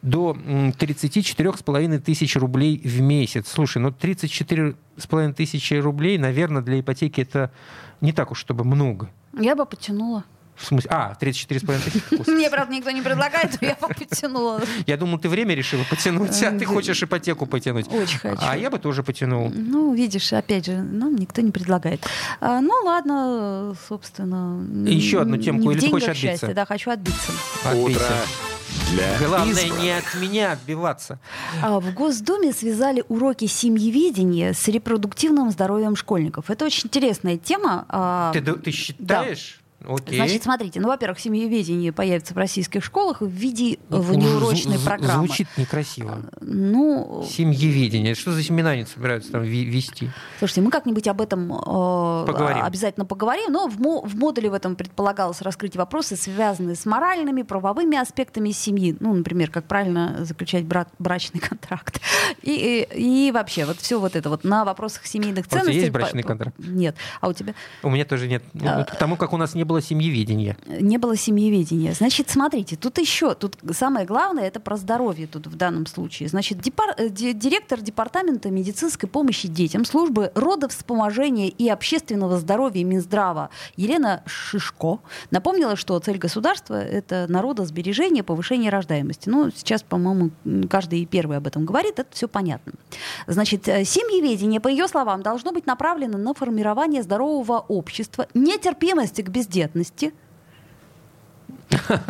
до 0.03 0.37
м, 0.45 0.71
34,5 0.71 1.97
тысяч 1.99 2.35
рублей 2.35 2.79
в 2.85 3.01
месяц. 3.01 3.47
Слушай, 3.49 3.79
ну 3.79 3.89
34,5 3.89 5.33
тысячи 5.33 5.73
рублей, 5.73 6.19
наверное, 6.19 6.61
для 6.61 6.79
ипотеки 6.79 7.21
это 7.21 7.49
не 8.01 8.11
так 8.13 8.29
уж, 8.29 8.37
чтобы 8.39 8.65
много. 8.65 9.09
Я 9.35 9.55
бы 9.55 9.65
подтянула. 9.65 10.25
В 10.55 10.65
смысле? 10.65 10.89
А, 10.93 11.17
34,5 11.19 11.83
тысяч. 11.83 12.27
Мне, 12.27 12.49
правда, 12.49 12.73
никто 12.73 12.91
не 12.91 13.01
предлагает, 13.01 13.59
но 13.61 13.67
я 13.67 13.75
бы 13.75 13.87
подтянула. 13.87 14.61
Я 14.85 14.97
думал, 14.97 15.17
ты 15.17 15.27
время 15.29 15.55
решила 15.55 15.83
потянуть, 15.89 16.41
а 16.43 16.51
ты 16.57 16.65
хочешь 16.65 17.01
ипотеку 17.03 17.45
потянуть. 17.45 17.87
Очень 17.91 18.19
хочу. 18.19 18.41
А 18.41 18.55
я 18.55 18.69
бы 18.69 18.79
тоже 18.79 19.03
потянул. 19.03 19.49
Ну, 19.53 19.93
видишь, 19.93 20.31
опять 20.33 20.65
же, 20.67 20.77
нам 20.81 21.15
никто 21.15 21.41
не 21.41 21.51
предлагает. 21.51 22.05
А, 22.39 22.61
ну, 22.61 22.73
ладно, 22.85 23.75
собственно. 23.87 24.63
Еще 24.89 25.21
одну 25.21 25.37
темку, 25.37 25.71
или 25.71 25.79
ты 25.79 25.89
хочешь 25.89 26.09
отбиться? 26.23 26.53
Да, 26.53 26.65
хочу 26.65 26.91
отбиться. 26.91 27.31
Отбейся. 27.65 28.11
Для 28.91 29.27
Главное, 29.27 29.51
избранных. 29.53 29.83
не 29.83 29.91
от 29.91 30.15
меня 30.15 30.51
отбиваться. 30.53 31.19
А, 31.61 31.79
В 31.79 31.93
Госдуме 31.93 32.53
связали 32.53 33.03
уроки 33.07 33.45
семьеведения 33.45 34.53
с 34.53 34.67
репродуктивным 34.67 35.51
здоровьем 35.51 35.95
школьников. 35.95 36.49
Это 36.49 36.65
очень 36.65 36.87
интересная 36.87 37.37
тема. 37.37 37.85
А, 37.89 38.31
Ты, 38.33 38.41
ты 38.41 38.71
считаешь? 38.71 39.59
Окей. 39.87 40.15
Значит, 40.17 40.43
смотрите, 40.43 40.79
ну, 40.79 40.87
во-первых, 40.87 41.19
семьеведение 41.19 41.91
появится 41.91 42.33
в 42.33 42.37
российских 42.37 42.83
школах 42.83 43.21
в 43.21 43.27
виде 43.27 43.79
Уже 43.89 44.01
внеурочной 44.01 44.79
программы. 44.79 45.25
Звучит 45.27 45.47
некрасиво. 45.57 46.19
Ну, 46.41 47.25
Семьеведение. 47.29 48.15
Что 48.15 48.31
за 48.31 48.43
семена 48.43 48.71
они 48.71 48.85
собираются 48.85 49.31
там 49.31 49.43
вести? 49.43 50.09
Слушайте, 50.39 50.61
мы 50.61 50.71
как-нибудь 50.71 51.07
об 51.07 51.21
этом 51.21 51.51
э, 51.51 52.25
Поговорим. 52.27 52.63
обязательно 52.63 53.05
поговорим, 53.05 53.51
но 53.51 53.67
в, 53.67 53.79
мо- 53.79 54.01
в 54.01 54.15
модуле 54.15 54.49
в 54.49 54.53
этом 54.53 54.75
предполагалось 54.75 55.41
раскрыть 55.41 55.75
вопросы, 55.75 56.15
связанные 56.15 56.75
с 56.75 56.85
моральными, 56.85 57.41
правовыми 57.41 57.97
аспектами 57.97 58.51
семьи. 58.51 58.95
Ну, 58.99 59.13
например, 59.13 59.49
как 59.51 59.65
правильно 59.65 60.23
заключать 60.23 60.65
бра- 60.65 60.87
брачный 60.99 61.39
контракт. 61.41 61.99
И, 62.41 62.85
и, 62.95 63.27
и 63.27 63.31
вообще, 63.31 63.65
вот 63.65 63.77
все 63.79 63.99
вот 63.99 64.15
это 64.17 64.29
вот 64.29 64.43
на 64.43 64.65
вопросах 64.65 65.05
семейных 65.05 65.45
А 65.45 65.47
у 65.47 65.49
тебя 65.49 65.59
ценностей. 65.61 65.79
есть 65.81 65.91
брачный 65.91 66.23
контракт? 66.23 66.55
Нет. 66.59 66.95
А 67.21 67.29
у 67.29 67.33
тебя? 67.33 67.53
У 67.83 67.89
меня 67.89 68.03
тоже 68.05 68.27
нет. 68.27 68.43
Ну, 68.53 68.67
А. 68.67 68.83
Потому 68.83 69.15
как 69.15 69.31
у 69.33 69.37
нас 69.37 69.53
не 69.55 69.63
было 69.63 69.72
было 69.73 69.81
семьеведения. 69.81 70.55
Не 70.67 70.99
было 70.99 71.17
семьеведения. 71.17 71.93
Значит, 71.93 72.29
смотрите, 72.29 72.75
тут 72.75 72.99
еще, 72.99 73.33
тут 73.33 73.57
самое 73.71 74.05
главное, 74.05 74.43
это 74.43 74.59
про 74.59 74.77
здоровье 74.77 75.25
тут 75.25 75.47
в 75.47 75.55
данном 75.55 75.87
случае. 75.87 76.29
Значит, 76.29 76.61
депар, 76.61 76.93
э, 76.95 77.09
директор 77.09 77.81
департамента 77.81 78.51
медицинской 78.51 79.09
помощи 79.09 79.47
детям 79.47 79.83
службы 79.83 80.31
родовспоможения 80.35 81.47
и 81.47 81.67
общественного 81.69 82.37
здоровья 82.37 82.83
Минздрава 82.83 83.49
Елена 83.75 84.21
Шишко 84.27 84.99
напомнила, 85.31 85.75
что 85.75 85.97
цель 85.97 86.19
государства— 86.19 86.75
это 86.75 87.25
народосбережение, 87.27 88.21
повышение 88.21 88.69
рождаемости. 88.69 89.27
Ну, 89.27 89.49
сейчас, 89.55 89.81
по-моему, 89.81 90.29
каждый 90.69 91.03
первый 91.07 91.37
об 91.37 91.47
этом 91.47 91.65
говорит, 91.65 91.97
это 91.97 92.09
все 92.11 92.27
понятно. 92.27 92.73
Значит, 93.25 93.67
э, 93.67 93.85
семьеведение, 93.85 94.59
по 94.59 94.67
ее 94.67 94.87
словам, 94.87 95.23
должно 95.23 95.51
быть 95.51 95.65
направлено 95.65 96.19
на 96.19 96.35
формирование 96.35 97.01
здорового 97.01 97.65
общества, 97.67 98.27
нетерпимости 98.35 99.23
к 99.23 99.29
бездетности, 99.67 100.13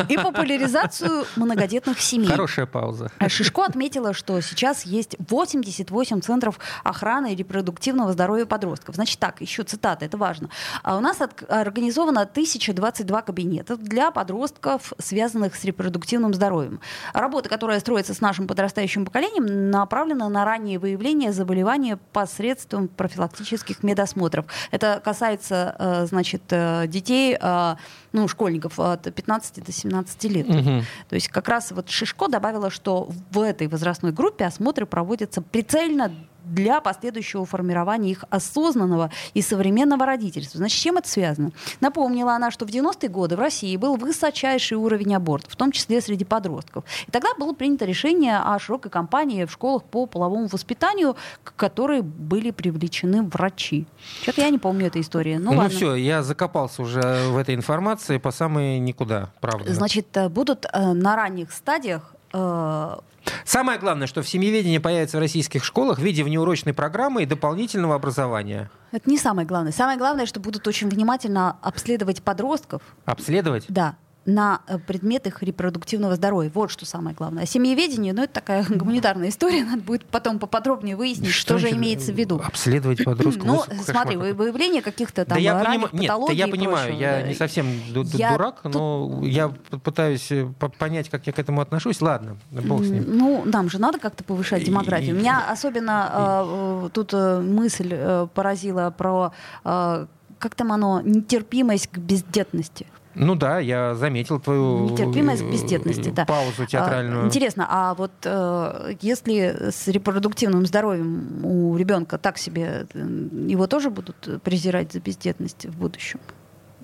и 0.09 0.17
популяризацию 0.17 1.25
многодетных 1.35 1.99
семей. 1.99 2.29
Хорошая 2.29 2.65
пауза. 2.65 3.11
А 3.17 3.29
Шишко 3.29 3.65
отметила, 3.65 4.13
что 4.13 4.39
сейчас 4.41 4.85
есть 4.85 5.15
88 5.19 6.21
центров 6.21 6.59
охраны 6.83 7.33
и 7.33 7.35
репродуктивного 7.35 8.13
здоровья 8.13 8.45
подростков. 8.45 8.95
Значит 8.95 9.19
так, 9.19 9.41
еще 9.41 9.63
цитата, 9.63 10.05
это 10.05 10.17
важно. 10.17 10.49
А 10.83 10.97
у 10.97 10.99
нас 10.99 11.21
от, 11.21 11.43
организовано 11.49 12.21
1022 12.21 13.21
кабинета 13.21 13.77
для 13.77 14.11
подростков, 14.11 14.93
связанных 14.99 15.55
с 15.55 15.63
репродуктивным 15.63 16.33
здоровьем. 16.33 16.79
Работа, 17.13 17.49
которая 17.49 17.79
строится 17.79 18.13
с 18.13 18.21
нашим 18.21 18.47
подрастающим 18.47 19.05
поколением, 19.05 19.71
направлена 19.71 20.29
на 20.29 20.45
раннее 20.45 20.79
выявление 20.79 21.31
заболевания 21.31 21.97
посредством 22.11 22.87
профилактических 22.87 23.83
медосмотров. 23.83 24.45
Это 24.71 25.01
касается, 25.03 25.75
э, 25.77 26.05
значит, 26.07 26.43
э, 26.49 26.87
детей 26.87 27.37
э, 27.39 27.75
ну, 28.13 28.27
школьников 28.27 28.79
от 28.79 29.13
15 29.13 29.63
до 29.63 29.71
17 29.71 30.23
лет. 30.25 30.47
Угу. 30.47 30.83
То 31.09 31.15
есть 31.15 31.27
как 31.27 31.49
раз 31.49 31.71
вот 31.71 31.89
Шишко 31.89 32.27
добавила, 32.27 32.69
что 32.69 33.09
в 33.31 33.41
этой 33.41 33.67
возрастной 33.67 34.11
группе 34.11 34.45
осмотры 34.45 34.85
проводятся 34.85 35.41
прицельно 35.41 36.13
для 36.45 36.81
последующего 36.81 37.45
формирования 37.45 38.11
их 38.11 38.25
осознанного 38.29 39.11
и 39.33 39.41
современного 39.41 40.05
родительства. 40.05 40.57
Значит, 40.57 40.79
с 40.79 40.81
чем 40.81 40.97
это 40.97 41.09
связано? 41.09 41.51
Напомнила 41.79 42.33
она, 42.33 42.51
что 42.51 42.65
в 42.65 42.69
90-е 42.69 43.09
годы 43.09 43.35
в 43.35 43.39
России 43.39 43.75
был 43.77 43.95
высочайший 43.95 44.77
уровень 44.77 45.15
абортов, 45.15 45.53
в 45.53 45.55
том 45.55 45.71
числе 45.71 46.01
среди 46.01 46.25
подростков. 46.25 46.83
И 47.07 47.11
тогда 47.11 47.29
было 47.37 47.53
принято 47.53 47.85
решение 47.85 48.37
о 48.37 48.57
широкой 48.59 48.91
кампании 48.91 49.45
в 49.45 49.51
школах 49.51 49.83
по 49.83 50.05
половому 50.05 50.47
воспитанию, 50.47 51.15
к 51.43 51.55
которой 51.55 52.01
были 52.01 52.51
привлечены 52.51 53.23
врачи. 53.23 53.85
Что-то 54.21 54.41
я 54.41 54.49
не 54.49 54.59
помню 54.59 54.87
этой 54.87 55.01
истории. 55.01 55.37
Ну, 55.37 55.51
ну 55.51 55.57
ладно. 55.57 55.69
все, 55.69 55.95
я 55.95 56.23
закопался 56.23 56.81
уже 56.81 57.01
в 57.29 57.37
этой 57.37 57.55
информации 57.55 58.17
по 58.17 58.31
самой 58.31 58.79
никуда, 58.79 59.31
правда. 59.41 59.73
Значит, 59.73 60.15
э, 60.17 60.29
будут 60.29 60.65
э, 60.71 60.93
на 60.93 61.15
ранних 61.15 61.51
стадиях 61.51 62.13
Самое 62.33 63.79
главное, 63.79 64.07
что 64.07 64.21
в 64.21 64.27
семьеведении 64.27 64.79
появится 64.79 65.17
в 65.17 65.19
российских 65.19 65.63
школах 65.63 65.99
в 65.99 66.01
виде 66.01 66.23
внеурочной 66.23 66.73
программы 66.73 67.23
и 67.23 67.25
дополнительного 67.25 67.95
образования. 67.95 68.69
Это 68.91 69.09
не 69.09 69.17
самое 69.17 69.47
главное. 69.47 69.71
Самое 69.71 69.97
главное, 69.97 70.25
что 70.25 70.39
будут 70.39 70.67
очень 70.67 70.89
внимательно 70.89 71.57
обследовать 71.61 72.21
подростков. 72.21 72.81
Обследовать? 73.05 73.65
Да 73.69 73.95
на 74.25 74.61
э, 74.67 74.79
предмет 74.79 75.27
их 75.27 75.43
репродуктивного 75.43 76.15
здоровья. 76.15 76.51
Вот 76.53 76.71
что 76.71 76.85
самое 76.85 77.15
главное. 77.15 77.43
А 77.43 77.45
семьеведение, 77.45 78.13
ну, 78.13 78.23
это 78.23 78.33
такая 78.33 78.65
гуманитарная 78.69 79.29
история, 79.29 79.63
надо 79.69 79.81
будет 79.81 80.05
потом 80.05 80.39
поподробнее 80.39 80.95
выяснить, 80.95 81.31
что, 81.31 81.57
что 81.57 81.67
же 81.67 81.75
имеется 81.75 82.11
в 82.11 82.15
виду. 82.15 82.41
Обследовать 82.43 83.03
подростков. 83.05 83.45
Ну, 83.45 83.63
смотри, 83.83 84.15
выявление 84.15 84.81
каких-то 84.81 85.25
там 85.25 85.37
да 85.37 85.41
я 85.41 85.55
поним... 85.55 85.87
Нет, 85.91 86.11
да 86.27 86.33
я 86.33 86.47
понимаю, 86.47 86.95
я 86.97 87.21
не 87.23 87.33
совсем 87.33 87.67
я 88.13 88.31
дурак, 88.31 88.61
тут... 88.63 88.73
но 88.73 89.21
я 89.23 89.49
пытаюсь 89.83 90.31
э, 90.31 90.47
понять, 90.77 91.09
как 91.09 91.27
я 91.27 91.33
к 91.33 91.39
этому 91.39 91.61
отношусь. 91.61 92.01
Ладно, 92.01 92.37
бог 92.51 92.83
с 92.83 92.89
ним. 92.89 93.05
Ну, 93.07 93.43
нам 93.45 93.69
же 93.69 93.79
надо 93.79 93.99
как-то 93.99 94.23
повышать 94.23 94.63
демографию. 94.63 95.15
Меня 95.15 95.49
особенно 95.49 96.85
э, 96.85 96.89
тут 96.93 97.13
э, 97.13 97.39
мысль 97.41 97.89
э, 97.91 98.27
поразила 98.33 98.93
про 98.95 99.33
э, 99.63 100.05
как 100.39 100.55
там 100.55 100.73
оно, 100.73 101.01
нетерпимость 101.01 101.87
к 101.87 101.97
бездетности. 101.97 102.85
Ну 103.15 103.35
да, 103.35 103.59
я 103.59 103.95
заметил 103.95 104.39
твою 104.39 104.89
нетерпимость 104.89 105.43
бездетности, 105.43 106.09
да. 106.09 106.25
паузу 106.25 106.65
театральную. 106.65 107.23
А, 107.23 107.25
интересно, 107.27 107.67
а 107.69 107.93
вот 107.93 108.11
э, 108.23 108.95
если 109.01 109.69
с 109.71 109.87
репродуктивным 109.87 110.65
здоровьем 110.65 111.43
у 111.43 111.75
ребенка 111.77 112.17
так 112.17 112.37
себе, 112.37 112.87
э, 112.93 112.99
его 113.47 113.67
тоже 113.67 113.89
будут 113.89 114.41
презирать 114.43 114.93
за 114.93 114.99
бездетность 114.99 115.65
в 115.65 115.77
будущем? 115.77 116.19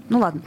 Ну 0.09 0.19
ладно. 0.19 0.41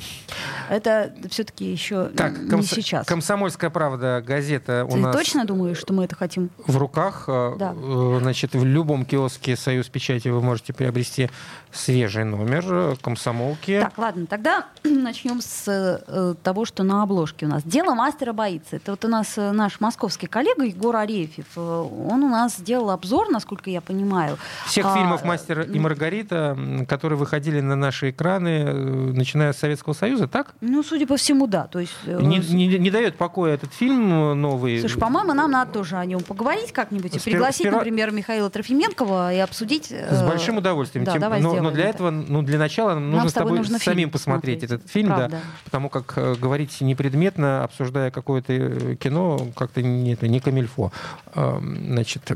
Это 0.68 1.12
все-таки 1.30 1.64
еще 1.64 2.06
так, 2.06 2.38
не 2.38 2.50
комс- 2.50 2.74
сейчас. 2.74 3.06
Комсомольская 3.06 3.70
правда, 3.70 4.22
газета 4.26 4.84
у 4.84 4.92
Ты 4.92 4.98
нас... 4.98 5.16
точно 5.16 5.44
думаешь, 5.44 5.78
что 5.78 5.92
мы 5.92 6.04
это 6.04 6.16
хотим? 6.16 6.50
В 6.66 6.76
руках. 6.76 7.24
Э, 7.28 7.54
да. 7.58 7.74
Значит, 8.20 8.54
в 8.54 8.64
любом 8.64 9.04
киоске 9.04 9.56
«Союз 9.56 9.88
печати» 9.88 10.28
вы 10.28 10.40
можете 10.40 10.72
приобрести 10.72 11.30
свежий 11.70 12.24
номер 12.24 12.64
э, 12.68 12.96
комсомолки. 13.00 13.80
Так, 13.80 13.96
ладно, 13.98 14.26
тогда 14.26 14.66
начнем 14.84 15.40
с 15.40 15.64
э, 15.68 16.34
того, 16.42 16.64
что 16.64 16.82
на 16.82 17.02
обложке 17.04 17.46
у 17.46 17.48
нас. 17.48 17.62
«Дело 17.64 17.94
мастера 17.94 18.32
боится». 18.32 18.76
Это 18.76 18.92
вот 18.92 19.04
у 19.04 19.08
нас 19.08 19.34
наш 19.36 19.80
московский 19.80 20.26
коллега 20.26 20.64
Егор 20.64 20.96
Арефьев. 20.96 21.46
Он 21.56 22.24
у 22.24 22.28
нас 22.28 22.56
сделал 22.56 22.90
обзор, 22.90 23.30
насколько 23.30 23.70
я 23.70 23.80
понимаю. 23.80 24.38
Всех 24.66 24.86
а, 24.86 24.94
фильмов 24.94 25.24
«Мастер 25.24 25.60
и 25.62 25.78
Маргарита», 25.78 26.56
которые 26.88 27.18
выходили 27.18 27.60
на 27.60 27.76
наши 27.76 28.10
экраны, 28.10 28.64
начиная 29.12 29.51
Советского 29.58 29.92
Союза, 29.92 30.28
так? 30.28 30.54
Ну, 30.60 30.82
судя 30.82 31.06
по 31.06 31.16
всему, 31.16 31.46
да. 31.46 31.66
То 31.66 31.80
есть, 31.80 31.92
э, 32.06 32.18
не, 32.20 32.38
не, 32.38 32.78
не 32.78 32.90
дает 32.90 33.16
покоя 33.16 33.54
этот 33.54 33.72
фильм 33.72 34.40
новый. 34.40 34.80
Слушай, 34.80 34.98
по-моему, 34.98 35.32
нам 35.34 35.50
надо 35.50 35.72
тоже 35.72 35.96
о 35.96 36.04
нем 36.04 36.20
поговорить 36.20 36.72
как-нибудь 36.72 37.16
и 37.16 37.18
пригласить, 37.18 37.62
сперва... 37.62 37.78
например, 37.78 38.10
Михаила 38.10 38.50
Трофименкова 38.50 39.34
и 39.34 39.38
обсудить. 39.38 39.86
С 39.86 39.92
э, 39.92 40.28
большим 40.28 40.58
удовольствием. 40.58 41.04
Да, 41.04 41.12
Тем, 41.12 41.20
давай 41.20 41.40
но, 41.40 41.54
но 41.54 41.70
для 41.70 41.84
это. 41.84 41.96
этого, 41.96 42.10
ну, 42.10 42.42
для 42.42 42.58
начала 42.58 42.94
нам 42.94 43.10
нужно 43.10 43.28
с 43.28 43.32
тобой 43.32 43.58
нужно 43.58 43.78
самим 43.78 44.10
посмотреть 44.10 44.60
смотреть. 44.60 44.80
этот 44.80 44.90
фильм, 44.90 45.08
да, 45.08 45.30
потому 45.64 45.88
как 45.88 46.14
э, 46.16 46.34
говорить 46.34 46.80
непредметно, 46.80 47.64
обсуждая 47.64 48.10
какое-то 48.10 48.96
кино, 48.96 49.48
как-то 49.56 49.82
не, 49.82 50.14
это, 50.14 50.28
не 50.28 50.40
камильфо. 50.40 50.92
Эм, 51.34 51.86
значит, 51.86 52.30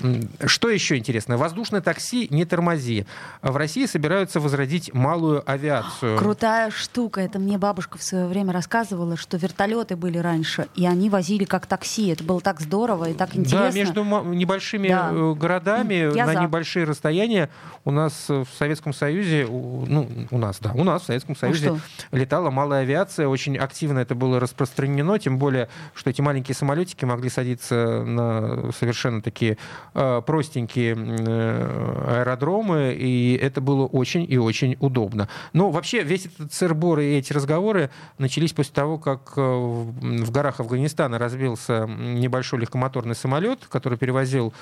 что 0.47 0.69
еще 0.69 0.97
интересно? 0.97 1.37
Воздушное 1.37 1.81
такси 1.81 2.29
не 2.31 2.45
тормози. 2.45 3.07
В 3.43 3.57
России 3.57 3.87
собираются 3.87 4.41
возродить 4.41 4.93
малую 4.95 5.43
авиацию. 5.51 6.19
Крутая 6.19 6.71
штука 6.71 7.06
штука. 7.07 7.21
Это 7.21 7.39
мне 7.39 7.57
бабушка 7.57 7.99
в 7.99 8.03
свое 8.03 8.27
время 8.27 8.53
рассказывала, 8.53 9.17
что 9.17 9.37
вертолеты 9.37 9.95
были 9.95 10.19
раньше, 10.19 10.67
и 10.75 10.87
они 10.87 11.09
возили 11.09 11.45
как 11.45 11.67
такси. 11.67 12.09
Это 12.09 12.25
было 12.25 12.41
так 12.41 12.61
здорово 12.61 13.11
и 13.11 13.15
так 13.15 13.37
интересно. 13.37 13.71
Да, 13.71 13.79
между 13.79 14.05
небольшими 14.35 14.89
да. 14.89 15.11
Э, 15.13 15.35
городами 15.35 16.15
Я 16.17 16.27
на 16.27 16.33
за. 16.33 16.41
небольшие 16.41 16.85
расстояния 16.85 17.49
у 17.85 17.93
нас 17.93 18.29
в 18.29 18.47
Советском 18.59 18.93
Союзе, 18.93 19.47
ну, 19.49 20.09
у 20.33 20.39
нас, 20.39 20.59
да, 20.59 20.73
у 20.75 20.83
нас 20.83 21.03
в 21.03 21.07
Советском 21.07 21.37
Союзе 21.37 21.71
ну, 21.71 21.79
летала 22.11 22.51
малая 22.51 22.83
авиация, 22.83 23.29
очень 23.29 23.57
активно 23.57 24.01
это 24.01 24.17
было 24.17 24.41
распространено, 24.41 25.17
тем 25.21 25.39
более, 25.39 25.69
что 25.95 26.11
эти 26.11 26.21
маленькие 26.21 26.57
самолетики 26.57 27.05
могли 27.05 27.31
садиться 27.31 28.03
на 28.05 28.73
совершенно 28.73 29.23
такие 29.23 29.59
э, 29.95 30.23
простенькие 30.27 30.97
э, 30.97 32.21
аэродромы, 32.21 32.97
и 32.99 33.39
это 33.41 33.61
было 33.61 33.87
очень 33.87 34.27
и 34.29 34.37
очень 34.37 34.77
удобно. 34.81 35.29
Но 35.53 35.71
вообще 35.71 36.03
весь 36.03 36.27
этот 36.27 36.53
сырбор 36.53 36.96
разговоры, 36.97 37.05
и 37.05 37.19
эти 37.19 37.33
разговоры 37.33 37.91
начались 38.19 38.53
после 38.53 38.75
того, 38.75 38.99
как 38.99 39.33
э, 39.37 39.41
в 39.41 40.31
горах 40.31 40.61
Афганистана 40.61 41.19
разбился 41.19 41.87
небольшой 41.87 42.61
легкомоторный 42.61 43.15
самолет, 43.15 43.61
который 43.69 43.99
перевозил 43.99 44.53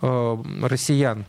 э, 0.00 0.36
россиян 0.62 1.24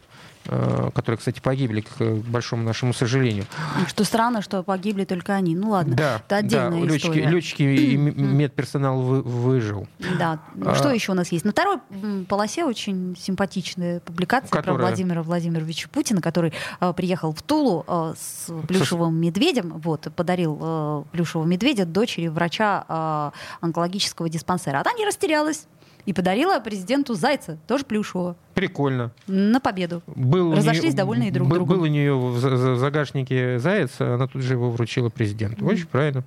которые, 0.45 1.17
кстати, 1.17 1.39
погибли, 1.39 1.81
к 1.81 2.01
большому 2.27 2.63
нашему 2.63 2.93
сожалению. 2.93 3.45
Что 3.87 4.03
странно, 4.03 4.41
что 4.41 4.63
погибли 4.63 5.05
только 5.05 5.33
они. 5.33 5.55
Ну 5.55 5.69
ладно, 5.69 5.95
да, 5.95 6.21
это 6.25 6.37
отдельная 6.37 6.81
да, 6.81 6.93
летчики, 6.93 7.07
история. 7.07 7.27
Летчики 7.27 7.63
и 7.63 7.97
медперсонал 7.97 9.01
вы, 9.01 9.21
выжил. 9.21 9.87
Да. 10.19 10.39
А, 10.65 10.75
что 10.75 10.91
еще 10.91 11.11
у 11.11 11.15
нас 11.15 11.31
есть? 11.31 11.45
На 11.45 11.51
второй 11.51 11.79
полосе 12.27 12.65
очень 12.65 13.15
симпатичная 13.19 13.99
публикация 13.99 14.49
которая... 14.49 14.75
про 14.75 14.87
Владимира 14.87 15.23
Владимировича 15.23 15.87
Путина, 15.91 16.21
который 16.21 16.53
э, 16.79 16.93
приехал 16.93 17.33
в 17.33 17.41
Тулу 17.41 17.83
э, 17.87 18.13
с 18.17 18.51
плюшевым 18.67 19.15
медведем, 19.15 19.79
вот, 19.79 20.07
подарил 20.15 20.57
э, 20.61 21.03
плюшевого 21.11 21.47
медведя 21.47 21.85
дочери 21.85 22.27
врача 22.27 22.85
э, 22.87 23.31
онкологического 23.61 24.29
диспансера. 24.29 24.79
Она 24.79 24.93
не 24.93 25.05
растерялась 25.05 25.67
и 26.05 26.13
подарила 26.13 26.59
президенту 26.59 27.13
зайца, 27.13 27.57
тоже 27.67 27.85
плюшевого. 27.85 28.35
Прикольно. 28.53 29.11
На 29.27 29.59
победу. 29.59 30.03
Был 30.07 30.53
Разошлись 30.53 30.83
нее, 30.83 30.93
довольны 30.93 31.27
и 31.29 31.31
друг 31.31 31.47
был, 31.47 31.57
другом. 31.57 31.77
Был 31.77 31.83
у 31.83 31.87
нее 31.87 32.15
в 32.15 32.77
загашнике 32.77 33.59
заяц, 33.59 33.99
она 33.99 34.27
тут 34.27 34.41
же 34.41 34.53
его 34.53 34.69
вручила 34.69 35.09
президенту. 35.09 35.65
Очень 35.65 35.85
mm. 35.85 35.89
правильно. 35.89 36.23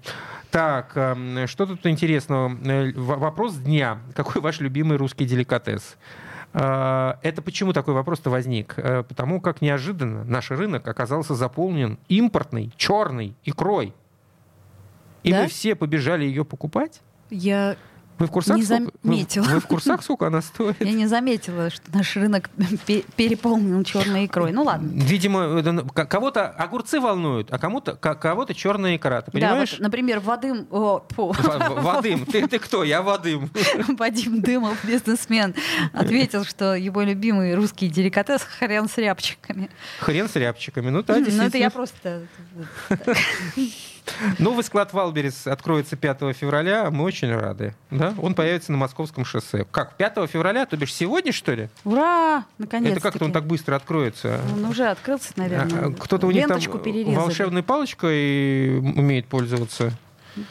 Так, 0.50 0.92
эм, 0.94 1.46
что 1.46 1.66
тут 1.66 1.84
интересного? 1.86 2.56
Э, 2.64 2.92
вопрос 2.94 3.56
дня. 3.56 3.98
Какой 4.14 4.40
ваш 4.40 4.60
любимый 4.60 4.96
русский 4.96 5.26
деликатес? 5.26 5.96
Э, 6.54 7.14
это 7.22 7.42
почему 7.42 7.72
такой 7.72 7.94
вопрос-то 7.94 8.30
возник? 8.30 8.74
Э, 8.78 9.02
потому 9.02 9.40
как 9.40 9.60
неожиданно 9.60 10.24
наш 10.24 10.50
рынок 10.50 10.88
оказался 10.88 11.34
заполнен 11.34 11.98
импортной 12.08 12.72
черной 12.76 13.34
икрой 13.44 13.92
И 15.22 15.32
Да? 15.32 15.42
мы 15.42 15.48
все 15.48 15.74
побежали 15.74 16.24
ее 16.24 16.44
покупать? 16.44 17.02
Я, 17.28 17.76
Вы 18.18 18.26
в 18.26 18.30
курсах? 18.30 18.56
Не 18.56 18.62
сколько- 18.62 18.84
вы- 18.84 18.90
заметила. 19.02 19.44
Вы, 19.44 19.60
в 19.60 19.66
курсах, 19.66 20.02
сколько 20.02 20.26
она 20.28 20.40
стоит? 20.42 20.76
я 20.80 20.92
не 20.92 21.06
заметила, 21.06 21.70
что 21.70 21.82
наш 21.92 22.16
рынок 22.16 22.48
пе- 22.86 23.04
переполнен 23.16 23.84
черной 23.84 24.26
икрой. 24.26 24.52
Ну 24.52 24.62
ладно. 24.62 24.88
Видимо, 24.92 25.62
кого-то 25.92 26.48
огурцы 26.48 26.98
волнуют, 27.00 27.52
а 27.52 27.58
кому-то, 27.58 27.94
кого-то 27.94 28.54
черная 28.54 28.96
икра. 28.96 29.20
Ты 29.22 29.32
Да, 29.32 29.32
понимаешь? 29.32 29.72
вот, 29.72 29.80
например, 29.80 30.20
Вадим, 30.20 30.66
о, 30.70 31.04
в- 31.16 31.82
Вадим, 31.82 32.24
ты, 32.26 32.46
ты 32.48 32.58
кто? 32.58 32.84
Я 32.84 33.02
Вадим. 33.02 33.50
Вадим 33.98 34.40
Дымов, 34.40 34.84
бизнесмен, 34.84 35.54
ответил, 35.92 36.44
что 36.44 36.74
его 36.74 37.02
любимый 37.02 37.54
русский 37.54 37.88
деликатес 37.88 38.42
хрен 38.42 38.88
с 38.88 38.96
рябчиками. 38.96 39.70
Хрен 40.00 40.28
с 40.28 40.36
рябчиками. 40.36 40.90
Ну 40.90 41.02
да, 41.02 41.14
Ну, 41.16 41.20
это 41.22 41.30
действительно. 41.30 41.62
я 41.62 41.70
просто... 41.70 42.22
Новый 44.38 44.64
склад 44.64 44.92
Валберис 44.92 45.46
откроется 45.46 45.96
5 45.96 46.18
февраля. 46.36 46.90
Мы 46.90 47.04
очень 47.04 47.34
рады. 47.34 47.74
Да? 47.90 48.14
Он 48.20 48.34
появится 48.34 48.72
на 48.72 48.78
Московском 48.78 49.24
шоссе. 49.24 49.64
Как, 49.70 49.96
5 49.96 50.30
февраля? 50.30 50.66
То 50.66 50.76
бишь 50.76 50.94
сегодня, 50.94 51.32
что 51.32 51.52
ли? 51.52 51.68
Ура! 51.84 52.44
Наконец-то. 52.58 52.92
Это 52.92 53.00
как-то 53.00 53.24
он 53.24 53.32
так 53.32 53.46
быстро 53.46 53.76
откроется. 53.76 54.40
Он 54.54 54.64
уже 54.64 54.86
открылся, 54.86 55.32
наверное. 55.36 55.88
А, 55.88 55.92
Кто-то 55.92 56.26
у 56.26 56.30
них 56.30 56.46
там 56.46 56.60
перерезали. 56.60 57.14
волшебной 57.14 57.62
палочкой 57.62 58.78
умеет 58.78 59.26
пользоваться. 59.26 59.92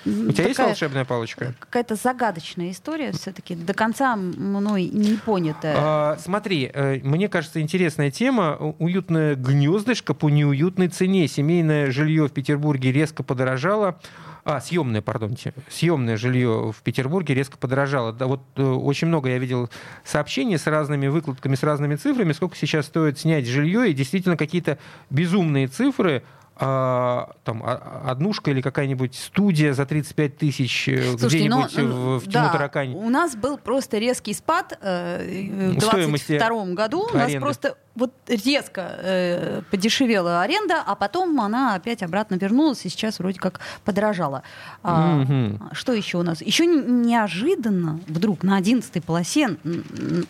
У 0.05 0.31
тебя 0.31 0.47
есть 0.47 0.59
волшебная 0.59 1.05
палочка? 1.05 1.53
Какая-то 1.59 1.95
загадочная 1.95 2.71
история 2.71 3.11
все-таки, 3.11 3.55
до 3.55 3.73
конца 3.73 4.15
мной 4.15 4.85
не 4.85 5.17
понятая. 5.17 5.75
А, 5.77 6.17
смотри, 6.19 6.69
э, 6.73 6.99
мне 7.03 7.29
кажется, 7.29 7.61
интересная 7.61 8.11
тема. 8.11 8.75
Уютное 8.79 9.35
гнездышко 9.35 10.13
по 10.13 10.29
неуютной 10.29 10.87
цене. 10.87 11.27
Семейное 11.27 11.91
жилье 11.91 12.27
в 12.27 12.31
Петербурге 12.31 12.91
резко 12.91 13.23
подорожало. 13.23 13.99
А, 14.47 14.61
съемное, 14.61 15.01
пардон, 15.01 15.35
съемное 15.71 16.17
жилье 16.17 16.71
в 16.71 16.83
Петербурге 16.83 17.33
резко 17.33 17.57
подорожало. 17.57 18.13
Да, 18.13 18.27
вот 18.27 18.41
э, 18.57 18.63
очень 18.63 19.07
много 19.07 19.29
я 19.29 19.39
видел 19.39 19.71
сообщений 20.03 20.59
с 20.59 20.67
разными 20.67 21.07
выкладками, 21.07 21.55
с 21.55 21.63
разными 21.63 21.95
цифрами, 21.95 22.31
сколько 22.31 22.55
сейчас 22.55 22.85
стоит 22.85 23.17
снять 23.17 23.47
жилье, 23.47 23.89
и 23.89 23.93
действительно 23.93 24.37
какие-то 24.37 24.77
безумные 25.09 25.67
цифры. 25.67 26.23
А, 26.57 27.31
там 27.43 27.61
а- 27.65 28.03
однушка 28.09 28.51
или 28.51 28.61
какая-нибудь 28.61 29.13
студия 29.15 29.73
за 29.73 29.85
35 29.85 30.37
тысяч 30.37 30.87
э, 30.87 31.17
Слушайте, 31.17 31.49
ну, 31.49 31.65
где-нибудь 31.65 31.93
в, 31.93 32.19
в 32.19 32.27
да, 32.27 32.43
Тиму-Таракане. 32.47 32.95
у 32.95 33.09
нас 33.09 33.35
был 33.35 33.57
просто 33.57 33.97
резкий 33.97 34.33
спад 34.33 34.77
э, 34.81 35.73
в 35.75 35.81
Стоимости 35.81 36.37
22 36.39 36.65
году. 36.73 37.09
У 37.13 37.17
нас 37.17 37.31
просто 37.33 37.77
вот 37.95 38.13
резко 38.27 38.81
э, 39.01 39.61
подешевела 39.69 40.41
аренда, 40.43 40.81
а 40.85 40.95
потом 40.95 41.41
она 41.41 41.75
опять 41.75 42.01
обратно 42.03 42.35
вернулась 42.35 42.85
и 42.85 42.89
сейчас 42.89 43.19
вроде 43.19 43.39
как 43.39 43.59
подорожала. 43.83 44.43
А, 44.81 45.17
Мгм. 45.17 45.69
Что 45.73 45.91
еще 45.91 46.19
у 46.19 46.23
нас? 46.23 46.41
Еще 46.41 46.65
не- 46.67 46.81
неожиданно 47.09 47.99
вдруг 48.07 48.43
на 48.43 48.55
11 48.55 49.03
полосе 49.03 49.57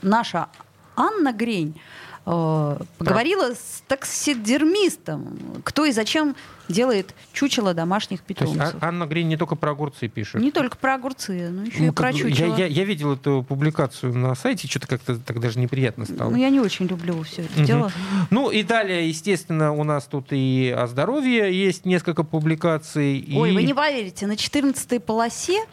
наша 0.02 0.48
Анна 0.96 1.34
Грень 1.34 1.76
э, 1.76 1.80
поговорила 2.26 3.54
с 3.54 3.84
таксидермистом, 3.88 5.38
кто 5.64 5.86
и 5.86 5.92
зачем 5.92 6.36
делает 6.68 7.14
чучело 7.32 7.76
домашних 7.76 8.22
То 8.24 8.34
есть 8.44 8.54
питомцев. 8.54 8.78
А- 8.82 8.88
Анна 8.88 9.06
Грин 9.06 9.30
не 9.30 9.38
только 9.38 9.56
про 9.56 9.72
огурцы 9.72 10.08
пишет. 10.08 10.42
Не 10.42 10.52
только 10.52 10.78
про 10.78 10.96
огурцы, 10.96 11.50
но 11.52 11.64
еще 11.64 11.78
Ну, 11.82 11.88
и 11.88 11.92
про 11.92 12.08
как- 12.08 12.16
я, 12.16 12.22
чучело. 12.30 12.56
я- 12.58 12.66
я 12.66 12.84
видел 12.84 13.14
эту 13.14 13.46
публикацию 13.48 14.16
на 14.18 14.34
сайте, 14.34 14.68
что-то 14.68 14.88
как-то 14.88 15.20
так 15.20 15.40
даже 15.40 15.60
неприятно 15.60 16.06
стало. 16.06 16.32
Ну, 16.32 16.38
я 16.38 16.50
не 16.50 16.60
очень 16.60 16.88
люблю 16.88 17.22
все 17.22 17.44
это 17.44 17.58
Мгм. 17.58 17.66
дело. 17.66 17.92
Ну 18.32 18.50
и 18.50 18.64
далее, 18.64 19.08
естественно, 19.08 19.74
у 19.74 19.84
нас 19.84 20.06
тут 20.06 20.28
и 20.32 20.74
о 20.76 20.88
здоровье 20.88 21.54
есть 21.54 21.86
несколько 21.86 22.24
публикаций. 22.24 23.18
и- 23.20 23.38
Ой, 23.38 23.54
вы 23.54 23.62
не 23.64 23.74
поверите, 23.76 24.26
на 24.26 24.36
14 24.36 25.00
полосе 25.00 25.64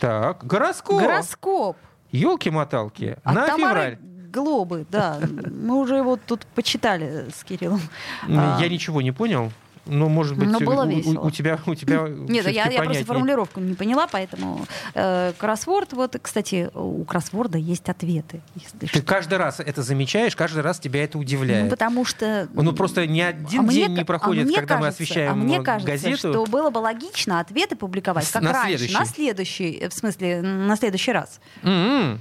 Так, 0.00 0.44
гороскоп. 0.44 1.00
гороскоп 1.00 1.76
Елки-моталки. 2.10 3.16
от 3.22 3.34
на 3.34 3.46
Тамары 3.46 3.74
февраль. 3.96 3.98
Глобы, 4.32 4.86
да. 4.90 5.18
Мы 5.50 5.74
уже 5.76 5.96
его 5.96 6.16
тут 6.16 6.46
почитали 6.54 7.26
с 7.34 7.42
Кириллом. 7.44 7.80
М, 8.28 8.38
А, 8.38 8.58
Я 8.60 8.68
ничего 8.68 9.02
не 9.02 9.12
понял. 9.12 9.52
Ну, 9.86 10.08
может 10.08 10.36
быть, 10.36 10.48
Но 10.48 10.60
было 10.60 10.84
у- 10.84 10.88
весело. 10.88 11.20
у 11.22 11.30
тебя, 11.30 11.58
у 11.66 11.74
тебя 11.74 12.06
Нет, 12.08 12.46
я, 12.48 12.66
я 12.68 12.82
просто 12.82 13.04
формулировку 13.06 13.60
не 13.60 13.74
поняла, 13.74 14.06
поэтому 14.06 14.66
э, 14.94 15.32
кроссворд, 15.38 15.94
вот, 15.94 16.16
кстати, 16.20 16.70
у 16.74 17.02
кроссворда 17.04 17.56
есть 17.58 17.88
ответы, 17.88 18.42
Ты 18.78 18.86
что. 18.86 19.02
каждый 19.02 19.38
раз 19.38 19.58
это 19.58 19.82
замечаешь, 19.82 20.36
каждый 20.36 20.62
раз 20.62 20.78
тебя 20.78 21.02
это 21.02 21.18
удивляет. 21.18 21.64
Ну, 21.64 21.70
потому 21.70 22.04
что... 22.04 22.46
Ну, 22.52 22.72
просто 22.74 23.06
ни 23.06 23.20
один 23.20 23.60
А 23.60 23.62
мне 23.62 23.74
день 23.74 23.90
не 23.92 23.96
ка- 24.00 24.04
проходит, 24.04 24.44
а 24.44 24.46
мне 24.48 24.56
когда 24.56 24.76
мы 24.76 24.82
кажется- 24.82 25.02
освещаем 25.02 25.32
а 25.32 25.34
мне 25.34 25.56
э, 25.58 25.62
кажется, 25.62 25.90
газету. 25.90 26.16
что 26.18 26.44
было 26.44 26.70
бы 26.70 26.78
логично 26.78 27.40
ответы 27.40 27.74
публиковать, 27.74 28.30
как 28.30 28.42
на 28.42 28.52
раньше, 28.52 28.68
следующий. 28.76 28.94
на 28.94 29.04
следующий, 29.06 29.70
э, 29.80 29.88
в 29.88 29.94
смысле, 29.94 30.42
на 30.42 30.76
следующий 30.76 31.12
раз. 31.12 31.40
М-м. 31.62 32.20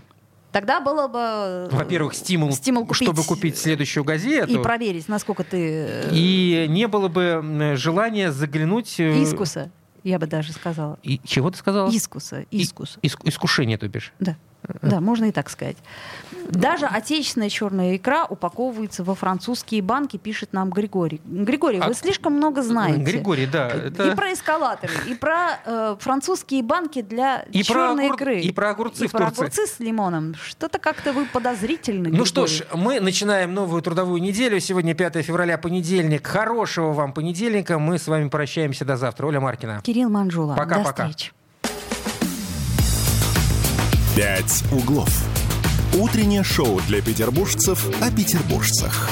Тогда 0.51 0.79
было 0.81 1.07
бы... 1.07 1.19
э, 1.19 1.69
Во-первых, 1.71 2.13
стимул, 2.15 2.51
стимул 2.53 2.85
купить 2.85 3.03
чтобы 3.03 3.23
купить 3.23 3.57
следующую 3.57 4.03
газету. 4.03 4.51
и 4.51 4.63
проверить, 4.63 5.07
насколько 5.07 5.43
ты 5.43 5.57
э, 5.87 6.09
И 6.11 6.65
не 6.69 6.87
было 6.87 7.07
бы 7.07 7.73
желания 7.75 8.31
заглянуть... 8.31 8.99
э, 8.99 9.21
искуса, 9.23 9.69
я 10.03 10.17
бы 10.17 10.25
даже 10.27 10.51
сказала. 10.53 10.97
И 11.03 11.19
чего 11.23 11.51
ты 11.51 11.57
сказала? 11.57 11.89
Искуса, 11.91 12.45
И- 12.49 12.61
искус. 12.63 12.97
иск- 13.03 13.21
искушение, 13.25 13.77
то 13.77 13.87
бишь. 13.87 14.11
Да. 14.19 14.37
Да, 14.81 14.99
можно 15.01 15.25
и 15.25 15.31
так 15.31 15.49
сказать. 15.49 15.77
Даже 16.49 16.85
отечественная 16.87 17.49
черная 17.49 17.95
икра 17.95 18.25
упаковывается 18.25 19.03
во 19.03 19.13
французские 19.13 19.81
банки, 19.83 20.17
пишет 20.17 20.51
нам 20.53 20.69
Григорий. 20.71 21.21
Григорий, 21.25 21.79
А- 21.79 21.87
вы 21.87 21.93
слишком 21.93 22.33
много 22.33 22.61
знаете. 22.63 23.01
Григорий, 23.01 23.45
да. 23.45 23.67
И 23.69 23.77
Это... 23.89 24.15
про 24.15 24.33
эскалаторы, 24.33 24.93
и 25.07 25.13
про 25.13 25.59
э, 25.65 25.95
французские 25.99 26.63
банки 26.63 27.01
для 27.01 27.45
И 27.51 27.61
черной 27.63 28.07
огур- 28.07 28.15
икры. 28.15 28.41
и 28.41 28.51
про 28.51 28.71
огурцы 28.71 29.05
И 29.05 29.07
в 29.07 29.11
про 29.11 29.25
Турции. 29.27 29.41
огурцы 29.43 29.67
с 29.67 29.79
лимоном. 29.79 30.33
Что-то 30.35 30.79
как-то 30.79 31.13
вы 31.13 31.25
подозрительны. 31.25 32.09
Ну 32.09 32.25
что 32.25 32.45
Григорий. 32.45 32.63
ж, 32.71 32.75
мы 32.75 32.99
начинаем 32.99 33.53
новую 33.53 33.81
трудовую 33.81 34.21
неделю. 34.21 34.59
Сегодня 34.59 34.95
5 34.95 35.21
февраля, 35.23 35.57
понедельник. 35.57 36.25
Хорошего 36.25 36.93
вам 36.93 37.13
понедельника. 37.13 37.77
Мы 37.77 37.99
с 37.99 38.07
вами 38.07 38.29
прощаемся 38.29 38.85
до 38.85 38.97
завтра. 38.97 39.27
Оля 39.27 39.39
Маркина. 39.39 39.81
Кирилл 39.83 40.09
Манжула. 40.09 40.55
Пока-пока. 40.55 41.03
До 41.05 41.09
встречи. 41.11 41.31
«Пять 44.19 44.65
углов». 44.73 45.09
Утреннее 45.97 46.43
шоу 46.43 46.81
для 46.89 47.01
петербуржцев 47.01 47.87
о 48.01 48.11
петербуржцах. 48.11 49.09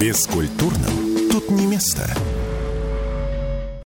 Бескультурным 0.00 1.30
тут 1.30 1.48
не 1.52 1.64
место. 1.64 2.12